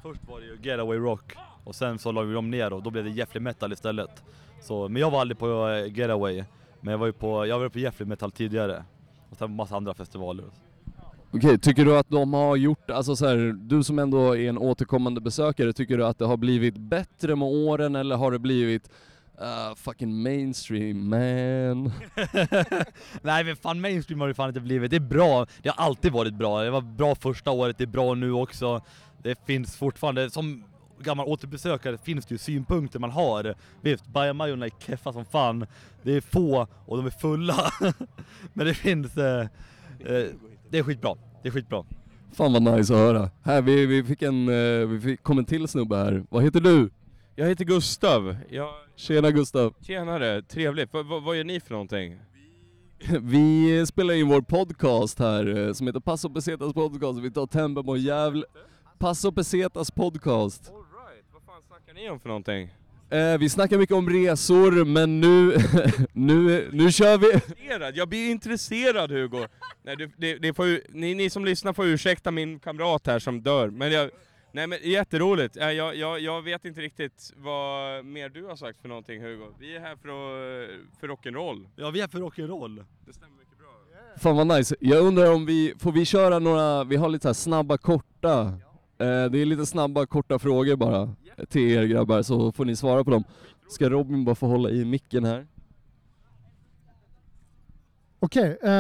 Först 0.03 0.21
var 0.29 0.41
det 0.41 0.47
ju 0.47 0.59
Getaway 0.63 0.99
Rock 0.99 1.33
och 1.65 1.75
sen 1.75 1.99
så 1.99 2.13
la 2.13 2.23
vi 2.23 2.35
dem 2.35 2.51
ner 2.51 2.73
och 2.73 2.83
då 2.83 2.91
blev 2.91 3.05
det 3.05 3.11
Jeffrey 3.11 3.41
Metal 3.41 3.73
istället. 3.73 4.23
Så, 4.63 4.89
men 4.89 5.03
jag 5.03 5.11
var 5.11 5.21
aldrig 5.21 5.39
på 5.39 5.69
eh, 5.69 5.99
Getaway, 5.99 6.45
men 6.81 6.93
jag 6.93 6.99
var 6.99 7.07
ju 7.07 7.13
på, 7.13 7.47
jag 7.47 7.59
var 7.59 7.69
på 7.69 7.79
Jeffrey 7.79 8.09
Metal 8.09 8.33
tidigare. 8.33 8.85
Och 9.31 9.37
sen 9.37 9.57
massa 9.57 9.77
andra 9.77 9.95
festivaler. 9.95 10.45
Okej, 11.31 11.59
tycker 11.59 11.85
du 11.85 11.99
att 11.99 12.09
de 12.09 12.35
har 12.35 12.57
gjort, 12.57 12.91
alltså 12.91 13.17
så 13.17 13.27
här, 13.27 13.37
du 13.57 13.83
som 13.83 13.99
ändå 13.99 14.37
är 14.37 14.49
en 14.49 14.59
återkommande 14.59 15.21
besökare, 15.21 15.73
tycker 15.73 15.99
du 15.99 16.07
att 16.07 16.19
det 16.19 16.27
har 16.27 16.37
blivit 16.37 16.77
bättre 16.77 17.37
med 17.37 17.49
åren 17.49 17.97
eller 17.97 18.17
har 18.17 18.31
det 18.31 18.39
blivit 18.39 18.91
uh, 19.41 19.75
fucking 19.77 20.23
mainstream 20.23 21.09
man? 21.09 21.83
Nej 23.23 23.45
men 23.45 23.57
fan 23.57 23.81
mainstream 23.81 24.21
har 24.21 24.29
det 24.29 24.35
fan 24.35 24.49
inte 24.49 24.61
blivit, 24.61 24.91
det 24.91 24.97
är 24.97 25.01
bra, 25.01 25.47
det 25.63 25.69
har 25.69 25.85
alltid 25.85 26.13
varit 26.13 26.35
bra. 26.35 26.63
Det 26.63 26.71
var 26.71 26.81
bra 26.81 27.15
första 27.15 27.51
året, 27.51 27.79
det 27.79 27.85
är 27.85 27.89
bra 27.89 28.15
nu 28.15 28.33
också. 28.33 28.83
Det 29.23 29.47
finns 29.47 29.77
fortfarande, 29.77 30.31
som 30.31 30.65
gammal 30.99 31.27
återbesökare 31.27 31.99
finns 31.99 32.27
det 32.27 32.35
ju 32.35 32.39
synpunkter 32.39 32.99
man 32.99 33.11
har. 33.11 33.55
Visst, 33.81 34.07
bajamajorna 34.07 34.67
är 34.67 34.71
keffa 34.87 35.13
som 35.13 35.25
fan, 35.25 35.67
det 36.03 36.13
är 36.13 36.21
få 36.21 36.67
och 36.87 36.97
de 36.97 37.07
är 37.07 37.11
fulla. 37.11 37.73
men 38.53 38.67
det 38.67 38.75
finns, 38.75 39.17
eh, 39.17 39.41
eh, 40.01 40.25
det 40.71 40.79
är 40.79 40.83
skitbra, 40.83 41.15
det 41.43 41.49
är 41.49 41.53
skitbra. 41.53 41.85
Fan 42.33 42.53
vad 42.53 42.63
nice 42.63 42.95
att 42.95 43.01
höra. 43.01 43.31
Här, 43.43 43.63
vi, 43.63 43.87
vi 43.87 44.05
fick 44.05 44.23
en, 44.23 44.49
eh, 44.49 44.87
vi 44.87 45.01
fick, 45.01 45.23
kom 45.23 45.39
en 45.39 45.45
till 45.45 45.69
snubbe 45.69 45.97
här. 45.97 46.25
Vad 46.31 46.43
heter 46.43 46.61
du? 46.61 46.91
Jag 47.37 47.49
heter 47.49 47.65
Gustav. 47.65 48.37
Jag... 48.51 48.69
Tjena 48.97 49.31
Gustav. 49.31 49.75
Tjenare, 49.81 50.43
trevligt. 50.43 50.95
Va, 50.95 51.03
vad 51.03 51.37
gör 51.37 51.45
ni 51.45 51.61
för 51.61 51.73
någonting? 51.73 52.19
Vi 53.23 53.87
spelar 53.87 54.15
in 54.15 54.29
vår 54.29 54.41
podcast 54.41 55.19
här 55.19 55.59
eh, 55.59 55.73
som 55.73 55.87
heter 55.87 56.01
Passo 56.01 56.31
Pesetas 56.31 56.73
podcast. 56.73 57.19
Vi 57.19 57.31
tar 57.31 57.47
tempen 57.47 57.85
på 57.85 57.97
jävla... 57.97 58.45
Passo 59.03 59.33
Pesetas 59.33 59.91
podcast. 59.91 60.69
Alright, 60.69 61.25
vad 61.33 61.43
fan 61.43 61.63
snackar 61.69 61.95
ni 61.95 62.11
om 62.11 62.21
för 62.21 62.29
någonting? 62.29 62.75
Eh, 63.11 63.39
vi 63.39 63.49
snackar 63.49 63.79
mycket 63.79 63.97
om 63.97 64.11
resor, 64.11 64.85
men 64.85 65.21
nu, 65.21 65.57
nu, 66.13 66.69
nu 66.73 66.93
kör 66.93 67.19
vi... 67.19 67.33
Intresserad? 67.33 67.97
Jag 67.97 68.09
blir 68.09 68.31
intresserad 68.31 69.11
Hugo! 69.11 69.47
Nej, 69.83 69.97
det, 69.97 70.11
det, 70.17 70.39
det 70.39 70.55
får 70.55 70.67
ju, 70.67 70.83
ni, 70.89 71.15
ni 71.15 71.31
som 71.31 71.45
lyssnar 71.45 71.73
får 71.73 71.87
ursäkta 71.87 72.31
min 72.31 72.59
kamrat 72.59 73.07
här 73.07 73.19
som 73.19 73.43
dör, 73.43 73.71
men 73.71 73.93
jag... 73.93 74.11
Nej 74.53 74.67
men 74.67 74.79
jätteroligt, 74.83 75.57
Eh, 75.57 75.71
jag, 75.71 75.97
jag, 75.97 76.21
jag 76.21 76.43
vet 76.43 76.65
inte 76.65 76.81
riktigt 76.81 77.33
vad 77.37 78.05
mer 78.05 78.29
du 78.29 78.45
har 78.45 78.57
sagt 78.57 78.81
för 78.81 78.89
någonting 78.89 79.23
Hugo. 79.23 79.47
Vi 79.59 79.77
är 79.77 79.81
här 79.81 79.97
för, 79.97 80.09
att, 80.09 80.71
för 81.01 81.09
rock'n'roll. 81.09 81.69
Ja 81.77 81.91
vi 81.91 82.01
är 82.01 82.09
för 82.09 82.19
rock'n'roll. 82.19 82.85
Det 83.07 83.13
stämmer 83.13 83.37
mycket 83.39 83.59
bra. 83.59 83.69
Fan 84.17 84.37
vad 84.37 84.47
nice. 84.47 84.77
Jag 84.81 85.05
undrar 85.05 85.33
om 85.33 85.47
vi, 85.47 85.75
får 85.79 85.93
vi 85.93 86.05
köra 86.05 86.39
några, 86.39 86.85
vi 86.85 86.97
har 86.97 87.09
lite 87.09 87.23
så 87.23 87.29
här 87.29 87.35
snabba 87.35 87.79
korta, 87.79 88.41
eh, 88.41 88.72
det 89.07 89.39
är 89.39 89.45
lite 89.47 89.67
snabba 89.67 90.07
korta 90.07 90.39
frågor 90.39 90.77
bara 90.77 91.15
till 91.49 91.71
er 91.71 91.85
grabbar 91.85 92.23
så 92.23 92.53
får 92.53 92.65
ni 92.65 92.77
svara 92.77 93.05
på 93.05 93.11
dem. 93.11 93.25
Ska 93.69 93.91
Robin 93.91 94.25
bara 94.25 94.35
få 94.35 94.47
hålla 94.47 94.71
i 94.71 94.85
micken 94.85 95.25
här? 95.25 95.47
Okej, 98.19 98.59
eh, 98.63 98.71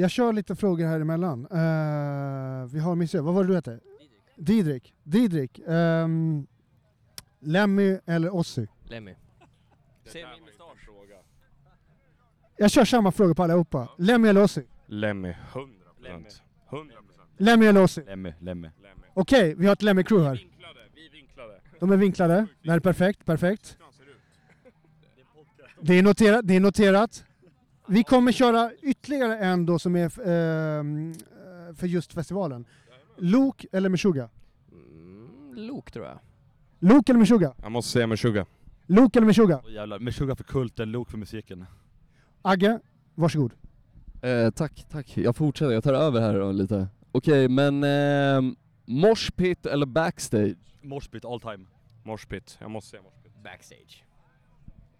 jag 0.00 0.10
kör 0.10 0.32
lite 0.32 0.56
frågor 0.56 0.86
här 0.86 1.00
emellan. 1.00 1.44
Eh, 1.50 2.66
vi 2.72 2.78
har 2.80 2.94
Misse, 2.94 3.20
vad 3.20 3.34
var 3.34 3.44
det 3.44 3.48
du 3.50 3.54
hette? 3.54 3.80
Didrik. 4.36 4.94
Didrik. 5.02 5.60
ehm, 5.68 6.46
Lemmy 7.40 7.98
eller 8.06 8.34
Ossi? 8.34 8.68
Lemmy. 8.84 9.14
Se 10.06 10.26
min 10.26 10.44
mustasch. 10.44 10.88
Jag 12.56 12.70
kör 12.70 12.84
samma 12.84 13.12
fråga 13.12 13.34
på 13.34 13.42
allihopa. 13.42 13.88
Lemmy 13.98 14.28
eller 14.28 14.42
Ossi? 14.42 14.66
Lemmy, 14.86 15.28
100%. 15.52 15.68
Lemmy. 16.02 16.28
100%. 16.70 16.92
Lemmy 17.36 17.66
eller 17.66 17.82
Ossi? 17.82 18.02
Lemmy, 18.06 18.32
Lemmy. 18.40 18.68
Lemmy. 18.82 18.87
Okej, 19.20 19.54
vi 19.58 19.66
har 19.66 19.72
ett 19.72 19.82
här. 19.82 19.92
Vinklade, 19.92 20.80
vi 20.94 21.08
vinklade. 21.08 21.60
De 21.80 21.90
är 21.92 21.96
vinklade. 21.96 22.46
Det 22.62 22.70
här 22.70 22.76
är 22.76 22.80
perfekt, 22.80 23.24
perfekt. 23.24 23.76
Det 25.80 25.94
är 25.94 26.02
noterat. 26.02 26.40
Det 26.44 26.56
är 26.56 26.60
noterat. 26.60 27.24
Vi 27.88 28.04
kommer 28.04 28.32
köra 28.32 28.70
ytterligare 28.82 29.38
en 29.38 29.66
då 29.66 29.78
som 29.78 29.96
är 29.96 30.28
ehm, 30.28 31.10
eh, 31.10 31.74
för 31.74 31.86
just 31.86 32.12
festivalen. 32.12 32.64
Lok 33.16 33.66
eller 33.72 33.88
Meshuggah? 33.88 34.28
Mm, 34.72 35.54
Lok 35.54 35.92
tror 35.92 36.06
jag. 36.06 36.18
Lok 36.78 37.08
eller 37.08 37.18
Meshuggah? 37.18 37.52
Jag 37.62 37.72
måste 37.72 37.90
säga 37.90 38.06
Meshuggah. 38.06 38.46
Lok 38.86 39.16
eller 39.16 39.26
Meshuggah? 39.26 39.60
Åh 39.64 39.72
jävlar, 39.72 39.98
Meshuggah 39.98 40.36
för 40.36 40.44
kulten, 40.44 40.92
Lok 40.92 41.10
för 41.10 41.18
musiken. 41.18 41.66
Agge, 42.42 42.80
varsågod. 43.14 43.52
Eh, 44.22 44.50
tack, 44.50 44.86
tack. 44.90 45.16
Jag 45.16 45.36
fortsätter, 45.36 45.72
jag 45.72 45.84
tar 45.84 45.94
över 45.94 46.20
här 46.20 46.38
då 46.38 46.52
lite. 46.52 46.88
Okej, 47.12 47.48
men 47.48 47.84
eh, 47.84 48.52
moshpit 48.88 49.66
eller 49.66 49.86
backstage? 49.86 50.56
Moshpit 50.82 51.24
all 51.24 51.40
time. 51.40 51.64
Moshpit, 52.04 52.58
jag 52.60 52.70
måste 52.70 52.90
säga 52.90 53.02
Moshpit. 53.02 53.42
Backstage. 53.44 54.04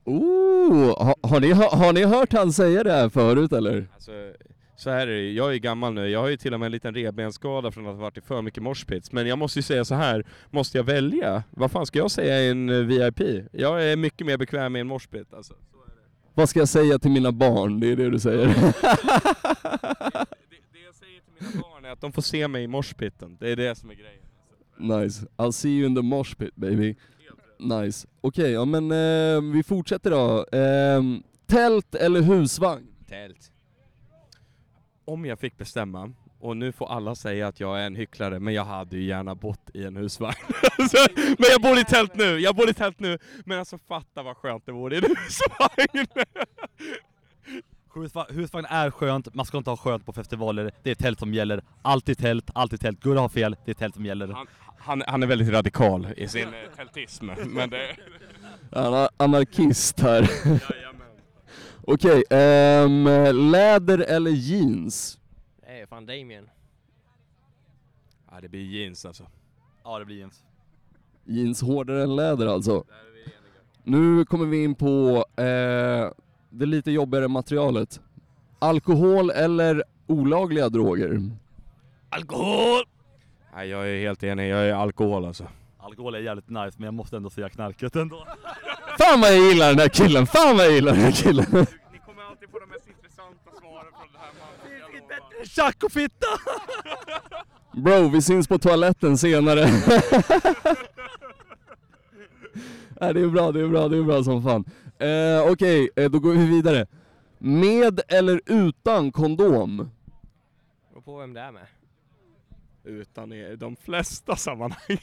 Ooh, 0.04 1.04
ha, 1.04 1.14
har, 1.22 1.40
ni, 1.40 1.52
ha, 1.52 1.76
har 1.76 1.92
ni 1.92 2.04
hört 2.04 2.32
han 2.32 2.52
säga 2.52 2.84
det 2.84 2.92
här 2.92 3.08
förut 3.08 3.52
eller? 3.52 3.86
Alltså, 3.94 4.12
så 4.76 4.90
här 4.90 5.06
är 5.06 5.22
det, 5.22 5.32
jag 5.32 5.54
är 5.54 5.58
gammal 5.58 5.94
nu, 5.94 6.08
jag 6.08 6.20
har 6.20 6.28
ju 6.28 6.36
till 6.36 6.54
och 6.54 6.60
med 6.60 6.66
en 6.66 6.72
liten 6.72 6.94
revbensskada 6.94 7.70
från 7.70 7.86
att 7.86 7.94
ha 7.94 8.00
varit 8.00 8.18
i 8.18 8.20
för 8.20 8.42
mycket 8.42 8.62
moshpits. 8.62 9.12
Men 9.12 9.26
jag 9.26 9.38
måste 9.38 9.58
ju 9.58 9.62
säga 9.62 9.84
så 9.84 9.94
här, 9.94 10.26
måste 10.50 10.78
jag 10.78 10.84
välja? 10.84 11.42
Vad 11.50 11.70
fan 11.70 11.86
ska 11.86 11.98
jag 11.98 12.10
säga 12.10 12.40
i 12.42 12.50
en 12.50 12.68
eh, 12.68 12.76
VIP? 12.76 13.20
Jag 13.52 13.84
är 13.84 13.96
mycket 13.96 14.26
mer 14.26 14.36
bekväm 14.36 14.76
i 14.76 14.80
en 14.80 14.86
moshpit 14.86 15.34
alltså. 15.34 15.54
Vad 16.34 16.48
ska 16.48 16.58
jag 16.58 16.68
säga 16.68 16.98
till 16.98 17.10
mina 17.10 17.32
barn? 17.32 17.80
Det 17.80 17.92
är 17.92 17.96
det 17.96 18.10
du 18.10 18.18
säger? 18.18 18.46
Det, 20.50 20.56
det 20.72 20.84
jag 20.84 20.94
säger 20.94 21.20
till 21.20 21.32
mina 21.38 21.62
barn 21.62 21.77
är 21.88 21.92
att 21.92 22.00
de 22.00 22.12
får 22.12 22.22
se 22.22 22.48
mig 22.48 22.62
i 22.64 22.66
moshpiten, 22.66 23.36
det 23.40 23.50
är 23.50 23.56
det 23.56 23.74
som 23.74 23.90
är 23.90 23.94
grejen. 23.94 24.22
nice. 24.78 25.26
I'll 25.36 25.52
see 25.52 25.70
you 25.70 25.86
in 25.86 25.94
the 25.94 26.02
mosh 26.02 26.34
pit 26.34 26.54
baby. 26.56 26.96
Nice. 27.58 28.08
Okej, 28.20 28.50
ja 28.50 28.64
men 28.64 28.90
eh, 28.90 29.52
vi 29.52 29.62
fortsätter 29.62 30.10
då. 30.10 30.46
Ehm, 30.52 31.22
tält 31.46 31.94
eller 31.94 32.20
husvagn? 32.20 32.86
Tält. 33.08 33.52
Om 35.04 35.24
jag 35.24 35.38
fick 35.38 35.56
bestämma, 35.56 36.12
och 36.40 36.56
nu 36.56 36.72
får 36.72 36.92
alla 36.92 37.14
säga 37.14 37.48
att 37.48 37.60
jag 37.60 37.80
är 37.80 37.86
en 37.86 37.96
hycklare, 37.96 38.40
men 38.40 38.54
jag 38.54 38.64
hade 38.64 38.96
ju 38.96 39.04
gärna 39.04 39.34
bott 39.34 39.70
i 39.74 39.84
en 39.84 39.96
husvagn. 39.96 40.36
Men 41.38 41.50
jag 41.50 41.62
bor 41.62 41.78
i 41.78 41.84
tält 41.84 42.14
nu, 42.14 42.38
jag 42.38 42.56
bor 42.56 42.70
i 42.70 42.74
tält 42.74 43.00
nu, 43.00 43.18
men 43.44 43.58
alltså 43.58 43.78
fatta 43.78 44.22
vad 44.22 44.36
skönt 44.36 44.66
det 44.66 44.72
vore 44.72 44.94
i 44.94 44.98
en 44.98 45.04
husvagn! 45.04 46.06
Husva- 47.94 48.32
Husvagn 48.32 48.66
är 48.70 48.90
skönt, 48.90 49.34
man 49.34 49.46
ska 49.46 49.58
inte 49.58 49.70
ha 49.70 49.76
skönt 49.76 50.06
på 50.06 50.12
festivaler. 50.12 50.70
Det 50.82 50.90
är 50.90 50.94
tält 50.94 51.18
som 51.18 51.34
gäller. 51.34 51.62
Alltid 51.82 52.18
tält, 52.18 52.50
alltid 52.54 52.80
tält. 52.80 53.00
Gurra 53.00 53.20
har 53.20 53.28
fel, 53.28 53.56
det 53.64 53.70
är 53.70 53.74
tält 53.74 53.94
som 53.94 54.06
gäller. 54.06 54.28
Han, 54.28 54.46
han, 54.78 55.02
han 55.06 55.22
är 55.22 55.26
väldigt 55.26 55.48
radikal 55.48 56.08
i 56.16 56.28
sin 56.28 56.48
eh, 56.48 56.50
tältism, 56.76 57.26
men 57.46 57.70
det... 57.70 57.96
Ana- 58.72 59.08
anarkist 59.16 60.00
här. 60.00 60.30
Okej, 61.82 62.24
ehm, 62.30 63.04
läder 63.50 63.98
eller 63.98 64.30
jeans? 64.30 65.18
Är 65.62 65.86
fan 65.86 66.06
Damien. 66.06 66.48
Ja, 68.30 68.40
det 68.40 68.48
blir 68.48 68.62
jeans 68.62 69.04
alltså. 69.06 69.26
Ja, 69.84 69.98
det 69.98 70.04
blir 70.04 70.16
jeans. 70.16 70.44
Jeans 71.24 71.62
hårdare 71.62 72.02
än 72.02 72.16
läder 72.16 72.46
alltså. 72.46 72.84
Nu 73.82 74.24
kommer 74.24 74.46
vi 74.46 74.64
in 74.64 74.74
på 74.74 75.24
eh, 75.36 76.10
det 76.50 76.66
lite 76.66 76.90
jobbigare 76.90 77.28
materialet. 77.28 78.00
Alkohol 78.58 79.30
eller 79.30 79.84
olagliga 80.06 80.68
droger? 80.68 81.30
Alkohol! 82.10 82.82
Nej, 83.54 83.68
jag 83.68 83.88
är 83.90 84.00
helt 84.00 84.22
enig, 84.22 84.50
jag 84.50 84.58
är 84.68 84.74
alkohol 84.74 85.24
alltså. 85.24 85.44
Alkohol 85.78 86.14
är 86.14 86.18
jävligt 86.18 86.48
nice, 86.48 86.72
men 86.76 86.84
jag 86.84 86.94
måste 86.94 87.16
ändå 87.16 87.30
säga 87.30 87.48
knarket 87.48 87.96
ändå. 87.96 88.26
Fan 88.98 89.20
vad 89.20 89.30
jag 89.32 89.38
gillar 89.38 89.68
den 89.68 89.78
här 89.78 89.88
killen, 89.88 90.26
fan 90.26 90.56
vad 90.56 90.66
jag 90.66 90.72
gillar 90.72 90.92
den 90.92 91.00
här 91.00 91.12
killen! 91.12 91.46
Ni 91.50 91.98
kommer 92.06 92.22
alltid 92.30 92.48
få 92.50 92.58
de 92.58 92.66
mest 92.66 92.88
intressanta 92.88 93.50
svaren 93.60 93.92
från 93.98 94.08
den 94.12 94.20
här 94.20 94.32
mannen. 94.38 95.46
Tjack 95.46 95.84
och 95.84 95.92
fitta! 95.92 96.26
Bro, 97.72 98.08
vi 98.08 98.22
syns 98.22 98.48
på 98.48 98.58
toaletten 98.58 99.18
senare. 99.18 99.66
Nej, 103.00 103.14
det 103.14 103.20
är 103.20 103.28
bra, 103.28 103.52
det 103.52 103.60
är 103.60 103.68
bra, 103.68 103.88
det 103.88 103.96
är 103.98 104.02
bra 104.02 104.24
som 104.24 104.42
fan. 104.42 104.64
Eh, 104.98 105.52
Okej, 105.52 105.90
eh, 105.96 106.10
då 106.10 106.18
går 106.18 106.32
vi 106.32 106.46
vidare. 106.46 106.86
Med 107.38 108.00
eller 108.08 108.40
utan 108.46 109.12
kondom? 109.12 109.90
Beror 110.90 111.00
på 111.02 111.18
vem 111.18 111.34
det 111.34 111.40
är 111.40 111.52
med. 111.52 111.66
Utan 112.84 113.32
i 113.32 113.56
de 113.56 113.76
flesta 113.76 114.36
sammanhang. 114.36 114.80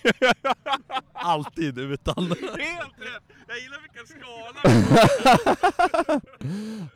Alltid 1.14 1.80
utan. 1.80 2.24
Helt 2.24 3.00
rätt! 3.00 3.24
Jag 3.48 3.60
gillar 3.60 3.82
vilken 3.82 4.08
skala! 4.08 4.60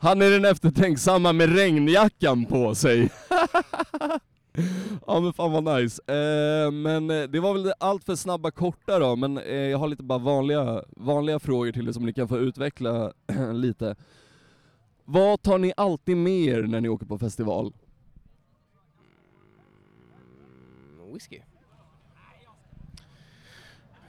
Han 0.00 0.22
är 0.22 0.30
den 0.30 0.44
eftertänksamma 0.44 1.32
med 1.32 1.56
regnjackan 1.56 2.44
på 2.44 2.74
sig. 2.74 3.10
ja 5.06 5.20
men 5.20 5.32
fan 5.32 5.52
vad 5.52 5.80
nice. 5.80 6.02
Eh, 6.06 6.70
men 6.70 7.10
eh, 7.10 7.22
det 7.22 7.40
var 7.40 7.52
väl 7.54 7.72
allt 7.78 8.04
för 8.04 8.16
snabba 8.16 8.50
korta 8.50 8.98
då, 8.98 9.16
men 9.16 9.38
eh, 9.38 9.54
jag 9.54 9.78
har 9.78 9.88
lite 9.88 10.02
bara 10.02 10.18
vanliga, 10.18 10.84
vanliga 10.96 11.38
frågor 11.38 11.72
till 11.72 11.88
er 11.88 11.92
som 11.92 12.06
ni 12.06 12.12
kan 12.12 12.28
få 12.28 12.38
utveckla 12.38 13.12
lite. 13.52 13.96
Vad 15.04 15.42
tar 15.42 15.58
ni 15.58 15.72
alltid 15.76 16.16
med 16.16 16.44
er 16.44 16.62
när 16.62 16.80
ni 16.80 16.88
åker 16.88 17.06
på 17.06 17.18
festival? 17.18 17.72
Mm, 20.98 21.12
whisky. 21.12 21.40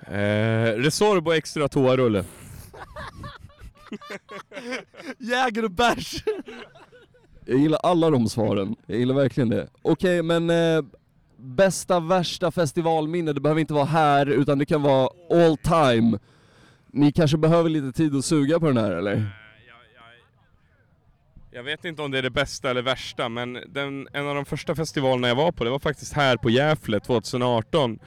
Eh, 0.08 0.74
Resorb 0.78 1.28
och 1.28 1.36
extra 1.36 1.68
toarulle. 1.68 2.26
Jäger 5.18 5.66
och 5.66 5.72
bärs! 5.72 6.24
Jag 7.46 7.60
gillar 7.60 7.80
alla 7.84 8.10
de 8.10 8.30
svaren, 8.30 8.76
jag 8.86 9.00
gillar 9.00 9.16
verkligen 9.16 9.50
det. 9.50 9.68
Okej, 9.82 10.24
men 10.24 10.50
eh, 10.50 10.84
bästa 11.38 12.00
värsta 12.00 12.52
festivalminne, 12.52 13.34
det 13.34 13.42
behöver 13.42 13.62
inte 13.62 13.74
vara 13.74 13.86
här, 13.86 14.26
utan 14.26 14.58
det 14.60 14.66
kan 14.66 14.82
vara 14.82 15.10
all 15.32 15.58
time. 15.58 16.20
Ni 16.88 17.12
kanske 17.12 17.38
behöver 17.38 17.70
lite 17.70 17.92
tid 17.92 18.16
att 18.16 18.26
suga 18.26 18.60
på 18.60 18.68
den 18.68 18.78
här 18.78 18.92
eller? 18.92 19.42
Jag 21.54 21.64
vet 21.64 21.86
inte 21.86 22.02
om 22.02 22.12
det 22.12 22.18
är 22.18 22.22
det 22.22 22.30
bästa 22.30 22.70
eller 22.70 22.82
värsta, 22.82 23.30
men 23.30 23.54
den, 23.68 24.08
en 24.14 24.28
av 24.28 24.36
de 24.36 24.46
första 24.46 24.76
festivalerna 24.76 25.28
jag 25.28 25.36
var 25.36 25.52
på, 25.52 25.64
det 25.64 25.70
var 25.70 25.80
faktiskt 25.80 26.14
här 26.14 26.38
på 26.38 26.50
Gävle 26.50 27.00
2018. 27.00 28.00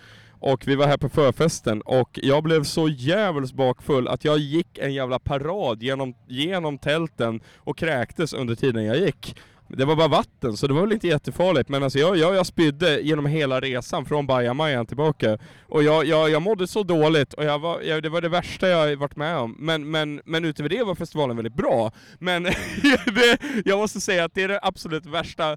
Och 0.47 0.69
vi 0.69 0.75
var 0.75 0.87
här 0.87 0.97
på 0.97 1.09
förfesten 1.09 1.81
och 1.81 2.19
jag 2.23 2.43
blev 2.43 2.65
så 2.65 2.89
jävligt 2.89 3.53
bakfull 3.53 4.09
att 4.09 4.25
jag 4.25 4.39
gick 4.39 4.79
en 4.79 4.95
jävla 4.95 5.19
parad 5.19 5.83
genom, 5.83 6.15
genom 6.29 6.79
tälten 6.79 7.41
och 7.57 7.79
kräktes 7.79 8.33
under 8.33 8.55
tiden 8.55 8.85
jag 8.85 8.97
gick. 8.97 9.37
Det 9.69 9.85
var 9.85 9.97
bara 9.97 10.09
vatten, 10.09 10.57
så 10.57 10.67
det 10.67 10.75
var 10.75 10.81
väl 10.81 10.93
inte 10.93 11.07
jättefarligt, 11.07 11.69
men 11.69 11.83
alltså 11.83 11.99
jag, 11.99 12.17
jag, 12.17 12.35
jag 12.35 12.47
spydde 12.47 13.01
genom 13.01 13.27
hela 13.27 13.61
resan 13.61 14.05
från 14.05 14.27
Bajamajan 14.27 14.87
tillbaka. 14.87 15.39
Och 15.69 15.83
jag, 15.83 16.05
jag, 16.05 16.31
jag 16.31 16.43
mådde 16.43 16.67
så 16.67 16.83
dåligt, 16.83 17.35
och 17.35 17.45
jag 17.45 17.59
var, 17.59 17.81
jag, 17.81 18.03
det 18.03 18.09
var 18.09 18.21
det 18.21 18.29
värsta 18.29 18.69
jag 18.69 18.97
varit 18.97 19.17
med 19.17 19.37
om. 19.37 19.57
Men, 19.59 19.91
men, 19.91 20.21
men 20.25 20.45
utöver 20.45 20.69
det 20.69 20.85
var 20.85 20.95
festivalen 20.95 21.37
väldigt 21.37 21.57
bra. 21.57 21.93
Men 22.19 22.43
det, 23.15 23.39
jag 23.65 23.79
måste 23.79 24.01
säga 24.01 24.25
att 24.25 24.35
det 24.35 24.43
är 24.43 24.49
den 24.49 24.61
absolut 24.63 25.07
värsta 25.07 25.57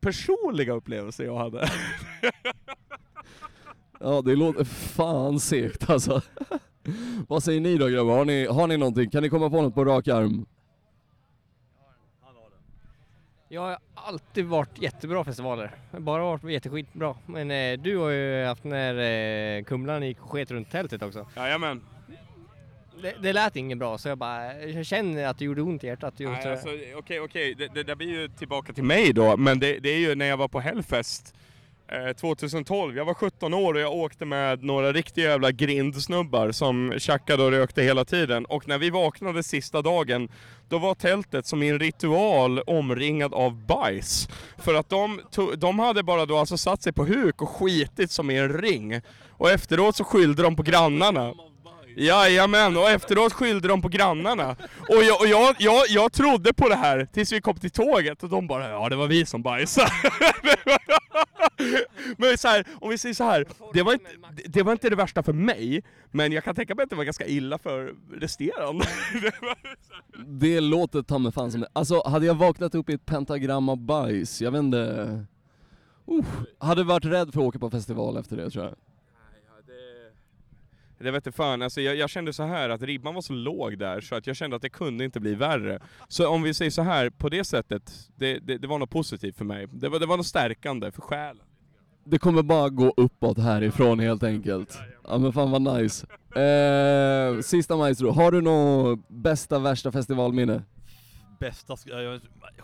personliga 0.00 0.72
upplevelsen 0.72 1.26
jag 1.26 1.36
hade. 1.36 1.70
Ja, 4.00 4.22
det 4.24 4.36
låter 4.36 4.64
fan 4.64 5.40
segt 5.40 5.90
alltså. 5.90 6.22
Vad 7.28 7.42
säger 7.42 7.60
ni 7.60 7.78
då 7.78 7.86
grabbar? 7.86 8.16
Har 8.16 8.24
ni, 8.24 8.46
har 8.46 8.66
ni 8.66 8.76
någonting? 8.76 9.10
Kan 9.10 9.22
ni 9.22 9.28
komma 9.28 9.50
på 9.50 9.62
något 9.62 9.74
på 9.74 9.84
rak 9.84 10.08
arm? 10.08 10.46
Jag 13.48 13.60
har 13.60 13.78
alltid 13.94 14.44
varit 14.44 14.82
jättebra 14.82 15.24
festivaler. 15.24 15.70
Bara 15.98 16.22
varit 16.22 16.44
jätteskitbra. 16.44 17.14
Men 17.26 17.50
eh, 17.50 17.78
du 17.78 17.96
har 17.96 18.10
ju 18.10 18.44
haft 18.44 18.64
när 18.64 18.94
eh, 19.58 19.64
Kumlan 19.64 20.06
gick 20.06 20.22
och 20.22 20.30
sket 20.30 20.50
runt 20.50 20.70
tältet 20.70 21.02
också. 21.02 21.26
Jajamän. 21.36 21.82
Det, 23.02 23.14
det 23.22 23.32
lät 23.32 23.56
inget 23.56 23.78
bra 23.78 23.98
så 23.98 24.08
jag 24.08 24.18
bara, 24.18 24.60
jag 24.62 24.86
känner 24.86 25.26
att 25.26 25.38
det 25.38 25.44
gjorde 25.44 25.62
ont 25.62 25.84
i 25.84 25.86
hjärtat. 25.86 26.20
alltså, 26.20 26.68
Okej, 26.96 27.20
okej, 27.20 27.54
det, 27.54 27.68
det 27.74 27.82
där 27.82 27.94
blir 27.94 28.20
ju 28.20 28.28
tillbaka 28.28 28.72
till 28.72 28.84
mig 28.84 29.12
då, 29.12 29.36
men 29.36 29.58
det, 29.58 29.78
det 29.78 29.88
är 29.88 29.98
ju 29.98 30.14
när 30.14 30.26
jag 30.26 30.36
var 30.36 30.48
på 30.48 30.60
Hellfest 30.60 31.34
Eh, 31.92 32.12
2012. 32.16 32.96
Jag 32.96 33.04
var 33.04 33.14
17 33.14 33.54
år 33.54 33.74
och 33.74 33.80
jag 33.80 33.92
åkte 33.92 34.24
med 34.24 34.64
några 34.64 34.92
riktiga 34.92 35.30
jävla 35.30 35.50
grindsnubbar 35.50 36.52
som 36.52 36.94
tjackade 36.98 37.42
och 37.44 37.50
rökte 37.50 37.82
hela 37.82 38.04
tiden. 38.04 38.44
Och 38.44 38.68
när 38.68 38.78
vi 38.78 38.90
vaknade 38.90 39.42
sista 39.42 39.82
dagen, 39.82 40.28
då 40.68 40.78
var 40.78 40.94
tältet 40.94 41.46
som 41.46 41.62
i 41.62 41.68
en 41.68 41.78
ritual 41.78 42.58
omringad 42.60 43.34
av 43.34 43.66
bajs. 43.66 44.28
För 44.58 44.74
att 44.74 44.88
de, 44.88 45.20
to- 45.32 45.56
de 45.56 45.78
hade 45.78 46.02
bara 46.02 46.26
då 46.26 46.36
alltså 46.38 46.56
satt 46.58 46.82
sig 46.82 46.92
på 46.92 47.04
huk 47.04 47.42
och 47.42 47.48
skitit 47.50 48.10
som 48.10 48.30
i 48.30 48.36
en 48.38 48.52
ring. 48.52 49.00
Och 49.30 49.50
efteråt 49.50 49.96
så 49.96 50.04
skyllde 50.04 50.42
de 50.42 50.56
på 50.56 50.62
grannarna. 50.62 51.34
Jajamän, 51.96 52.76
och 52.76 52.90
efteråt 52.90 53.32
skyllde 53.32 53.68
de 53.68 53.82
på 53.82 53.88
grannarna. 53.88 54.56
Och, 54.88 55.02
jag, 55.02 55.20
och 55.20 55.26
jag, 55.26 55.56
jag, 55.58 55.82
jag 55.88 56.12
trodde 56.12 56.52
på 56.52 56.68
det 56.68 56.76
här 56.76 57.08
tills 57.12 57.32
vi 57.32 57.40
kom 57.40 57.56
till 57.56 57.70
tåget 57.70 58.22
och 58.22 58.28
de 58.28 58.46
bara 58.46 58.68
ja 58.68 58.88
det 58.88 58.96
var 58.96 59.06
vi 59.06 59.26
som 59.26 59.42
bajsade. 59.42 59.90
men 62.16 62.38
så 62.38 62.48
här, 62.48 62.66
om 62.80 62.90
vi 62.90 62.98
säger 62.98 63.14
så 63.14 63.24
här, 63.24 63.46
det 63.72 63.82
var, 63.82 63.92
inte, 63.92 64.10
det 64.46 64.62
var 64.62 64.72
inte 64.72 64.90
det 64.90 64.96
värsta 64.96 65.22
för 65.22 65.32
mig, 65.32 65.82
men 66.10 66.32
jag 66.32 66.44
kan 66.44 66.54
tänka 66.54 66.74
mig 66.74 66.82
att 66.82 66.90
det 66.90 66.96
var 66.96 67.04
ganska 67.04 67.26
illa 67.26 67.58
för 67.58 67.94
resterande. 68.12 68.84
Det 70.26 70.60
låter 70.60 71.02
ta 71.02 71.18
mig 71.18 71.32
fan 71.32 71.52
som 71.52 71.60
det. 71.60 71.68
Alltså 71.72 72.02
hade 72.08 72.26
jag 72.26 72.34
vaknat 72.34 72.74
upp 72.74 72.90
i 72.90 72.92
ett 72.92 73.06
pentagram 73.06 73.68
av 73.68 73.76
bajs, 73.76 74.42
jag 74.42 74.50
vet 74.50 74.58
inte... 74.58 75.26
Uh, 76.10 76.24
hade 76.58 76.84
varit 76.84 77.04
rädd 77.04 77.32
för 77.32 77.40
att 77.40 77.46
åka 77.46 77.58
på 77.58 77.70
festival 77.70 78.16
efter 78.16 78.36
det 78.36 78.50
tror 78.50 78.64
jag. 78.64 78.74
Det 81.00 81.10
vet 81.10 81.26
inte 81.26 81.36
fan, 81.36 81.62
alltså 81.62 81.80
jag, 81.80 81.96
jag 81.96 82.10
kände 82.10 82.32
så 82.32 82.42
här 82.42 82.68
att 82.68 82.82
ribban 82.82 83.14
var 83.14 83.22
så 83.22 83.32
låg 83.32 83.78
där 83.78 84.00
så 84.00 84.14
att 84.14 84.26
jag 84.26 84.36
kände 84.36 84.56
att 84.56 84.62
det 84.62 84.68
kunde 84.68 85.04
inte 85.04 85.20
bli 85.20 85.34
värre. 85.34 85.80
Så 86.08 86.28
om 86.28 86.42
vi 86.42 86.54
säger 86.54 86.70
så 86.70 86.82
här, 86.82 87.10
på 87.10 87.28
det 87.28 87.44
sättet, 87.44 87.92
det, 88.16 88.38
det, 88.38 88.58
det 88.58 88.66
var 88.66 88.78
något 88.78 88.90
positivt 88.90 89.36
för 89.36 89.44
mig. 89.44 89.66
Det 89.72 89.88
var, 89.88 89.98
det 89.98 90.06
var 90.06 90.16
något 90.16 90.26
stärkande 90.26 90.92
för 90.92 91.02
själen. 91.02 91.42
Det 92.04 92.18
kommer 92.18 92.42
bara 92.42 92.68
gå 92.68 92.94
uppåt 92.96 93.38
härifrån 93.38 94.00
helt 94.00 94.22
enkelt. 94.22 94.78
Ja 95.08 95.18
men 95.18 95.32
fan 95.32 95.50
vad 95.50 95.62
nice. 95.62 96.06
Eh, 96.40 97.40
sista 97.40 97.76
Maestro, 97.76 98.10
har 98.10 98.32
du 98.32 98.40
något 98.40 99.08
bästa 99.08 99.58
värsta 99.58 99.92
festivalminne? 99.92 100.62
Bästa, 101.40 101.76
jag- 101.86 102.20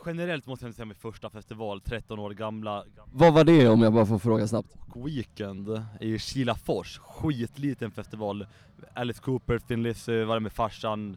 generellt 0.07 0.47
måste 0.47 0.67
jag 0.67 0.75
säga 0.75 0.87
min 0.87 0.95
första 0.95 1.31
festival, 1.31 1.81
13 1.81 2.19
år 2.19 2.31
gamla, 2.31 2.85
Vad 3.13 3.35
var 3.35 3.45
det 3.45 3.69
om 3.69 3.81
jag 3.83 3.93
bara 3.93 4.07
får 4.07 4.19
fråga 4.19 4.49
snabbt? 4.49 4.69
Weekend 4.95 5.83
i 6.01 6.19
Kilafors, 6.19 6.99
skitliten 6.99 7.91
festival. 7.91 8.47
Alice 8.95 9.21
Cooper, 9.23 9.59
Thin 9.59 9.83
Lizzy, 9.83 10.25
var 10.25 10.35
där 10.35 10.41
med 10.41 10.53
farsan. 10.53 11.17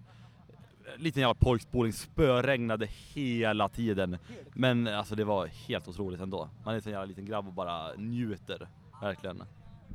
Liten 0.97 1.21
jävla 1.21 1.33
pojkspoling, 1.33 1.93
spöregnade 1.93 2.87
hela 3.13 3.69
tiden. 3.69 4.17
Men 4.53 4.87
alltså 4.87 5.15
det 5.15 5.23
var 5.23 5.45
helt 5.47 5.87
otroligt 5.87 6.21
ändå. 6.21 6.49
Man 6.65 6.75
är 6.75 6.87
en 6.87 6.91
jävla 6.91 7.05
liten 7.05 7.25
grabb 7.25 7.47
och 7.47 7.53
bara 7.53 7.93
njuter, 7.97 8.67
verkligen. 9.01 9.43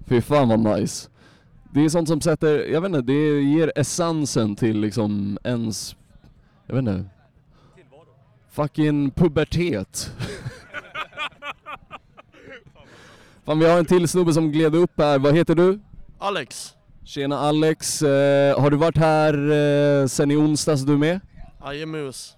Fy 0.07 0.21
fan 0.21 0.49
vad 0.49 0.59
nice. 0.81 1.11
Det 1.75 1.85
är 1.85 1.89
sånt 1.89 2.09
som 2.09 2.21
sätter, 2.21 2.59
jag 2.73 2.81
vet 2.81 2.89
inte, 2.89 3.01
det 3.03 3.41
ger 3.43 3.73
essensen 3.77 4.57
till 4.57 4.81
liksom 4.81 5.39
ens, 5.45 5.97
jag 6.67 6.75
vet 6.75 6.83
inte, 6.83 7.05
fucking 8.55 9.11
pubertet. 9.11 10.11
Fan 13.45 13.59
vi 13.59 13.67
har 13.67 13.79
en 13.79 13.85
till 13.85 14.09
snubbe 14.09 14.33
som 14.33 14.53
gled 14.53 14.75
upp 14.75 14.93
här, 14.97 15.19
vad 15.19 15.37
heter 15.37 15.55
du? 15.55 15.81
Alex, 16.19 16.75
Tjena 17.05 17.39
Alex, 17.39 18.03
eh, 18.03 18.61
har 18.61 18.71
du 18.71 18.77
varit 18.77 18.97
här 18.97 19.51
eh, 19.51 20.07
sen 20.07 20.31
i 20.31 20.37
onsdags 20.37 20.83
du 20.83 20.99
med? 20.99 21.21
Ajemus. 21.61 22.37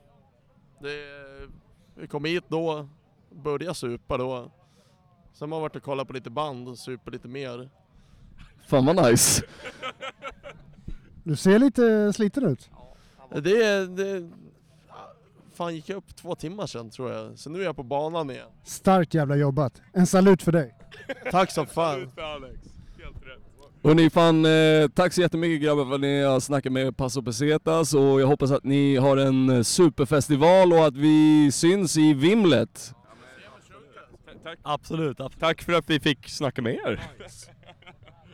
Det, 0.81 0.99
vi 1.95 2.07
kom 2.07 2.25
hit 2.25 2.45
då, 2.49 2.89
började 3.31 3.75
supa 3.75 4.17
då. 4.17 4.51
Sen 5.33 5.53
har 5.53 5.59
vi 5.59 5.62
varit 5.62 5.77
och 5.77 5.83
kollat 5.83 6.07
på 6.07 6.12
lite 6.12 6.31
band 6.31 6.69
och 6.69 6.79
super 6.79 7.12
lite 7.12 7.29
mer. 7.29 7.71
Fan 8.67 8.87
vad 8.87 9.11
nice. 9.11 9.43
Du 11.25 11.37
ser 11.37 11.59
lite 11.59 12.12
sliten 12.12 12.45
ut. 12.47 12.71
Det, 13.31 13.87
det 13.87 14.31
fan 15.57 15.75
gick 15.75 15.89
jag 15.89 15.97
upp 15.97 16.17
två 16.17 16.35
timmar 16.35 16.67
sedan 16.67 16.91
tror 16.91 17.13
jag. 17.13 17.39
Så 17.39 17.51
nu 17.51 17.61
är 17.61 17.65
jag 17.65 17.77
på 17.77 17.83
banan 17.83 18.31
igen. 18.31 18.49
Starkt 18.65 19.15
jävla 19.15 19.37
jobbat. 19.37 19.83
En 19.93 20.07
salut 20.07 20.43
för 20.43 20.53
dig. 20.53 20.75
Tack 21.31 21.51
som 21.51 21.67
fan. 21.67 22.13
Hörni 23.85 24.11
fan, 24.11 24.45
eh, 24.45 24.89
tack 24.95 25.13
så 25.13 25.21
jättemycket 25.21 25.63
grabbar 25.63 25.85
för 25.85 25.95
att 25.95 26.01
ni 26.01 26.23
har 26.23 26.41
snackat 26.41 26.73
med 26.73 26.97
Paso 26.97 27.23
Pesetas 27.23 27.95
och 27.95 28.21
jag 28.21 28.27
hoppas 28.27 28.51
att 28.51 28.65
ni 28.65 28.97
har 28.97 29.17
en 29.17 29.51
eh, 29.51 29.63
superfestival 29.63 30.73
och 30.73 30.87
att 30.87 30.97
vi 30.97 31.51
syns 31.53 31.97
i 31.97 32.15
vimlet. 32.15 32.93
Tack, 34.43 34.59
Absolut, 34.63 35.21
absolut. 35.21 35.41
tack 35.41 35.63
för 35.63 35.73
att 35.73 35.91
vi 35.91 36.01
fick 36.01 36.29
snacka 36.29 36.63
med 36.63 36.75
er. 36.75 37.01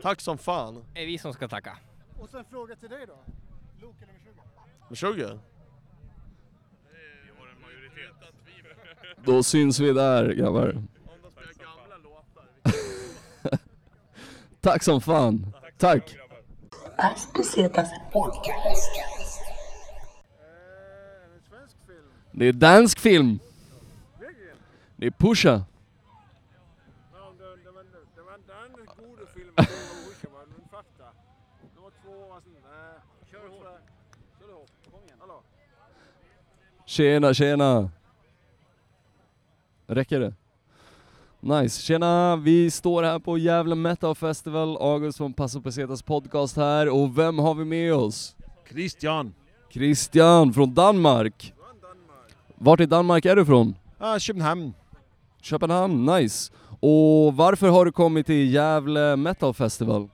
Tack 0.03 0.21
som 0.21 0.39
fan. 0.39 0.85
Det 0.95 1.03
är 1.03 1.07
vi 1.07 1.19
som 1.19 1.33
ska 1.33 1.49
tacka. 1.49 1.79
Och 2.19 2.29
sen 2.31 2.45
fråga 2.51 2.77
till 2.77 2.89
dig 2.89 3.07
då. 3.07 3.15
Loke 3.81 4.05
nummer 4.07 4.21
20. 4.95 5.23
Med 5.27 5.39
Då 9.25 9.43
syns 9.43 9.81
vi 9.81 9.93
där 9.93 10.33
grabbar. 10.33 10.83
Tack 14.61 14.83
som 14.83 15.01
fan. 15.01 15.55
Tack. 15.79 16.17
Det 22.33 22.47
är 22.47 22.53
dansk 22.53 22.99
film. 22.99 23.39
Det 24.97 25.07
är 25.07 25.11
Pusha. 25.11 25.65
Tjena, 36.87 37.35
tjena. 37.35 37.91
Räcker 39.95 40.21
det? 40.21 40.35
Nice. 41.41 41.83
Tjena, 41.83 42.37
vi 42.37 42.71
står 42.71 43.03
här 43.03 43.19
på 43.19 43.39
Gävle 43.39 43.75
Metal 43.75 44.15
Festival, 44.15 44.77
August 44.81 45.19
från 45.19 45.33
Paso 45.33 45.61
Pesetas 45.61 46.03
podcast 46.03 46.57
här, 46.57 46.89
och 46.89 47.19
vem 47.19 47.39
har 47.39 47.55
vi 47.55 47.65
med 47.65 47.95
oss? 47.95 48.37
Christian. 48.71 49.35
Christian 49.71 50.53
från 50.53 50.75
Danmark. 50.75 51.53
Vart 52.55 52.81
i 52.81 52.87
Danmark 52.87 53.25
är 53.25 53.37
du 53.37 53.47
från? 53.47 53.75
Ah, 53.99 54.19
Köpenhamn. 54.19 54.75
Köpenhamn, 55.43 56.07
nice. 56.07 56.53
Och 56.81 57.37
varför 57.37 57.69
har 57.69 57.85
du 57.85 57.93
kommit 57.93 58.27
till 58.27 58.53
Gävle 58.53 59.17
Metal 59.17 59.55
Festival? 59.55 60.09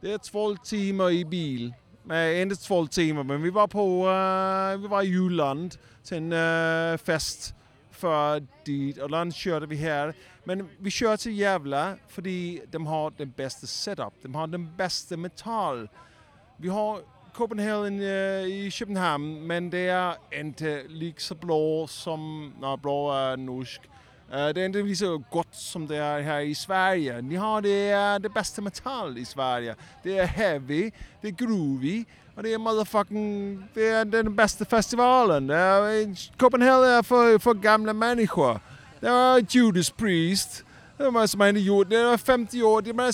Det 0.00 0.12
är 0.12 0.18
12 0.18 0.56
timmar 0.56 1.10
i 1.10 1.24
bil. 1.24 1.74
Nej, 2.06 2.42
inte 2.42 2.56
12 2.56 2.86
timmar, 2.86 3.22
men 3.22 3.42
vi 3.42 3.50
var 3.50 3.66
på 3.66 4.08
eh, 4.08 4.80
vi 4.80 4.88
var 4.88 5.02
i 5.02 5.06
Jylland 5.06 5.74
till 6.04 6.16
en 6.16 6.32
eh, 6.92 6.98
fest 6.98 7.54
för 7.94 8.46
dit 8.64 8.98
och 8.98 9.10
land 9.10 9.34
körde 9.34 9.66
vi 9.66 9.76
här. 9.76 10.14
Men 10.44 10.68
vi 10.78 10.90
kör 10.90 11.16
till 11.16 11.38
Gävle 11.38 11.96
för 12.08 12.22
de 12.66 12.86
har 12.86 13.12
den 13.16 13.30
bästa 13.36 13.66
setup. 13.66 14.14
De 14.22 14.34
har 14.34 14.46
den 14.46 14.76
bästa 14.76 15.16
metall. 15.16 15.88
Vi 16.56 16.68
har 16.68 17.00
Copenhagen 17.34 18.00
eh, 18.00 18.46
i 18.46 18.70
Köpenhamn, 18.72 19.46
men 19.46 19.70
det 19.70 19.88
är 19.88 20.16
inte 20.30 20.84
lika 20.88 21.20
så 21.20 21.34
blå 21.34 21.86
som, 21.86 22.52
nej, 22.60 22.76
blå 22.76 23.12
är 23.12 23.36
norsk. 23.36 23.80
Eh, 24.32 24.48
det 24.48 24.60
är 24.60 24.66
inte 24.66 24.82
lika 24.82 24.96
så 24.96 25.22
gott 25.30 25.54
som 25.54 25.86
det 25.86 25.96
är 25.96 26.20
här 26.20 26.40
i 26.40 26.54
Sverige. 26.54 27.22
Ni 27.22 27.36
har 27.36 27.62
det, 27.62 27.90
eh, 27.90 28.18
det 28.18 28.28
bästa 28.28 28.62
metall 28.62 29.18
i 29.18 29.24
Sverige. 29.24 29.74
Det 30.02 30.18
är 30.18 30.26
heavy, 30.26 30.90
det 31.20 31.28
är 31.28 31.32
groovy 31.32 32.04
och 32.34 32.42
det 32.42 32.52
är 32.52 32.58
motherfucking... 32.58 33.64
Det 33.74 33.88
är 33.88 34.04
den 34.04 34.34
bästa 34.34 34.64
festivalen. 34.64 35.50
Är, 35.50 36.36
Copenhagen 36.38 36.90
är 36.90 37.02
för, 37.02 37.38
för 37.38 37.54
gamla 37.54 37.92
människor. 37.92 38.60
Det 39.00 39.10
var 39.10 39.44
Judas 39.48 39.90
Priest. 39.90 40.64
Det 40.96 41.10
var 41.10 41.26
som 41.26 41.40
hade 41.40 41.60
gjort, 41.60 41.90
det 41.90 42.04
var 42.04 42.18
50 42.18 42.62
år, 42.62 42.82
de 42.82 42.90
är 42.90 43.12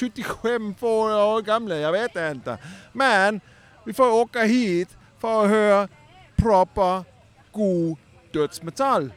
75 0.00 0.74
år 0.80 1.42
gamla, 1.42 1.76
jag 1.76 1.92
vet 1.92 2.16
inte. 2.16 2.58
Men 2.92 3.40
vi 3.84 3.92
får 3.92 4.12
åka 4.12 4.42
hit 4.42 4.88
för 5.20 5.44
att 5.44 5.50
höra 5.50 5.88
proper, 6.36 7.04
god 7.52 7.96
dödsmetall. 8.32 9.12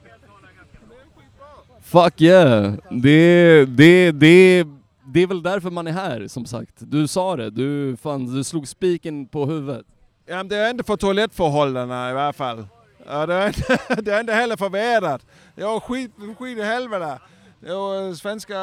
Fuck 1.82 2.22
yeah! 2.22 2.74
Det, 2.90 3.66
det, 3.66 4.12
det, 4.12 4.66
det 5.14 5.20
är 5.20 5.28
väl 5.28 5.44
därför 5.44 5.70
man 5.72 5.88
är 5.88 5.92
här, 5.92 6.28
som 6.28 6.46
sagt. 6.46 6.74
Du 6.78 7.08
sa 7.08 7.36
det, 7.36 7.50
du, 7.50 7.98
fan, 7.98 8.36
du 8.36 8.44
slog 8.44 8.68
spiken 8.68 9.28
på 9.28 9.46
huvudet. 9.46 9.86
Ja, 10.26 10.36
men 10.36 10.48
det 10.48 10.58
är 10.58 10.70
inte 10.70 10.84
för 10.84 10.98
toalettförhållandena 10.98 12.10
i 12.10 12.12
alla 12.12 12.34
fall. 12.34 12.68
Ja, 13.06 13.26
det, 13.26 13.34
är 13.34 13.48
inte, 13.48 14.02
det 14.02 14.12
är 14.12 14.20
inte 14.20 14.34
heller 14.34 14.58
för 14.58 14.70
vädret. 14.70 15.26
Ja, 15.56 15.80
skit, 15.80 16.12
skit 16.40 16.58
i 16.58 16.62
helvete. 16.62 17.20
Jo, 17.66 18.16
svenska, 18.16 18.56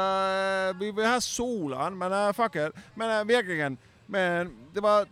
vi 0.81 0.93
vill 0.93 1.07
ha 1.07 1.21
solen, 1.21 1.99
men 1.99 2.13
uh, 2.13 2.33
fuck 2.33 2.57
it. 2.57 2.73
Men 2.95 3.21
uh, 3.21 3.35
verkligen. 3.35 3.77
Men 4.07 4.57
det 4.75 4.81
var 4.81 5.07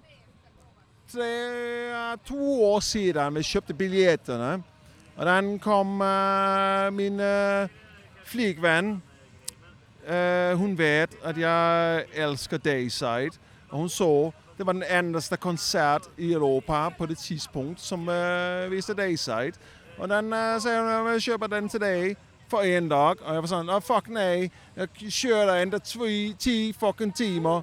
tre, 1.12 2.12
äh, 2.12 2.18
två 2.28 2.72
år 2.72 2.80
sedan 2.80 3.34
vi 3.34 3.42
köpte 3.42 3.74
biljetterna. 3.74 4.62
Och 5.16 5.24
den 5.24 5.58
kom 5.58 6.00
uh, 6.00 6.90
min 6.90 7.20
uh, 7.20 7.68
flickvän 8.24 9.00
eh, 10.06 10.58
hon 10.58 10.76
vet 10.76 11.24
att 11.24 11.36
jag 11.36 12.02
älskar 12.14 12.58
Dayside. 12.58 13.32
Och 13.70 13.78
hon 13.78 13.90
såg 13.90 14.32
det 14.56 14.64
var 14.64 14.72
den 14.72 14.82
endaste 14.82 15.36
konsert 15.36 16.02
i 16.16 16.34
Europa 16.34 16.92
på 16.98 17.06
det 17.06 17.18
tidspunkt 17.18 17.80
som 17.80 18.08
eh, 18.08 18.70
visade 18.70 19.02
Dayside. 19.02 19.54
Och 19.98 20.08
den 20.08 20.32
eh, 20.32 20.58
säger 20.58 20.80
hon, 20.80 20.90
jag 20.90 21.04
vill 21.04 21.20
köpa 21.20 21.48
den 21.48 21.68
till 21.68 21.80
dig 21.80 22.16
för 22.48 22.64
en 22.64 22.88
dag. 22.88 23.18
Och 23.22 23.34
jag 23.34 23.40
var 23.40 23.48
sån, 23.48 23.70
oh, 23.70 23.80
fuck 23.80 24.04
nej, 24.08 24.50
jag 24.74 24.88
kör 25.08 25.62
inte 25.62 25.78
tio, 25.78 26.34
tio 26.38 26.72
fucking 26.72 27.12
timmar. 27.12 27.62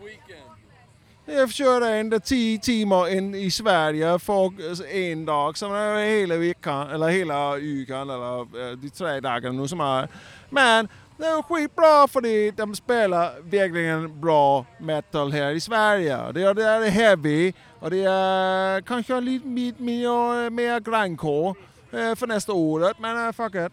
Jag 1.26 1.52
kör 1.52 1.82
ända 1.82 2.20
tio 2.20 2.60
timmar 2.60 3.10
in 3.10 3.36
i 3.36 3.52
Sverige 3.52 4.20
för 4.20 4.86
en 4.96 5.26
dag, 5.26 5.58
som 5.58 5.76
eh, 5.76 5.98
hela 5.98 6.38
veckan, 6.38 6.90
eller 6.90 7.08
hela 7.08 7.56
veckan, 7.56 8.10
eller 8.10 8.40
eh, 8.40 8.78
de 8.78 8.90
tre 8.90 9.20
dagarna 9.20 9.62
nu 9.62 9.68
som 9.68 9.80
är. 9.80 10.08
Men 10.50 10.88
det 11.18 11.26
är 11.26 11.42
skitbra 11.42 12.08
för 12.08 12.52
de 12.52 12.76
spelar 12.76 13.42
verkligen 13.42 14.22
bra 14.22 14.66
metal 14.80 15.32
här 15.32 15.52
i 15.52 15.60
Sverige. 15.60 16.32
Det 16.32 16.44
är, 16.44 16.54
det 16.54 16.64
är 16.64 16.90
heavy 16.90 17.54
och 17.80 17.90
det 17.90 18.04
är 18.04 18.82
kanske 18.82 19.22
lite 19.22 19.48
lite 19.48 19.84
mer, 19.84 20.50
mer 20.50 20.80
grindcore 20.80 21.56
eh, 21.92 22.16
för 22.16 22.28
nästa 22.28 22.54
året, 22.54 23.00
men 23.00 23.28
eh, 23.28 23.32
fuck 23.32 23.56
it. 23.56 23.72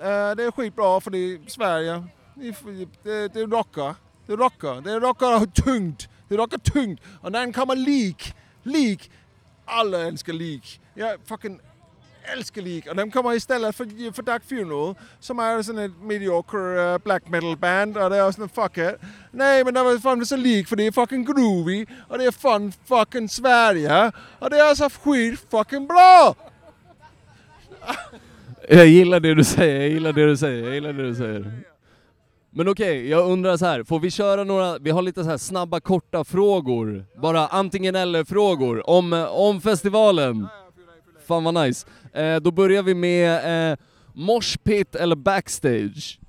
Eh, 0.00 0.34
det 0.36 0.44
är 0.44 0.50
skitbra 0.50 1.00
för 1.00 1.50
Sverige. 1.50 2.04
Det, 2.34 2.54
det, 3.02 3.28
det 3.34 3.42
rockar. 3.42 3.94
Det 4.26 4.32
rockar. 4.32 4.80
Det 4.80 5.00
rockar 5.00 5.46
tungt. 5.46 6.08
Det 6.28 6.36
rockar 6.36 6.58
tungt. 6.58 7.00
Och 7.20 7.32
den 7.32 7.52
kommer 7.52 7.76
lik. 7.76 8.34
Lik. 8.62 9.10
Alla 9.64 10.00
älskar 10.00 10.32
lik. 10.32 10.80
Jag 10.94 11.20
fucking 11.24 11.60
älskar 12.24 12.62
League, 12.62 12.90
Och 12.90 12.96
de 12.96 13.10
kommer 13.10 13.34
istället 13.34 13.76
för, 13.76 14.12
för 14.12 14.22
Dark 14.22 14.42
Funeral 14.48 14.94
som 15.20 15.38
är 15.38 15.62
sån 15.62 15.78
ett 15.78 16.02
mediocre 16.02 16.92
uh, 16.94 16.98
black 16.98 17.28
metal 17.28 17.56
band. 17.56 17.96
Och 17.96 18.10
det 18.10 18.16
är 18.16 18.32
sån 18.32 18.48
fuck 18.48 18.78
it. 18.78 18.94
Nej 19.30 19.64
men 19.64 19.74
det 19.74 19.82
var 19.82 19.98
fan 19.98 20.26
så 20.26 20.36
League, 20.36 20.64
för 20.64 20.76
det 20.76 20.86
är 20.86 20.92
fucking 20.92 21.24
groovy. 21.24 21.86
Och 22.08 22.18
det 22.18 22.24
är 22.24 22.30
fun 22.30 22.72
fucking 22.84 23.28
Sverige. 23.28 24.12
Och 24.38 24.50
det 24.50 24.56
är 24.56 24.74
så 24.74 24.90
skit 24.90 25.40
fucking 25.50 25.86
bra! 25.86 26.34
Jag 28.68 28.86
gillar 28.86 29.20
det 29.20 29.34
du 29.34 29.44
säger, 29.44 29.80
jag 29.80 29.88
gillar 29.88 30.12
det 30.12 30.26
du 30.26 30.36
säger, 30.36 30.64
jag 30.64 30.74
gillar 30.74 30.92
det 30.92 31.02
du 31.02 31.14
säger. 31.14 31.52
Men 32.50 32.68
okej, 32.68 32.98
okay, 32.98 33.08
jag 33.08 33.30
undrar 33.30 33.56
så 33.56 33.66
här, 33.66 33.84
får 33.84 34.00
vi 34.00 34.10
köra 34.10 34.44
några, 34.44 34.78
vi 34.78 34.90
har 34.90 35.02
lite 35.02 35.24
så 35.24 35.30
här 35.30 35.38
snabba 35.38 35.80
korta 35.80 36.24
frågor, 36.24 37.04
bara 37.22 37.46
antingen 37.46 37.96
eller 37.96 38.24
frågor 38.24 38.90
om, 38.90 39.26
om 39.30 39.60
festivalen. 39.60 40.48
Fan 41.32 41.44
vad 41.44 41.54
nice. 41.54 41.86
Eh, 42.12 42.36
då 42.36 42.50
börjar 42.50 42.82
vi 42.82 42.94
med 42.94 43.70
eh, 43.70 43.78
moshpit 44.14 44.94
eller 44.94 45.16
backstage? 45.16 46.20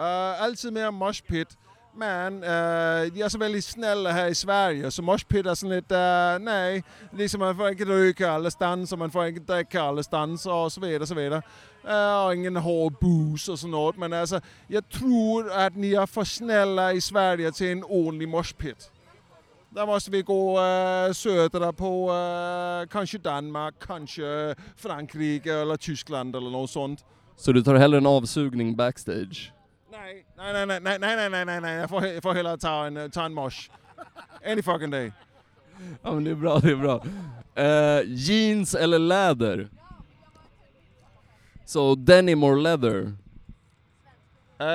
Uh, 0.00 0.42
alltid 0.42 0.72
mer 0.72 0.90
moshpit. 0.90 1.48
Men 1.96 2.42
eh, 2.42 2.48
uh, 2.48 3.12
de 3.12 3.22
är 3.22 3.28
så 3.28 3.38
väldigt 3.38 3.64
snälla 3.64 4.10
här 4.10 4.28
i 4.28 4.34
Sverige 4.34 4.90
så 4.90 5.02
moshpit 5.02 5.46
är 5.46 5.54
sån 5.54 5.68
lite, 5.68 5.94
uh, 5.94 6.44
nej, 6.44 6.84
liksom 7.12 7.40
man 7.40 7.56
får 7.56 7.68
inte 7.68 7.84
röka 7.84 8.30
allestans 8.30 8.92
och 8.92 8.98
man 8.98 9.10
får 9.10 9.26
inte 9.26 9.52
dricka 9.52 9.82
allestans 9.82 10.46
och 10.46 10.72
så 10.72 10.80
vidare. 10.80 11.06
Så 11.06 11.14
vidare. 11.14 11.42
Eh, 11.88 11.94
uh, 11.94 12.26
och 12.26 12.34
ingen 12.34 12.56
hård 12.56 12.96
booze 13.00 13.52
och 13.52 13.58
sånt 13.58 13.96
men 13.96 14.12
alltså, 14.12 14.40
jag 14.66 14.88
tror 14.88 15.52
att 15.52 15.76
ni 15.76 15.94
är 15.94 16.06
för 16.06 16.24
snälla 16.24 16.92
i 16.92 17.00
Sverige 17.00 17.52
till 17.52 17.72
en 17.72 17.84
ordentlig 17.84 18.28
moshpit. 18.28 18.90
Där 19.74 19.86
måste 19.86 20.10
vi 20.10 20.22
gå 20.22 20.60
eh, 20.60 21.12
södra 21.12 21.72
på 21.72 22.10
eh, 22.10 22.88
kanske 22.88 23.18
Danmark, 23.18 23.74
kanske 23.86 24.54
Frankrike 24.76 25.54
eller 25.54 25.76
Tyskland 25.76 26.36
eller 26.36 26.50
något 26.50 26.70
sånt. 26.70 27.04
Så 27.36 27.52
du 27.52 27.62
tar 27.62 27.74
hellre 27.74 27.98
en 27.98 28.06
avsugning 28.06 28.76
backstage? 28.76 29.52
Nej, 29.92 30.26
nej, 30.36 30.66
nej, 30.66 30.80
nej, 30.80 30.98
nej, 30.98 31.16
nej, 31.16 31.30
nej, 31.30 31.44
nej, 31.44 31.60
nej. 31.60 31.76
jag 31.76 31.90
får, 31.90 32.06
jag 32.06 32.22
får 32.22 32.34
hellre 32.34 32.56
ta 32.56 32.86
en, 32.86 33.10
ta 33.10 33.24
en 33.24 33.34
mosh. 33.34 33.70
Any 34.46 34.62
fucking 34.62 34.90
day. 34.90 35.12
Ja 36.02 36.12
men 36.12 36.24
det 36.24 36.30
är 36.30 36.34
bra, 36.34 36.58
det 36.58 36.70
är 36.70 36.76
bra. 36.76 37.04
Uh, 37.58 38.14
jeans 38.14 38.74
eller 38.74 38.98
läder? 38.98 39.68
So 41.66 41.94
denim 41.94 42.44
or 42.44 42.56
leather? 42.56 43.12
Uh, 44.60 44.66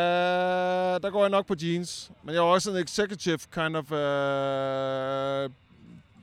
der 1.01 1.09
går 1.09 1.21
jeg 1.23 1.29
nok 1.29 1.45
på 1.45 1.55
jeans. 1.61 2.11
Men 2.23 2.35
jeg 2.35 2.39
er 2.39 2.43
også 2.43 2.71
en 2.71 2.77
executive 2.77 3.39
kind 3.51 3.77
of 3.77 3.91
uh, 3.91 5.51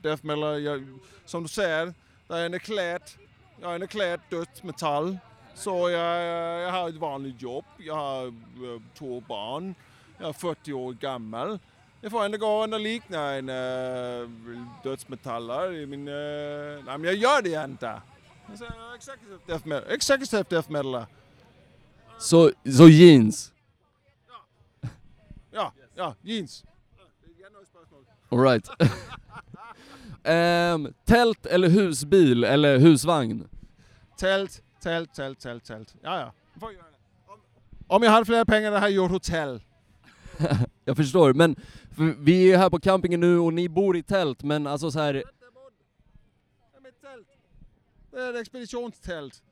death 0.03 0.25
metal. 0.25 0.63
Jeg, 0.63 0.81
som 1.25 1.43
du 1.43 1.47
säger, 1.47 1.93
der 2.27 2.35
er 2.35 2.45
en 2.45 2.53
erklært, 2.53 3.17
jeg 3.61 3.71
er 3.71 3.75
en 3.75 3.81
erklært 3.81 4.19
dødt 4.31 4.63
metal. 4.63 5.19
Så 5.55 5.87
jeg, 5.87 6.21
øh, 6.23 6.61
jeg 6.61 6.71
har 6.71 6.85
et 6.85 7.01
vanligt 7.01 7.43
jobb. 7.43 7.65
Jeg 7.85 7.93
har 7.93 8.25
uh, 8.25 8.81
to 8.95 9.23
barn. 9.27 9.75
Jeg 10.19 10.27
er 10.27 10.31
40 10.31 10.75
år 10.75 10.93
gammel. 10.99 11.59
Jeg 12.03 12.11
får 12.11 12.25
ändå 12.25 12.37
gå 12.37 12.47
och 12.47 12.79
likna 12.79 13.37
en 13.37 13.49
uh, 13.49 14.61
dödsmetallare 14.83 15.81
i 15.81 15.85
min... 15.85 16.07
Uh, 16.07 16.85
nej, 16.85 16.97
men 16.97 17.03
jag 17.03 17.15
gör 17.15 17.41
det 17.41 17.63
inte. 17.63 18.01
Jag 18.49 18.57
säger 18.57 18.95
executive 18.95 19.39
death 19.47 19.67
metal. 19.67 19.91
Executive 19.91 20.43
death 20.49 20.71
metal. 20.71 21.05
Så, 22.19 22.51
så 22.77 22.87
jeans? 22.87 23.53
Ja, 25.51 25.73
ja, 25.95 26.15
jeans. 26.21 26.63
Alright. 28.29 28.69
Ehm, 30.23 30.93
tält 31.05 31.45
eller 31.45 31.69
husbil 31.69 32.43
eller 32.43 32.77
husvagn? 32.79 33.47
Tält, 34.17 34.63
tält, 34.81 35.13
tält, 35.13 35.39
tält, 35.39 35.63
tält. 35.63 35.95
Ja, 36.01 36.19
ja. 36.19 36.33
Om, 36.67 37.39
om 37.87 38.03
jag 38.03 38.11
hade 38.11 38.25
fler 38.25 38.45
pengar 38.45 38.71
hade 38.71 38.85
jag 38.85 38.91
gjort 38.91 39.11
hotell. 39.11 39.61
Jag 40.85 40.97
förstår, 40.97 41.33
men 41.33 41.55
för 41.91 42.15
vi 42.19 42.53
är 42.53 42.57
här 42.57 42.69
på 42.69 42.79
campingen 42.79 43.19
nu 43.19 43.37
och 43.37 43.53
ni 43.53 43.69
bor 43.69 43.97
i 43.97 44.03
tält, 44.03 44.43
men 44.43 44.67
alltså 44.67 44.91
så 44.91 44.99
här. 44.99 45.23
Det 48.11 48.21
är 48.21 48.33
ett 48.33 48.41
expeditionstält. 48.41 49.43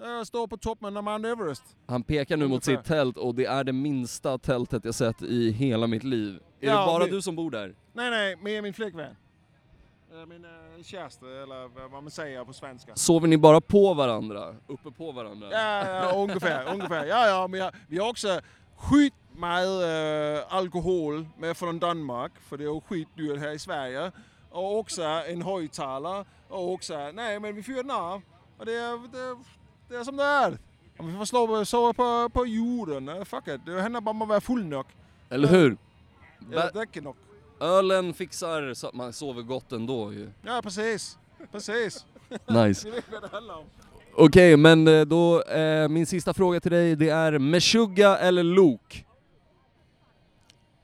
Jag 0.00 0.26
står 0.26 0.46
på 0.46 0.56
toppen 0.56 0.96
av 0.96 1.04
Mount 1.04 1.28
Everest. 1.28 1.62
Han 1.86 2.02
pekar 2.02 2.36
nu 2.36 2.46
mot 2.48 2.64
sitt 2.64 2.84
tält 2.84 3.16
och 3.16 3.34
det 3.34 3.44
är 3.46 3.64
det 3.64 3.72
minsta 3.72 4.38
tältet 4.38 4.84
jag 4.84 4.94
sett 4.94 5.22
i 5.22 5.50
hela 5.50 5.86
mitt 5.86 6.04
liv. 6.04 6.38
Är 6.60 6.66
Ja, 6.66 6.80
det 6.80 6.86
bara 6.86 7.04
vi- 7.04 7.10
du 7.10 7.22
som 7.22 7.36
bor 7.36 7.50
där? 7.50 7.74
Nej, 7.92 8.10
nej, 8.10 8.36
med 8.36 8.62
min 8.62 8.74
flickvän. 8.74 9.16
Eh, 10.12 10.26
Min 10.26 10.44
uh, 10.44 10.82
kärste, 10.82 11.26
eller 11.26 11.88
vad 11.90 12.02
man 12.02 12.10
säger 12.10 12.44
på 12.44 12.52
svenska. 12.52 12.94
Sover 12.96 13.28
ni 13.28 13.36
bara 13.38 13.60
på 13.60 13.94
varandra? 13.94 14.54
Uppe 14.66 14.90
på 14.90 15.12
varandra? 15.12 15.48
Ja, 15.52 15.88
ja 15.88 16.12
ungefär, 16.22 16.72
ungefär. 16.74 17.06
Ja, 17.06 17.26
ja, 17.28 17.46
men 17.48 17.60
jag, 17.60 17.72
vi 17.88 17.98
har 17.98 18.08
också 18.10 18.40
skit 18.76 19.14
meget 19.32 19.68
uh, 20.48 20.54
alkohol 20.56 21.26
med 21.38 21.56
från 21.56 21.78
Danmark, 21.78 22.32
för 22.48 22.56
det 22.58 22.64
är 22.64 22.74
ju 22.74 22.80
skitdyrt 22.80 23.38
här 23.40 23.50
i 23.50 23.58
Sverige. 23.58 24.12
Och 24.50 24.78
också 24.78 25.02
en 25.02 25.42
högtalare 25.42 26.24
och 26.48 26.72
också, 26.72 27.10
nej 27.14 27.40
men 27.40 27.54
vi 27.54 27.62
fyrar 27.62 27.82
den 27.82 27.90
av. 27.90 28.22
Och 28.58 28.66
det 28.66 28.72
det, 28.72 29.18
är- 29.18 29.65
det 29.88 29.96
är 29.96 30.04
som 30.04 30.16
det 30.16 30.24
är. 30.24 30.58
Om 30.98 31.06
vi 31.06 31.18
får 31.18 31.24
slå, 31.24 31.64
sova 31.64 31.92
på, 31.92 32.28
på 32.28 32.46
jorden, 32.46 33.08
eh, 33.08 33.24
fuck 33.24 33.48
it. 33.48 33.60
Det 33.66 33.80
händer 33.80 34.00
bara 34.00 34.10
om 34.10 34.22
att 34.22 34.28
vara 34.28 34.40
full 34.40 34.64
nog. 34.64 34.84
Eller 35.28 35.48
hur? 35.48 35.76
Eller 36.52 36.72
dricker 36.72 37.02
nog. 37.02 37.16
Ölen 37.60 38.14
fixar 38.14 38.74
så 38.74 38.86
att 38.88 38.94
man 38.94 39.12
sover 39.12 39.42
gott 39.42 39.72
ändå 39.72 40.12
ju. 40.12 40.30
Ja, 40.42 40.60
precis. 40.62 41.18
Precis. 41.52 42.06
Nice. 42.48 42.88
Okej, 44.14 44.56
men 44.56 44.88
eh, 44.88 45.00
då, 45.00 45.42
eh, 45.42 45.88
min 45.88 46.06
sista 46.06 46.34
fråga 46.34 46.60
till 46.60 46.70
dig, 46.70 46.96
det 46.96 47.08
är 47.08 47.38
Meshuggah 47.38 48.26
eller 48.26 48.42
Luke? 48.42 49.04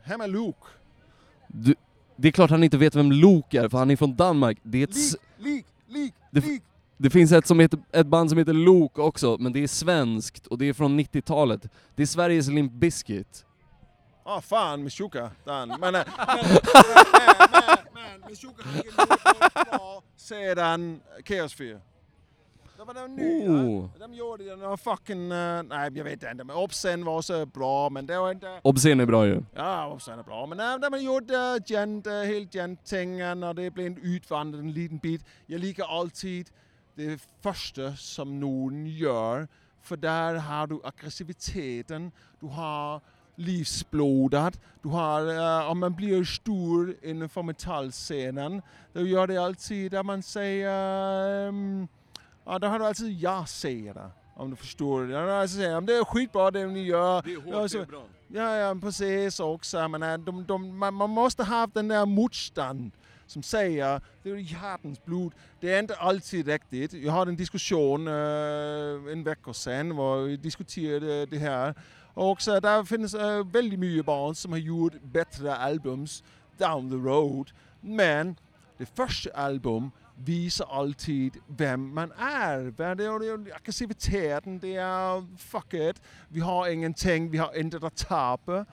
Hemma 0.02 0.26
Luke. 0.26 0.58
Du, 1.46 1.74
det 2.16 2.28
är 2.28 2.32
klart 2.32 2.50
han 2.50 2.64
inte 2.64 2.76
vet 2.76 2.94
vem 2.94 3.12
Luke 3.12 3.60
är, 3.60 3.68
för 3.68 3.78
han 3.78 3.90
är 3.90 3.96
från 3.96 4.16
Danmark. 4.16 4.58
Det, 4.62 4.78
är 4.78 4.84
ett, 4.84 4.96
Lik, 5.38 5.66
lik, 5.88 6.14
det, 6.30 6.40
lik. 6.46 6.62
Det 7.02 7.10
finns 7.10 7.32
ett, 7.32 7.46
som 7.46 7.60
heter, 7.60 7.80
ett 7.92 8.06
band 8.06 8.30
som 8.30 8.38
heter 8.38 8.52
Luke 8.52 9.00
också, 9.00 9.36
men 9.40 9.52
det 9.52 9.62
är 9.62 9.68
svenskt 9.68 10.46
och 10.46 10.58
det 10.58 10.68
är 10.68 10.72
från 10.72 11.00
90-talet. 11.00 11.62
Det 11.94 12.02
är 12.02 12.06
Sveriges 12.06 12.48
Limp 12.48 12.72
Bizkit. 12.72 13.44
Ah 14.24 14.40
fan 14.40 14.88
Dan. 15.44 15.68
Men, 15.68 15.78
men, 15.80 15.92
men, 15.92 16.04
men, 17.52 17.78
men 17.94 18.30
inte 18.30 18.46
gjort 18.46 18.56
bra 19.70 20.02
sedan 20.16 21.00
Chaos 21.24 21.54
4. 21.54 21.80
Det 22.76 22.84
var 22.84 22.94
de 22.94 23.16
nya. 23.16 23.50
Oh. 23.50 23.88
De 23.98 24.14
gjorde 24.14 24.44
den 24.44 24.62
och 24.62 24.80
fucking... 24.80 25.32
Uh, 25.32 25.62
nej, 25.62 25.90
jag 25.94 26.04
vet 26.04 26.22
inte. 26.22 26.44
Men 26.44 26.56
Obscen 26.56 27.04
var 27.04 27.22
så 27.22 27.46
bra, 27.46 27.90
men 27.90 28.06
det 28.06 28.18
var 28.18 28.30
inte... 28.30 28.60
Obscen 28.62 29.00
är 29.00 29.06
bra 29.06 29.26
ju. 29.26 29.42
Ja, 29.54 29.86
Obscen 29.86 30.18
är 30.18 30.22
bra. 30.22 30.46
Men 30.46 30.60
uh, 30.60 30.90
de 30.90 30.94
uh, 31.30 31.56
gent, 31.66 32.06
uh, 32.06 32.12
helt 32.12 32.54
gent-tingen 32.54 33.42
och 33.42 33.54
det 33.54 33.70
blev 33.70 33.86
en 33.86 33.98
utvandrat 34.02 34.60
en 34.60 34.72
liten 34.72 34.98
bit. 34.98 35.24
Jag 35.46 35.60
liker 35.60 35.98
alltid 35.98 36.50
det 36.94 37.20
första 37.40 37.96
som 37.96 38.40
någon 38.40 38.86
gör. 38.86 39.48
För 39.82 39.96
där 39.96 40.34
har 40.34 40.66
du 40.66 40.80
aggressiviteten, 40.84 42.12
du 42.40 42.46
har 42.46 43.00
livsblodet, 43.36 44.60
du 44.82 44.88
har, 44.88 45.22
uh, 45.62 45.70
om 45.70 45.78
man 45.78 45.94
blir 45.94 46.24
stor 46.24 46.96
innanför 47.02 47.42
metallscenen, 47.42 48.62
då 48.92 49.00
gör 49.06 49.26
det 49.26 49.36
alltid 49.38 49.90
där 49.92 50.02
man 50.02 50.22
säger, 50.22 51.48
um, 51.48 51.88
ja 52.44 52.58
då 52.58 52.66
har 52.66 52.78
du 52.78 52.86
alltid 52.86 53.20
det. 53.94 54.10
Om 54.36 54.50
du 54.50 54.56
förstår. 54.56 55.10
Jag 55.10 55.30
alltså 55.30 55.56
säger, 55.56 55.74
"Men 55.74 55.86
det 55.86 55.94
är 55.96 56.04
skitbra 56.04 56.50
det 56.50 56.66
ni 56.66 56.84
gör. 56.84 57.22
Det 57.22 57.32
är 57.32 57.36
hårt, 57.36 57.46
Ja, 57.54 57.68
så- 57.68 57.76
det 57.78 57.82
är 57.82 57.86
bra. 57.86 58.02
Ja, 58.28 58.56
ja 58.56 58.74
precis 58.80 59.40
också. 59.40 59.88
Men 59.88 60.24
de, 60.24 60.44
de, 60.46 60.78
man, 60.78 60.94
man 60.94 61.10
måste 61.10 61.44
ha 61.44 61.66
den 61.66 61.88
där 61.88 62.06
motstånd 62.06 62.90
som 63.32 63.42
säger 63.42 64.00
det 64.22 64.30
är 64.30 64.36
hjärtans 64.36 65.04
blod. 65.04 65.32
Det 65.60 65.72
är 65.72 65.78
inte 65.78 65.96
alltid 65.96 66.48
riktigt. 66.48 66.92
Jag 66.92 67.12
hade 67.12 67.30
en 67.30 67.36
diskussion 67.36 68.08
äh, 68.08 69.12
en 69.12 69.24
vecka 69.24 69.52
sedan 69.52 69.96
var 69.96 70.22
vi 70.22 70.36
diskuterade 70.36 71.26
det 71.26 71.38
här. 71.38 71.74
Och 72.14 72.42
så 72.42 72.60
där 72.60 72.84
finns 72.84 73.14
äh, 73.14 73.46
väldigt 73.46 73.78
mycket 73.78 74.06
barn 74.06 74.34
som 74.34 74.52
har 74.52 74.58
gjort 74.58 74.92
bättre 75.02 75.56
albums 75.56 76.24
down 76.58 76.90
the 76.90 76.96
road. 76.96 77.50
Men 77.80 78.36
det 78.78 78.86
första 78.96 79.30
album 79.30 79.90
visar 80.16 80.66
alltid 80.70 81.36
vem 81.46 81.94
man 81.94 82.12
är. 82.18 82.58
Det 82.94 83.04
är 83.04 83.54
aggressiviteten, 83.56 84.58
det 84.58 84.76
är 84.76 85.36
fuck 85.38 85.74
it. 85.74 86.02
Vi 86.28 86.40
har 86.40 86.68
ingenting, 86.68 87.30
vi 87.30 87.38
har 87.38 87.60
inget 87.60 87.84
att 87.84 87.96
tappa. 87.96 88.66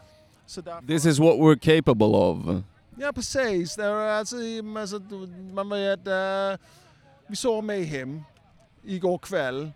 Så 0.46 0.62
därför, 0.62 0.88
This 0.88 1.06
is 1.06 1.20
what 1.20 1.36
we're 1.36 1.58
capable 1.58 2.06
of. 2.06 2.64
Ja 3.02 3.12
precis, 3.14 3.76
det 3.76 3.90
var 3.90 4.08
alltså, 4.08 4.36
alltså, 4.78 5.00
man 5.54 5.70
vet, 5.70 6.08
uh, 6.08 6.66
vi 7.28 7.36
såg 7.36 7.64
Mayhem 7.64 8.24
igår 8.84 9.18
kväll. 9.18 9.72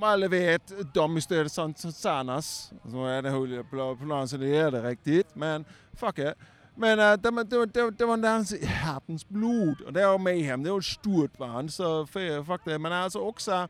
Alla 0.00 0.28
vet, 0.28 0.94
de 0.94 1.16
är 1.16 1.20
stöd 1.20 1.52
Sansanas. 1.52 2.68
Så 2.68 2.74
alltså, 2.82 2.98
är 2.98 3.22
det 3.22 3.30
höll 3.30 3.64
på 3.64 3.96
planen 3.96 4.28
så 4.28 4.36
det 4.36 4.56
är 4.56 4.70
det 4.70 4.82
riktigt, 4.82 5.34
men 5.34 5.64
fuck 5.92 6.18
it. 6.18 6.34
Men 6.74 6.98
uh, 6.98 7.12
det, 7.16 7.44
det, 7.44 7.66
det, 7.66 7.90
det 7.90 8.04
var 8.04 8.28
hans 8.28 8.52
hjärtens 8.52 9.28
blod 9.28 9.80
och 9.80 9.92
det 9.92 10.06
var 10.06 10.18
Mayhem, 10.18 10.62
det 10.62 10.70
var 10.70 10.78
ett 10.78 10.84
stort 10.84 11.38
band 11.38 11.72
så 11.72 12.06
fuck 12.06 12.60
det. 12.64 12.78
Men 12.78 12.92
alltså 12.92 13.18
också, 13.18 13.68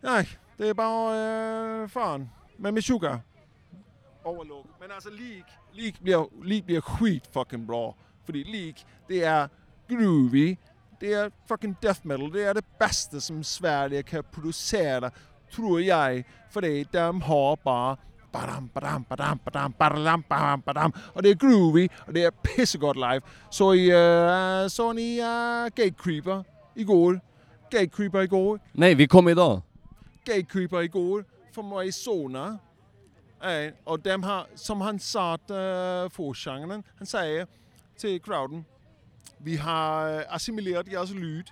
nej, 0.00 0.28
det 0.56 0.68
är 0.68 0.74
bara 0.74 1.82
uh, 1.82 1.88
fan. 1.88 2.28
Men 2.56 2.74
med 2.74 2.84
Sugar, 2.84 3.20
overlook. 4.22 4.66
Men 4.80 4.90
alltså 4.90 5.10
lik, 5.10 5.44
lik 5.74 6.02
bliver, 6.02 6.24
lik 6.42 6.64
bliver 6.64 6.80
skit 6.80 7.28
fucking 7.32 7.66
bra. 7.66 7.94
Fordi 8.24 8.42
lik, 8.42 8.84
det 9.08 9.24
er 9.24 9.48
groovy, 9.88 10.58
det 11.00 11.14
er 11.14 11.28
fucking 11.48 11.76
death 11.82 12.00
metal, 12.04 12.32
det 12.32 12.48
er 12.48 12.52
det 12.52 12.64
bedste 12.78 13.20
som 13.20 13.42
Sverige 13.42 14.02
kan 14.02 14.24
producere, 14.32 15.10
tror 15.52 15.78
jeg. 15.78 16.24
Fordi 16.50 16.82
de 16.82 16.98
har 16.98 17.54
badam. 20.64 20.94
Og 21.14 21.22
det 21.22 21.30
er 21.30 21.34
groovy, 21.34 21.88
og 22.06 22.14
det 22.14 22.24
er 22.24 22.30
pissegodt 22.30 22.96
live. 22.96 23.20
Så 23.50 23.72
I, 23.72 23.86
uh, 23.88 24.70
så 24.70 24.92
ni 24.92 25.18
uh, 25.20 25.70
Gatecreeper 25.74 26.42
i 26.76 26.84
går? 26.84 27.20
Gatecreeper 27.70 28.20
i 28.20 28.26
går? 28.26 28.58
Nej, 28.74 28.94
vi 28.94 29.06
kom 29.06 29.28
idag. 29.28 29.60
Gatecreeper 30.24 30.80
i 30.80 30.88
går 30.88 31.22
från 31.54 31.72
Arizona. 31.72 32.58
Eh, 33.44 33.72
och 33.84 34.00
dem 34.00 34.22
har, 34.22 34.46
som 34.54 34.80
han 34.80 34.98
sa 34.98 35.36
till 35.36 35.54
uh, 35.54 36.08
forgenren, 36.08 36.82
han 36.98 37.06
säger 37.06 37.46
till 37.96 38.20
crowden, 38.20 38.64
vi 39.38 39.56
har 39.56 40.08
øh, 40.08 40.24
assimilerat 40.28 40.86
deras 40.86 41.10
lyd 41.10 41.44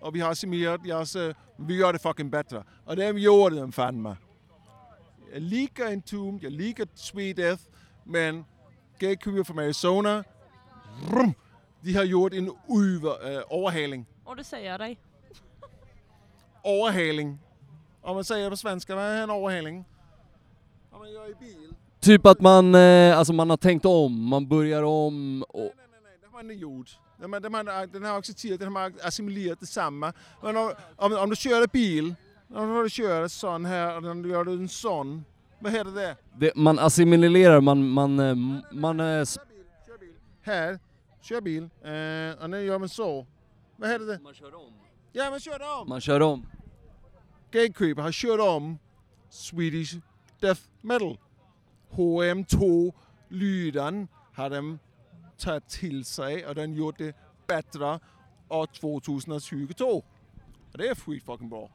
och 0.00 0.14
vi 0.14 0.20
har 0.20 0.30
assimilerat 0.30 0.80
deras, 0.84 1.16
uh, 1.16 1.34
vi 1.56 1.74
gör 1.74 1.92
det 1.92 1.98
fucking 1.98 2.30
bättre. 2.30 2.64
Och 2.84 2.96
dem 2.96 3.18
gjorde 3.18 3.56
de 3.56 3.72
fan. 3.72 4.16
Jag 5.32 5.42
liker 5.42 5.92
Entombed, 5.92 6.44
jag 6.44 6.52
liker 6.52 6.86
Sweet 6.94 7.36
Death, 7.36 7.62
men 8.04 8.44
Gatecreeper 8.98 9.44
från 9.44 9.58
Arizona, 9.58 10.24
vrum, 11.10 11.34
de 11.80 11.92
har 11.92 12.04
gjort 12.04 12.32
en 12.32 12.48
över, 12.68 13.36
uh, 13.36 13.42
overhaling. 13.48 14.06
Och 14.24 14.36
det 14.36 14.44
säger 14.44 14.70
jag 14.70 14.80
dig. 14.80 14.98
Overhaling. 16.62 17.38
Om 18.02 18.14
man 18.14 18.24
säger 18.24 18.50
på 18.50 18.56
svenska, 18.56 18.94
vad 18.94 19.04
är 19.04 19.22
en 19.22 19.30
overhaling? 19.30 19.84
Man 21.02 21.12
gör 21.12 21.30
i 21.30 21.34
bil. 21.40 21.74
Typ 22.00 22.26
att 22.26 22.40
man, 22.40 22.74
eh, 22.74 23.18
alltså 23.18 23.32
man 23.32 23.50
har 23.50 23.56
tänkt 23.56 23.84
om, 23.84 24.22
man 24.28 24.48
börjar 24.48 24.82
om 24.82 25.42
och... 25.48 25.72
Det 26.20 26.26
har 26.26 26.32
man 26.32 26.50
inte 26.50 26.62
gjort. 26.62 26.98
Den 27.20 27.30
den 27.30 27.52
den 27.92 28.04
har 28.04 28.18
accepterat, 28.18 28.60
den 28.60 28.76
har 28.76 28.92
assimilerat 29.02 29.60
detsamma. 29.60 30.12
Men 30.42 30.56
om, 30.56 30.72
om, 30.96 31.12
om 31.12 31.30
du 31.30 31.36
kör 31.36 31.66
bil, 31.66 32.14
om 32.54 32.82
du 32.82 32.90
kör 32.90 33.22
en 33.22 33.28
sån 33.30 33.64
här 33.64 33.96
och 33.96 34.02
den 34.02 34.24
gör 34.30 34.44
du 34.44 34.52
en 34.52 34.68
sån, 34.68 35.24
vad 35.58 35.72
heter 35.72 35.90
det? 35.90 36.16
Det, 36.38 36.56
man 36.56 36.78
assimilerar, 36.78 37.60
man, 37.60 37.88
man, 37.88 38.18
eh, 38.20 38.34
man 38.72 39.00
eh, 39.00 39.06
s- 39.20 39.38
Här, 40.42 40.78
kör 41.22 41.40
bil, 41.40 41.62
eh, 41.62 42.42
och 42.44 42.50
nu 42.50 42.62
gör 42.64 42.78
man 42.78 42.88
så. 42.88 43.26
Vad 43.76 43.90
heter 43.90 44.06
det? 44.06 44.18
Man 44.22 44.34
kör 44.34 44.54
om. 44.54 44.72
Ja, 45.12 45.30
man 45.30 45.40
kör 45.40 45.80
om! 45.80 45.88
man 45.88 46.00
kör 46.00 46.20
om. 46.22 46.46
Gatecreeper 47.50 48.02
har 48.02 48.12
kört 48.12 48.40
om 48.40 48.78
Swedish 49.30 49.94
Death 50.42 50.60
Metal. 50.80 51.18
HM2-lyden 51.90 54.08
har 54.34 54.50
de 54.50 54.78
tagit 55.38 55.68
till 55.68 56.04
sig 56.04 56.46
och 56.46 56.54
den 56.54 56.74
gjort 56.74 56.98
det 56.98 57.16
bättre 57.46 58.00
år 58.48 58.66
2022. 58.66 59.86
Och 60.72 60.78
det 60.78 60.88
är 60.88 60.94
skit 60.94 61.24
fucking 61.24 61.48
bra. 61.48 61.70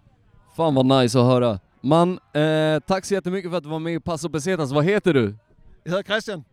Fan 0.55 0.76
vad 0.76 0.86
nice 0.86 1.20
att 1.20 1.26
höra. 1.26 1.59
Man, 1.82 2.20
eh, 2.34 2.80
tack 2.80 3.05
så 3.05 3.13
jättemycket 3.13 3.51
för 3.51 3.57
att 3.57 3.63
du 3.63 3.70
var 3.70 3.80
med 3.80 3.93
i 3.93 3.99
Paso 3.99 4.30
Pesetas. 4.30 4.72
Vad 4.72 4.86
heter 4.86 5.13
du? 5.13 5.36
Jag 5.84 5.97
heter 5.97 6.03
Christian. 6.03 6.43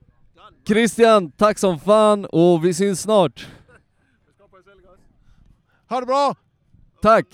Christian, 0.67 1.31
tack 1.31 1.59
som 1.59 1.79
fan 1.79 2.25
och 2.25 2.65
vi 2.65 2.75
syns 2.75 3.01
snart. 3.01 3.47
Ha 5.89 6.01
det 6.01 6.07
bra! 6.07 6.35
Tack! 7.03 7.27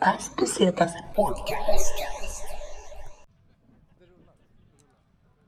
Aspesetas 0.00 0.92
podcast. 1.16 2.17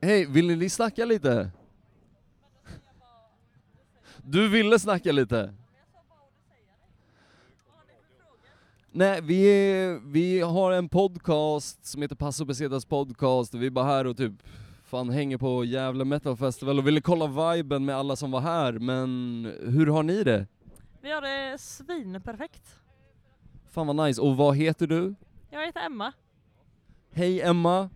Hej, 0.03 0.25
vill 0.25 0.57
ni 0.57 0.69
snacka 0.69 1.05
lite? 1.05 1.51
Du 4.17 4.49
ville 4.49 4.79
snacka 4.79 5.11
lite? 5.11 5.53
Nej, 8.91 9.21
vi, 9.21 9.99
vi 10.05 10.41
har 10.41 10.71
en 10.71 10.89
podcast 10.89 11.85
som 11.85 12.01
heter 12.01 12.15
Paso 12.15 12.45
Pesetas 12.45 12.85
podcast 12.85 13.53
och 13.53 13.61
vi 13.61 13.65
är 13.65 13.69
bara 13.71 13.85
här 13.85 14.07
och 14.07 14.17
typ 14.17 14.33
fan 14.83 15.09
hänger 15.09 15.37
på 15.37 15.65
Gävle 15.65 16.05
Metal 16.05 16.37
Festival 16.37 16.79
och 16.79 16.87
ville 16.87 17.01
kolla 17.01 17.53
viben 17.53 17.85
med 17.85 17.95
alla 17.95 18.15
som 18.15 18.31
var 18.31 18.41
här, 18.41 18.73
men 18.73 19.45
hur 19.61 19.87
har 19.87 20.03
ni 20.03 20.23
det? 20.23 20.47
Vi 21.01 21.11
har 21.11 21.21
det 21.21 21.57
svinperfekt. 21.57 22.75
Fan 23.69 23.87
vad 23.87 24.07
nice, 24.07 24.21
och 24.21 24.37
vad 24.37 24.55
heter 24.57 24.87
du? 24.87 25.15
Jag 25.49 25.65
heter 25.65 25.85
Emma. 25.85 26.13
Hej 27.11 27.41
Emma. 27.41 27.89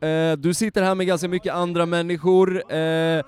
Eh, 0.00 0.36
du 0.36 0.54
sitter 0.54 0.82
här 0.82 0.94
med 0.94 1.06
ganska 1.06 1.28
mycket 1.28 1.54
andra 1.54 1.86
människor. 1.86 2.72
Eh, 2.72 3.22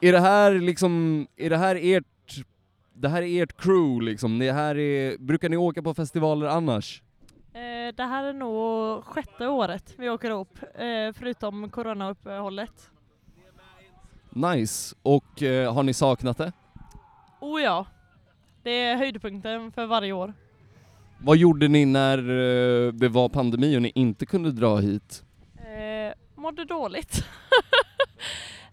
är 0.00 0.12
det 0.12 0.20
här 0.20 0.52
liksom, 0.52 1.26
är 1.36 1.50
det 1.50 1.56
här 1.56 1.78
ert, 1.82 2.44
det 2.94 3.08
här 3.08 3.22
är 3.22 3.42
ert 3.42 3.56
crew 3.56 4.04
liksom? 4.04 4.38
Det 4.38 4.52
här 4.52 4.78
är, 4.78 5.18
brukar 5.18 5.48
ni 5.48 5.56
åka 5.56 5.82
på 5.82 5.94
festivaler 5.94 6.46
annars? 6.46 7.02
Eh, 7.52 7.94
det 7.96 8.02
här 8.02 8.24
är 8.24 8.32
nog 8.32 9.04
sjätte 9.04 9.46
året 9.46 9.94
vi 9.96 10.10
åker 10.10 10.30
ihop, 10.30 10.58
eh, 10.62 11.12
förutom 11.14 11.70
coronauppehållet. 11.70 12.90
Nice. 14.30 14.94
Och 15.02 15.42
eh, 15.42 15.74
har 15.74 15.82
ni 15.82 15.94
saknat 15.94 16.38
det? 16.38 16.52
Oh 17.40 17.62
ja, 17.62 17.86
det 18.62 18.70
är 18.70 18.96
höjdpunkten 18.96 19.72
för 19.72 19.86
varje 19.86 20.12
år. 20.12 20.34
Vad 21.18 21.36
gjorde 21.36 21.68
ni 21.68 21.84
när 21.84 22.18
eh, 22.18 22.92
det 22.92 23.08
var 23.08 23.28
pandemi 23.28 23.76
och 23.76 23.82
ni 23.82 23.92
inte 23.94 24.26
kunde 24.26 24.52
dra 24.52 24.76
hit? 24.76 25.24
Mådde 26.44 26.64
dåligt. 26.64 27.16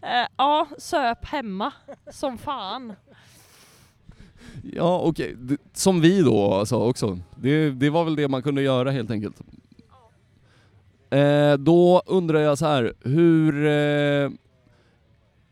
eh, 0.01 0.27
ja, 0.37 0.67
söp 0.77 1.25
hemma 1.25 1.73
som 2.11 2.37
fan. 2.37 2.93
Ja 4.73 4.99
okej, 4.99 5.35
D- 5.37 5.57
som 5.73 6.01
vi 6.01 6.21
då 6.21 6.53
alltså 6.53 6.75
också. 6.75 7.19
Det, 7.35 7.69
det 7.69 7.89
var 7.89 8.03
väl 8.03 8.15
det 8.15 8.27
man 8.27 8.43
kunde 8.43 8.61
göra 8.61 8.91
helt 8.91 9.11
enkelt. 9.11 9.41
Eh, 11.09 11.53
då 11.53 12.01
undrar 12.05 12.39
jag 12.39 12.57
så 12.57 12.65
här, 12.65 12.93
hur... 13.03 13.65
Eh, 13.65 14.29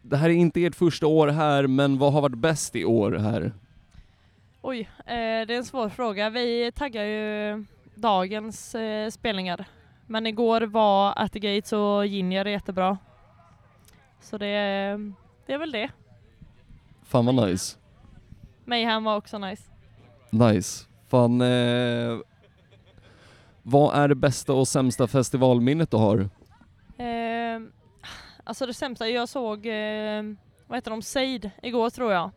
det 0.02 0.18
här 0.18 0.30
är 0.30 0.34
inte 0.34 0.66
ert 0.66 0.76
första 0.76 1.08
år 1.08 1.28
här, 1.28 1.68
men 1.68 1.98
vad 1.98 2.14
har 2.14 2.22
varit 2.22 2.38
bäst 2.38 2.76
i 2.76 2.86
år 2.86 3.12
här? 3.12 3.54
Oj, 4.62 4.80
eh, 4.98 5.06
det 5.06 5.54
är 5.54 5.58
en 5.58 5.66
svår 5.66 5.90
fråga. 5.90 6.30
Vi 6.30 6.72
taggar 6.76 7.04
ju 7.04 7.66
dagens 7.96 8.76
eh, 8.76 9.10
spelningar. 9.10 9.66
Men 10.12 10.28
igår 10.28 10.62
var 10.62 11.14
At 11.16 11.32
the 11.32 11.40
Gates 11.40 11.74
och 11.74 12.06
Ginger 12.06 12.46
jättebra. 12.46 12.98
Så 14.22 14.38
det, 14.38 14.46
det 15.46 15.54
är 15.54 15.58
väl 15.58 15.72
det. 15.72 15.90
Fan 17.04 17.26
vad 17.26 17.36
nice. 17.36 17.78
Mayhem 18.66 19.04
var 19.04 19.16
också 19.16 19.38
nice. 19.38 19.64
Nice. 20.30 20.86
Fan... 21.08 21.42
Eh, 21.42 22.18
vad 23.64 23.96
är 23.96 24.08
det 24.08 24.16
bästa 24.16 24.54
och 24.54 24.68
sämsta 24.68 25.08
festivalminnet 25.08 25.92
du 25.92 25.98
har? 25.98 26.30
Eh, 26.98 27.62
alltså 28.44 28.66
det 28.66 28.74
sämsta, 28.74 29.10
jag 29.10 29.30
såg, 29.30 29.66
eh, 29.66 30.24
vad 30.68 30.78
heter 30.78 30.92
de, 30.92 31.02
Seid 31.02 31.52
igår 31.62 31.90
tror 31.90 32.12
jag. 32.12 32.32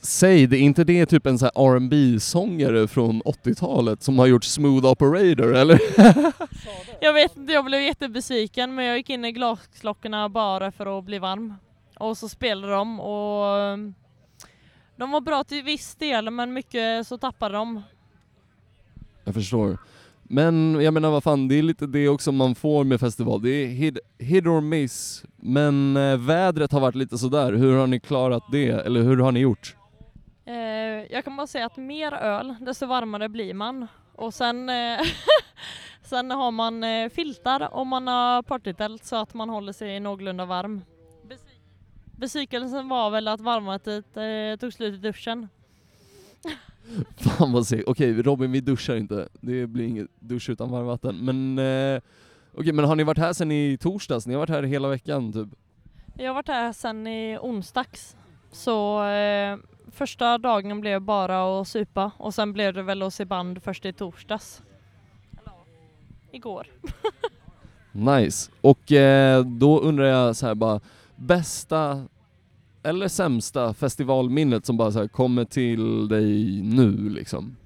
Säg, 0.00 0.46
det 0.46 0.56
är 0.56 0.60
inte 0.60 0.84
det 0.84 1.06
typ 1.06 1.26
en 1.26 1.38
sån 1.38 1.50
här 1.54 1.76
rb 1.78 2.20
sångare 2.20 2.88
från 2.88 3.22
80-talet 3.22 4.02
som 4.02 4.18
har 4.18 4.26
gjort 4.26 4.44
Smooth 4.44 4.86
Operator 4.86 5.54
eller? 5.54 5.80
Jag 7.00 7.12
vet 7.12 7.36
inte, 7.36 7.52
jag 7.52 7.64
blev 7.64 7.82
jättebesviken 7.82 8.74
men 8.74 8.84
jag 8.84 8.96
gick 8.96 9.10
in 9.10 9.24
i 9.24 9.32
glasklockorna 9.32 10.28
bara 10.28 10.72
för 10.72 10.98
att 10.98 11.04
bli 11.04 11.18
varm. 11.18 11.54
Och 11.98 12.18
så 12.18 12.28
spelade 12.28 12.72
de 12.72 13.00
och 13.00 13.58
eh, 13.58 13.76
de 14.96 15.10
var 15.10 15.20
bra 15.20 15.44
till 15.44 15.62
viss 15.62 15.94
del 15.94 16.30
men 16.30 16.52
mycket 16.52 17.06
så 17.06 17.18
tappade 17.18 17.54
de. 17.54 17.82
Jag 19.24 19.34
förstår. 19.34 19.78
Men 20.22 20.80
jag 20.80 20.94
menar 20.94 21.10
vad 21.10 21.22
fan, 21.22 21.48
det 21.48 21.54
är 21.58 21.62
lite 21.62 21.86
det 21.86 22.08
också 22.08 22.32
man 22.32 22.54
får 22.54 22.84
med 22.84 23.00
festival. 23.00 23.42
Det 23.42 23.50
är 23.50 23.66
hit, 23.66 23.98
hit 24.18 24.46
or 24.46 24.60
miss. 24.60 25.24
Men 25.36 25.96
eh, 25.96 26.16
vädret 26.16 26.72
har 26.72 26.80
varit 26.80 26.94
lite 26.94 27.18
sådär. 27.18 27.52
Hur 27.52 27.76
har 27.76 27.86
ni 27.86 28.00
klarat 28.00 28.42
det? 28.52 28.68
Eller 28.68 29.02
hur 29.02 29.16
har 29.16 29.32
ni 29.32 29.40
gjort? 29.40 29.76
Eh, 30.46 31.12
jag 31.12 31.24
kan 31.24 31.36
bara 31.36 31.46
säga 31.46 31.66
att 31.66 31.76
mer 31.76 32.12
öl, 32.12 32.54
desto 32.60 32.86
varmare 32.86 33.28
blir 33.28 33.54
man. 33.54 33.86
Och 34.12 34.34
sen, 34.34 34.68
eh, 34.68 35.00
sen 36.02 36.30
har 36.30 36.50
man 36.50 36.84
eh, 36.84 37.08
filtar 37.08 37.74
och 37.74 37.86
man 37.86 38.06
har 38.06 38.42
partytält 38.42 39.04
så 39.04 39.16
att 39.16 39.34
man 39.34 39.48
håller 39.48 39.72
sig 39.72 40.00
någorlunda 40.00 40.44
varm. 40.44 40.82
Besvikelsen 42.16 42.88
var 42.88 43.10
väl 43.10 43.28
att 43.28 43.40
varmvattnet 43.40 44.16
eh, 44.16 44.60
tog 44.60 44.72
slut 44.72 44.94
i 44.94 44.96
duschen. 44.96 45.48
Fan 47.16 47.52
vad 47.52 47.66
segt. 47.66 47.88
Okej 47.88 48.22
Robin, 48.22 48.52
vi 48.52 48.60
duschar 48.60 48.96
inte. 48.96 49.28
Det 49.40 49.66
blir 49.66 49.86
ingen 49.86 50.08
dusch 50.18 50.50
utan 50.50 50.70
varmvatten. 50.70 51.16
Men 51.24 51.58
eh, 51.58 52.02
okej, 52.52 52.72
men 52.72 52.84
har 52.84 52.96
ni 52.96 53.04
varit 53.04 53.18
här 53.18 53.32
sen 53.32 53.52
i 53.52 53.78
torsdags? 53.80 54.26
Ni 54.26 54.34
har 54.34 54.38
varit 54.38 54.50
här 54.50 54.62
hela 54.62 54.88
veckan 54.88 55.32
typ? 55.32 55.48
Jag 56.14 56.26
har 56.26 56.34
varit 56.34 56.48
här 56.48 56.72
sedan 56.72 57.06
i 57.06 57.38
onsdags. 57.40 58.16
Så 58.52 59.04
eh, 59.04 59.56
första 59.96 60.38
dagen 60.38 60.80
blev 60.80 61.00
bara 61.00 61.60
att 61.60 61.68
supa 61.68 62.10
och 62.18 62.34
sen 62.34 62.52
blev 62.52 62.74
det 62.74 62.82
väl 62.82 63.02
att 63.02 63.14
se 63.14 63.24
band 63.24 63.62
först 63.62 63.84
i 63.84 63.92
torsdags. 63.92 64.62
Eller, 65.32 65.52
Igår. 66.30 66.66
Nice. 67.92 68.50
Och 68.60 68.92
eh, 68.92 69.44
då 69.44 69.80
undrar 69.80 70.04
jag 70.04 70.36
så 70.36 70.46
här 70.46 70.54
bara, 70.54 70.80
bästa 71.16 72.04
eller 72.82 73.08
sämsta 73.08 73.74
festivalminnet 73.74 74.66
som 74.66 74.76
bara 74.76 74.92
så 74.92 75.08
kommer 75.08 75.44
till 75.44 76.08
dig 76.08 76.60
nu 76.62 77.08
liksom? 77.08 77.56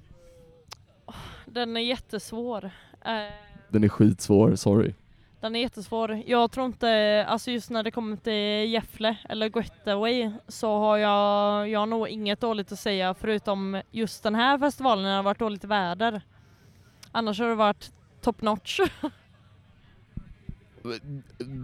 Den 1.45 1.77
är 1.77 1.81
jättesvår. 1.81 2.65
Eh, 3.05 3.33
Den 3.69 3.83
är 3.83 3.89
skitsvår, 3.89 4.55
sorry. 4.55 4.93
Den 5.41 5.55
är 5.55 5.59
jättesvår. 5.59 6.23
Jag 6.25 6.51
tror 6.51 6.65
inte, 6.65 7.25
alltså 7.27 7.51
just 7.51 7.69
när 7.69 7.83
det 7.83 7.91
kommer 7.91 8.15
till 8.17 8.71
Gefle 8.73 9.17
eller 9.29 9.51
Getaway 9.55 10.31
så 10.47 10.79
har 10.79 10.97
jag, 10.97 11.69
jag 11.69 11.79
har 11.79 11.85
nog 11.85 12.07
inget 12.07 12.41
dåligt 12.41 12.71
att 12.71 12.79
säga 12.79 13.13
förutom 13.13 13.81
just 13.91 14.23
den 14.23 14.35
här 14.35 14.57
festivalen 14.59 15.03
när 15.03 15.09
det 15.09 15.15
har 15.15 15.23
varit 15.23 15.39
dåligt 15.39 15.63
väder. 15.63 16.21
Annars 17.11 17.39
har 17.39 17.47
det 17.47 17.55
varit 17.55 17.91
top 18.21 18.41
notch. 18.41 18.79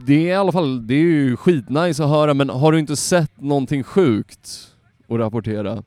Det 0.07 0.13
är 0.13 0.31
i 0.31 0.33
alla 0.33 0.51
fall, 0.51 0.87
det 0.87 0.93
är 0.93 0.99
ju 0.99 1.37
skitnice 1.37 2.03
att 2.03 2.09
höra 2.09 2.33
men 2.33 2.49
har 2.49 2.71
du 2.71 2.79
inte 2.79 2.95
sett 2.95 3.41
någonting 3.41 3.83
sjukt 3.83 4.75
att 5.07 5.17
rapportera? 5.17 5.83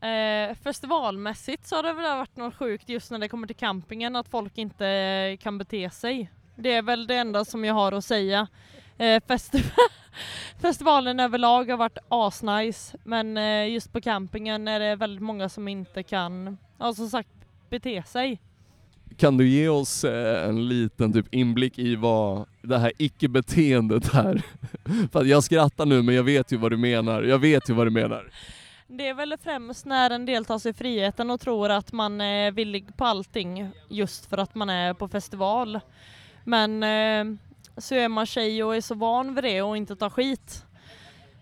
Eh, 0.00 0.54
festivalmässigt 0.62 1.66
så 1.66 1.76
har 1.76 1.82
det 1.82 1.92
väl 1.92 2.16
varit 2.16 2.36
något 2.36 2.54
sjukt 2.54 2.88
just 2.88 3.10
när 3.10 3.18
det 3.18 3.28
kommer 3.28 3.46
till 3.46 3.56
campingen 3.56 4.16
att 4.16 4.28
folk 4.28 4.58
inte 4.58 4.86
eh, 4.88 5.36
kan 5.36 5.58
bete 5.58 5.90
sig. 5.90 6.30
Det 6.56 6.72
är 6.72 6.82
väl 6.82 7.06
det 7.06 7.14
enda 7.16 7.44
som 7.44 7.64
jag 7.64 7.74
har 7.74 7.92
att 7.92 8.04
säga. 8.04 8.46
Eh, 8.98 9.20
festi- 9.28 9.70
festivalen 10.60 11.20
överlag 11.20 11.70
har 11.70 11.76
varit 11.76 11.98
asnice 12.08 12.96
men 13.04 13.36
eh, 13.36 13.68
just 13.72 13.92
på 13.92 14.00
campingen 14.00 14.68
är 14.68 14.80
det 14.80 14.96
väldigt 14.96 15.22
många 15.22 15.48
som 15.48 15.68
inte 15.68 16.02
kan, 16.02 16.58
ja 16.78 16.94
som 16.94 17.08
sagt, 17.08 17.28
bete 17.70 18.02
sig. 18.06 18.40
Kan 19.16 19.36
du 19.36 19.48
ge 19.48 19.68
oss 19.68 20.04
eh, 20.04 20.48
en 20.48 20.68
liten 20.68 21.12
typ 21.12 21.34
inblick 21.34 21.78
i 21.78 21.96
vad 21.96 22.44
det 22.62 22.78
här 22.78 22.92
icke-beteendet 22.98 24.14
är? 24.14 24.42
För 25.12 25.20
att 25.20 25.28
jag 25.28 25.44
skrattar 25.44 25.86
nu 25.86 26.02
men 26.02 26.14
jag 26.14 26.22
vet 26.24 26.52
ju 26.52 26.56
vad 26.56 26.72
du 26.72 26.76
menar, 26.76 27.22
jag 27.22 27.38
vet 27.38 27.70
ju 27.70 27.74
vad 27.74 27.86
du 27.86 27.90
menar. 27.90 28.30
Det 28.90 29.08
är 29.08 29.14
väl 29.14 29.34
främst 29.42 29.86
när 29.86 30.10
en 30.10 30.26
del 30.26 30.44
tar 30.44 30.58
sig 30.58 30.72
friheten 30.72 31.30
och 31.30 31.40
tror 31.40 31.70
att 31.70 31.92
man 31.92 32.20
är 32.20 32.52
villig 32.52 32.96
på 32.96 33.04
allting 33.04 33.70
just 33.88 34.26
för 34.26 34.38
att 34.38 34.54
man 34.54 34.70
är 34.70 34.94
på 34.94 35.08
festival. 35.08 35.80
Men 36.44 36.82
eh, 36.82 37.38
så 37.76 37.94
är 37.94 38.08
man 38.08 38.26
tjej 38.26 38.64
och 38.64 38.76
är 38.76 38.80
så 38.80 38.94
van 38.94 39.34
vid 39.34 39.44
det 39.44 39.62
och 39.62 39.76
inte 39.76 39.96
tar 39.96 40.10
skit. 40.10 40.64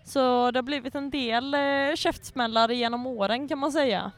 Så 0.05 0.51
det 0.51 0.57
har 0.57 0.63
blivit 0.63 0.95
en 0.95 1.09
del 1.09 1.53
eh, 1.53 1.95
käftsmällar 1.95 2.69
genom 2.69 3.07
åren 3.07 3.47
kan 3.47 3.59
man 3.59 3.71
säga. 3.71 4.11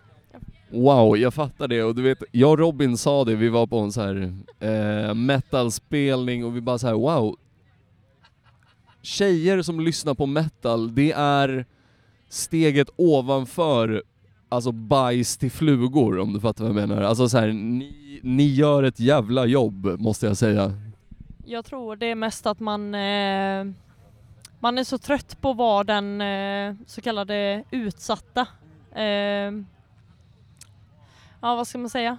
Wow, 0.69 1.17
jag 1.17 1.33
fattar 1.33 1.67
det 1.67 1.83
och 1.83 1.95
du 1.95 2.01
vet, 2.01 2.23
jag 2.31 2.51
och 2.51 2.59
Robin 2.59 2.97
sa 2.97 3.25
det, 3.25 3.35
vi 3.35 3.49
var 3.49 3.67
på 3.67 3.79
en 3.79 3.91
så 3.91 4.01
här 4.01 4.33
eh, 4.59 5.13
metalspelning 5.13 6.45
och 6.45 6.55
vi 6.55 6.61
bara 6.61 6.77
så 6.77 6.87
här: 6.87 6.93
wow. 6.93 7.35
Tjejer 9.01 9.61
som 9.61 9.79
lyssnar 9.79 10.13
på 10.13 10.25
metal, 10.25 10.95
det 10.95 11.11
är 11.11 11.65
steget 12.29 12.89
ovanför 12.95 14.03
alltså 14.49 14.71
bajs 14.71 15.37
till 15.37 15.51
flugor 15.51 16.19
om 16.19 16.33
du 16.33 16.39
fattar 16.39 16.63
vad 16.63 16.69
jag 16.69 16.87
menar. 16.87 17.01
Alltså 17.01 17.29
så 17.29 17.37
här, 17.37 17.47
ni, 17.47 18.19
ni 18.23 18.43
gör 18.43 18.83
ett 18.83 18.99
jävla 18.99 19.45
jobb 19.45 19.85
måste 19.99 20.25
jag 20.25 20.37
säga. 20.37 20.73
Jag 21.45 21.65
tror 21.65 21.95
det 21.95 22.05
är 22.05 22.15
mest 22.15 22.45
att 22.45 22.59
man, 22.59 22.95
eh, 22.95 23.65
man 24.59 24.77
är 24.77 24.83
så 24.83 24.97
trött 24.97 25.41
på 25.41 25.49
att 25.49 25.57
vara 25.57 25.83
den 25.83 26.21
eh, 26.21 26.75
så 26.85 27.01
kallade 27.01 27.63
utsatta. 27.71 28.47
Eh, 28.95 29.03
ja, 31.41 31.55
vad 31.55 31.67
ska 31.67 31.77
man 31.77 31.89
säga? 31.89 32.17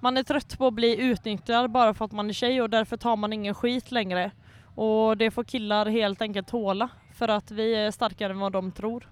Man 0.00 0.16
är 0.16 0.22
trött 0.22 0.58
på 0.58 0.66
att 0.66 0.74
bli 0.74 1.00
utnyttjad 1.00 1.70
bara 1.70 1.94
för 1.94 2.04
att 2.04 2.12
man 2.12 2.28
är 2.28 2.32
tjej 2.32 2.62
och 2.62 2.70
därför 2.70 2.96
tar 2.96 3.16
man 3.16 3.32
ingen 3.32 3.54
skit 3.54 3.90
längre. 3.90 4.30
Och 4.74 5.16
det 5.16 5.30
får 5.30 5.44
killar 5.44 5.86
helt 5.86 6.22
enkelt 6.22 6.48
tåla 6.48 6.88
för 7.16 7.28
att 7.28 7.50
vi 7.50 7.74
är 7.74 7.90
starkare 7.90 8.32
än 8.32 8.38
vad 8.38 8.52
de 8.52 8.72
tror. 8.72 9.08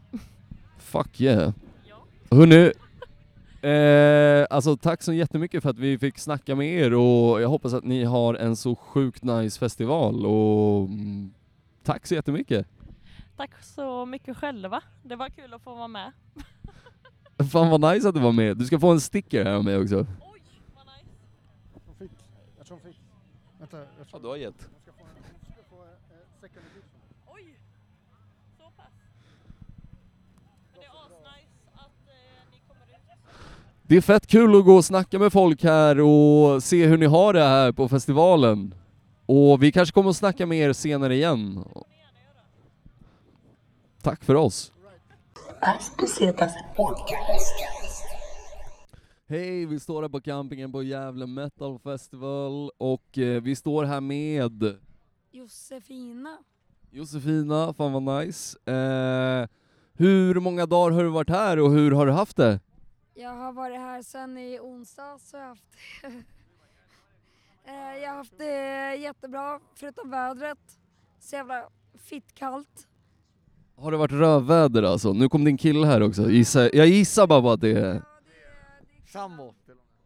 Fuck 0.78 1.20
yeah. 1.20 1.52
Hörni, 2.30 2.72
eh, 3.68 4.46
alltså 4.50 4.76
tack 4.76 5.02
så 5.02 5.12
jättemycket 5.12 5.62
för 5.62 5.70
att 5.70 5.78
vi 5.78 5.98
fick 5.98 6.18
snacka 6.18 6.54
med 6.54 6.68
er 6.74 6.94
och 6.94 7.40
jag 7.42 7.48
hoppas 7.48 7.74
att 7.74 7.84
ni 7.84 8.04
har 8.04 8.34
en 8.34 8.56
så 8.56 8.74
sjukt 8.76 9.22
nice 9.24 9.58
festival 9.58 10.26
och 10.26 10.84
mm, 10.88 11.30
tack 11.82 12.06
så 12.06 12.14
jättemycket. 12.14 12.66
Tack 13.36 13.62
så 13.62 14.06
mycket 14.06 14.36
själva. 14.36 14.82
Det 15.02 15.16
var 15.16 15.28
kul 15.28 15.54
att 15.54 15.62
få 15.62 15.74
vara 15.74 15.88
med. 15.88 16.12
Fan 17.52 17.70
vad 17.80 17.94
nice 17.94 18.08
att 18.08 18.14
du 18.14 18.20
var 18.20 18.32
med. 18.32 18.56
Du 18.56 18.64
ska 18.64 18.78
få 18.80 18.92
en 18.92 19.00
sticker 19.00 19.44
här 19.44 19.52
av 19.52 19.64
mig 19.64 19.78
också. 19.78 20.06
Jag 22.58 22.66
tror 22.66 22.78
hon 22.82 22.92
fick. 22.92 23.00
Vänta, 23.58 23.78
jag 23.98 24.08
tror 24.08 24.20
du 24.20 24.28
har 24.28 24.36
gett. 24.36 24.68
hon 24.72 24.80
ska 24.82 24.92
få 24.92 25.04
en- 25.04 25.24
hon 25.42 25.52
ska 25.52 25.62
få 25.70 25.82
en, 25.82 25.88
eh, 25.88 26.40
second 26.40 26.64
edition. 26.72 27.00
Oj, 27.26 27.58
så 28.58 28.64
pass. 28.76 28.92
Men 30.72 30.80
det 30.80 30.86
är 30.86 30.90
asnice 30.90 31.70
att 31.74 32.08
eh, 32.08 32.50
ni 32.52 32.58
kommer 32.68 32.86
ut. 32.86 33.73
Det 33.86 33.96
är 33.96 34.00
fett 34.00 34.26
kul 34.26 34.58
att 34.58 34.64
gå 34.64 34.74
och 34.74 34.84
snacka 34.84 35.18
med 35.18 35.32
folk 35.32 35.64
här 35.64 36.00
och 36.00 36.62
se 36.62 36.86
hur 36.86 36.98
ni 36.98 37.06
har 37.06 37.32
det 37.32 37.42
här 37.44 37.72
på 37.72 37.88
festivalen. 37.88 38.74
Och 39.26 39.62
vi 39.62 39.72
kanske 39.72 39.92
kommer 39.92 40.10
att 40.10 40.16
snacka 40.16 40.46
med 40.46 40.58
er 40.58 40.72
senare 40.72 41.14
igen. 41.14 41.64
Tack 44.02 44.24
för 44.24 44.34
oss. 44.34 44.72
Hej, 49.28 49.66
vi 49.66 49.80
står 49.80 50.02
här 50.02 50.08
på 50.08 50.20
campingen 50.20 50.72
på 50.72 50.82
Gävle 50.82 51.26
Metal 51.26 51.78
Festival 51.78 52.70
och 52.78 53.18
eh, 53.18 53.42
vi 53.42 53.56
står 53.56 53.84
här 53.84 54.00
med 54.00 54.76
Josefina. 55.32 56.38
Josefina, 56.90 57.74
fan 57.74 57.92
vad 57.92 58.24
nice. 58.24 58.58
Eh, 58.64 59.48
hur 59.94 60.40
många 60.40 60.66
dagar 60.66 60.96
har 60.96 61.02
du 61.02 61.08
varit 61.08 61.30
här 61.30 61.58
och 61.58 61.70
hur 61.70 61.90
har 61.90 62.06
du 62.06 62.12
haft 62.12 62.36
det? 62.36 62.60
Jag 63.14 63.30
har 63.30 63.52
varit 63.52 63.76
här 63.76 64.02
sedan 64.02 64.38
i 64.38 64.58
onsdags 64.60 65.30
så 65.30 65.36
jag 65.36 65.42
har 65.42 65.48
haft 65.48 65.64
Eh, 67.66 68.02
Jag 68.02 68.10
har 68.10 68.16
haft 68.16 68.38
det 68.38 68.94
jättebra 68.96 69.60
förutom 69.74 70.10
vädret. 70.10 70.58
Så 71.20 71.36
jävla 71.36 71.64
fitt 71.98 72.34
kallt. 72.34 72.88
Har 73.76 73.90
det 73.90 73.96
varit 73.96 74.12
rövväder 74.12 74.82
alltså? 74.82 75.12
Nu 75.12 75.28
kom 75.28 75.44
din 75.44 75.56
kille 75.56 75.86
här 75.86 76.02
också. 76.02 76.30
Gissa, 76.30 76.70
jag 76.74 76.86
gissar 76.86 77.26
bara 77.26 77.42
på 77.42 77.50
att 77.50 77.60
det 77.60 77.70
är... 77.78 78.02
Sambo. 79.12 79.54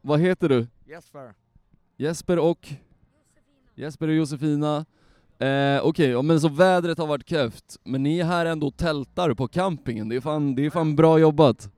Vad 0.00 0.20
heter 0.20 0.48
du? 0.48 0.66
Jesper. 0.86 1.34
Jesper 1.96 2.38
och? 2.38 2.68
Jesper 3.74 4.08
och 4.08 4.14
Josefina. 4.14 4.84
Eh, 5.38 5.80
Okej, 5.82 6.10
ja, 6.10 6.22
men 6.22 6.40
så 6.40 6.48
vädret 6.48 6.98
har 6.98 7.06
varit 7.06 7.24
kräft, 7.24 7.76
men 7.84 8.02
ni 8.02 8.18
är 8.18 8.24
här 8.24 8.46
ändå 8.46 8.66
och 8.66 8.76
tältar 8.76 9.34
på 9.34 9.48
campingen. 9.48 10.08
Det 10.08 10.16
är 10.16 10.20
fan, 10.20 10.54
det 10.54 10.66
är 10.66 10.70
fan 10.70 10.96
bra 10.96 11.18
jobbat. 11.18 11.70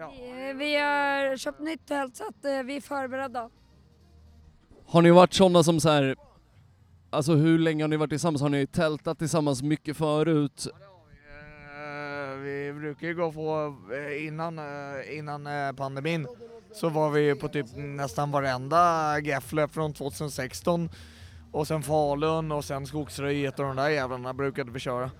Vi, 0.00 0.52
vi 0.52 0.76
har 0.76 1.36
köpt 1.36 1.60
nytt 1.60 1.86
tält 1.86 2.16
så 2.16 2.24
att 2.24 2.44
eh, 2.44 2.62
vi 2.62 2.76
är 2.76 2.80
förberedda. 2.80 3.50
Har 4.86 5.02
ni 5.02 5.10
varit 5.10 5.32
sådana 5.34 5.62
som 5.62 5.80
så 5.80 5.88
här, 5.88 6.16
alltså 7.10 7.34
hur 7.34 7.58
länge 7.58 7.82
har 7.84 7.88
ni 7.88 7.96
varit 7.96 8.10
tillsammans? 8.10 8.42
Har 8.42 8.48
ni 8.48 8.66
tältat 8.66 9.18
tillsammans 9.18 9.62
mycket 9.62 9.96
förut? 9.96 10.66
Eh, 10.70 12.36
Vi 12.38 12.72
brukar 12.72 13.06
ju 13.06 13.14
gå 13.14 13.32
på 13.32 13.76
eh, 13.94 14.26
innan, 14.26 14.58
eh, 14.58 15.18
innan 15.18 15.46
eh, 15.46 15.72
pandemin 15.72 16.26
så 16.72 16.88
var 16.88 17.10
vi 17.10 17.34
på 17.34 17.48
typ 17.48 17.66
nästan 17.76 18.30
varenda 18.30 19.18
Gefle 19.20 19.68
från 19.68 19.92
2016 19.92 20.88
och 21.52 21.66
sen 21.66 21.82
Falun 21.82 22.52
och 22.52 22.64
sen 22.64 22.86
Skogsröjet 22.86 23.58
och 23.58 23.64
de 23.64 23.76
där 23.76 23.88
jävlarna 23.88 24.34
brukade 24.34 24.70
vi 24.70 24.78
köra. 24.80 25.10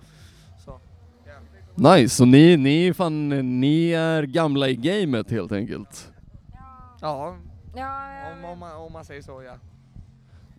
Nice, 1.77 2.15
så 2.15 2.25
ni, 2.25 2.57
ni, 2.57 2.93
fan, 2.93 3.29
ni 3.59 3.91
är 3.91 4.23
gamla 4.23 4.69
i 4.69 4.75
gamet 4.75 5.31
helt 5.31 5.51
enkelt. 5.51 6.11
Ja, 7.01 7.37
Ja, 7.75 8.31
om, 8.33 8.45
om, 8.45 8.59
man, 8.59 8.75
om 8.75 8.93
man 8.93 9.05
säger 9.05 9.21
så 9.21 9.43
ja. 9.43 9.53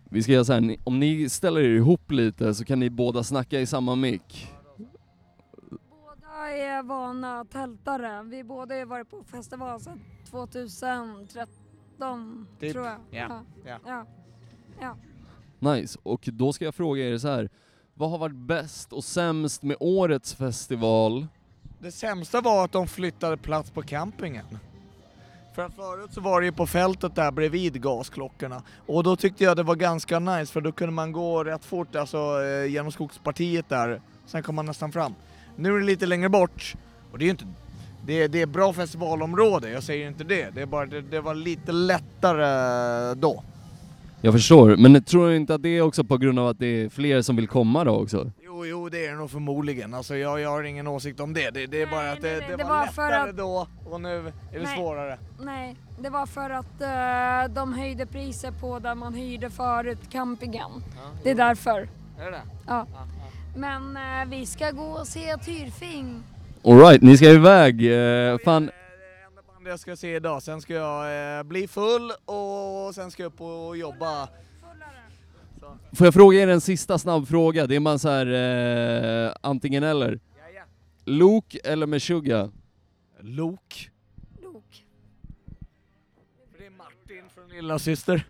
Vi 0.09 0.23
ska 0.23 0.31
göra 0.31 0.45
så 0.45 0.53
här, 0.53 0.75
om 0.83 0.99
ni 0.99 1.29
ställer 1.29 1.61
er 1.61 1.69
ihop 1.69 2.11
lite 2.11 2.53
så 2.53 2.65
kan 2.65 2.79
ni 2.79 2.89
båda 2.89 3.23
snacka 3.23 3.59
i 3.59 3.65
samma 3.65 3.95
mick. 3.95 4.47
Båda 5.69 6.49
är 6.51 6.83
vana 6.83 7.45
tältare. 7.45 8.23
Vi 8.23 8.43
båda 8.43 8.75
har 8.75 8.85
varit 8.85 9.09
på 9.09 9.23
festival 9.23 9.79
sedan 9.79 10.01
2013 10.29 12.47
Typ. 12.59 12.73
tror 12.73 12.85
jag. 12.85 12.97
Ja. 13.11 13.43
Ja. 13.65 13.77
Ja. 13.85 14.05
ja. 14.81 14.97
Nice, 15.73 15.99
och 16.03 16.29
då 16.33 16.53
ska 16.53 16.65
jag 16.65 16.75
fråga 16.75 17.09
er 17.09 17.17
så 17.17 17.27
här. 17.27 17.49
Vad 17.99 18.11
har 18.11 18.17
varit 18.17 18.35
bäst 18.35 18.93
och 18.93 19.03
sämst 19.03 19.63
med 19.63 19.77
årets 19.79 20.33
festival? 20.33 21.27
Det 21.79 21.91
sämsta 21.91 22.41
var 22.41 22.65
att 22.65 22.71
de 22.71 22.87
flyttade 22.87 23.37
plats 23.37 23.71
på 23.71 23.81
campingen. 23.81 24.45
För 25.55 25.65
att 25.65 25.73
förut 25.73 26.13
så 26.13 26.21
var 26.21 26.41
det 26.41 26.45
ju 26.45 26.51
på 26.51 26.67
fältet 26.67 27.15
där 27.15 27.31
bredvid 27.31 27.81
gasklockorna. 27.81 28.63
Och 28.87 29.03
då 29.03 29.15
tyckte 29.15 29.43
jag 29.43 29.57
det 29.57 29.63
var 29.63 29.75
ganska 29.75 30.19
nice 30.19 30.53
för 30.53 30.61
då 30.61 30.71
kunde 30.71 30.93
man 30.93 31.11
gå 31.11 31.43
rätt 31.43 31.65
fort 31.65 31.95
alltså 31.95 32.43
eh, 32.43 32.71
genom 32.71 32.91
skogspartiet 32.91 33.69
där. 33.69 34.01
Sen 34.25 34.43
kom 34.43 34.55
man 34.55 34.65
nästan 34.65 34.91
fram. 34.91 35.15
Nu 35.55 35.75
är 35.75 35.79
det 35.79 35.85
lite 35.85 36.05
längre 36.05 36.29
bort. 36.29 36.75
Och 37.11 37.17
det 37.17 37.23
är 37.23 37.25
ju 37.25 37.31
inte... 37.31 37.47
Det 38.05 38.23
är, 38.23 38.27
det 38.27 38.41
är 38.41 38.45
bra 38.45 38.73
festivalområde, 38.73 39.69
jag 39.69 39.83
säger 39.83 40.07
inte 40.07 40.23
det. 40.23 40.49
Det 40.49 40.61
är 40.61 40.65
bara 40.65 40.85
det, 40.85 41.01
det 41.01 41.21
var 41.21 41.35
lite 41.35 41.71
lättare 41.71 43.15
då. 43.15 43.43
Jag 44.21 44.33
förstår, 44.33 44.75
men 44.77 45.03
tror 45.03 45.29
du 45.29 45.35
inte 45.35 45.55
att 45.55 45.61
det 45.63 45.69
är 45.77 45.81
också 45.81 46.03
på 46.03 46.17
grund 46.17 46.39
av 46.39 46.47
att 46.47 46.59
det 46.59 46.65
är 46.83 46.89
fler 46.89 47.21
som 47.21 47.35
vill 47.35 47.47
komma 47.47 47.83
då 47.83 47.91
också? 47.91 48.31
Jo, 48.45 48.65
jo 48.65 48.89
det 48.89 49.05
är 49.05 49.11
det 49.11 49.17
nog 49.17 49.31
förmodligen. 49.31 49.93
Alltså 49.93 50.15
jag, 50.15 50.39
jag 50.39 50.49
har 50.49 50.63
ingen 50.63 50.87
åsikt 50.87 51.19
om 51.19 51.33
det. 51.33 51.49
Det, 51.49 51.65
det 51.65 51.81
är 51.81 51.85
bara 51.87 52.11
att 52.11 52.21
det, 52.21 52.31
nej, 52.31 52.45
det, 52.49 52.55
det 52.57 52.63
var, 52.63 52.69
var 52.77 52.85
för 52.87 53.09
lättare 53.09 53.29
att- 53.29 53.37
då 53.37 53.67
och 53.89 54.01
nu 54.01 54.17
är 54.17 54.23
det 54.59 54.63
Nej. 54.63 54.77
svårare. 54.77 55.17
Nej, 55.39 55.75
det 55.99 56.09
var 56.09 56.25
för 56.25 56.49
att 56.49 56.81
eh, 56.81 57.53
de 57.53 57.73
höjde 57.73 58.05
priset 58.05 58.61
på 58.61 58.79
där 58.79 58.95
man 58.95 59.13
hyrde 59.13 59.49
förut, 59.49 59.99
campingen. 60.11 60.71
det 61.23 61.29
är 61.31 61.35
därför. 61.35 61.79
Är 62.19 62.25
det 62.25 62.31
det? 62.31 62.41
Ja. 62.67 62.87
Men 63.55 63.97
eh, 63.97 64.29
vi 64.29 64.45
ska 64.45 64.71
gå 64.71 64.83
och 64.83 65.07
se 65.07 65.37
Tyrfing. 65.37 66.23
Alright, 66.65 67.01
ni 67.01 67.17
ska 67.17 67.25
iväg. 67.29 67.91
Eh, 68.31 68.37
fan, 68.45 68.69
Det 69.63 69.69
jag 69.69 69.79
ska 69.79 69.95
se 69.95 70.15
idag. 70.15 70.43
Sen 70.43 70.61
ska 70.61 70.73
jag 70.73 71.37
eh, 71.37 71.43
bli 71.43 71.67
full 71.67 72.11
och 72.25 72.95
sen 72.95 73.11
ska 73.11 73.23
jag 73.23 73.33
upp 73.33 73.41
och 73.41 73.77
jobba. 73.77 74.29
får 75.93 76.07
jag 76.07 76.13
fråga 76.13 76.39
er 76.39 76.47
en 76.47 76.61
sista 76.61 76.97
snabb 76.99 77.27
fråga? 77.27 77.67
Det 77.67 77.75
är 77.75 77.79
man 77.79 77.99
så 77.99 78.09
här 78.09 78.25
eh, 79.27 79.33
antingen 79.41 79.83
eller. 79.83 80.19
Luke 81.05 81.59
eller 81.63 81.87
Meshuggah? 81.87 82.49
Luke. 83.19 83.89
Luke. 84.41 84.77
Det 86.57 86.65
är 86.65 86.69
Martin 86.69 87.29
från 87.33 87.47
Lilla 87.49 87.79
Syster. 87.79 88.27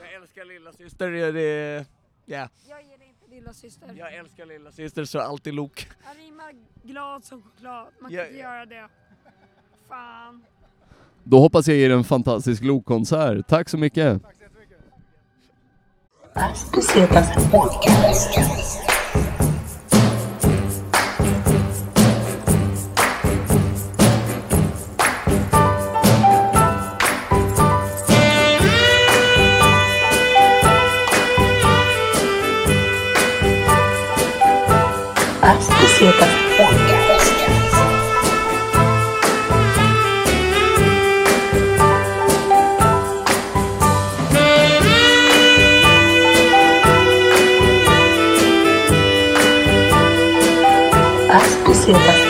Jag 0.00 0.14
älskar 0.14 0.44
Lilla 0.44 0.72
Syster. 0.72 1.10
Det, 1.10 1.32
det, 1.32 1.86
ja. 2.24 2.48
Jag 2.68 2.78
dig 2.78 3.08
inte 3.08 3.34
lilla 3.34 3.52
syster. 3.52 3.94
Jag 3.96 4.14
älskar 4.14 4.46
Lilla 4.46 4.72
Syster 4.72 5.04
så 5.04 5.18
alltid 5.20 5.54
Luke. 5.54 5.86
Jag 6.04 6.24
rimmar 6.24 6.54
glad 6.82 7.24
som 7.24 7.42
choklad. 7.42 7.86
Man 8.00 8.10
kan 8.10 8.18
Ja, 8.18 8.26
inte 8.26 8.38
göra 8.38 8.66
det. 8.66 8.88
Fan. 9.88 10.44
Då 11.24 11.38
hoppas 11.38 11.68
jag 11.68 11.76
ger 11.76 11.90
en 11.90 12.04
fantastisk 12.04 12.62
Luke-konsert. 12.62 13.48
Tack 13.48 13.68
så 13.68 13.78
mycket! 13.78 14.22
Pesetas 16.72 17.50
Podcast. 17.50 18.34
Pesetas 35.90 36.30
Podcast. 36.30 36.49
Pesetas 51.90 52.29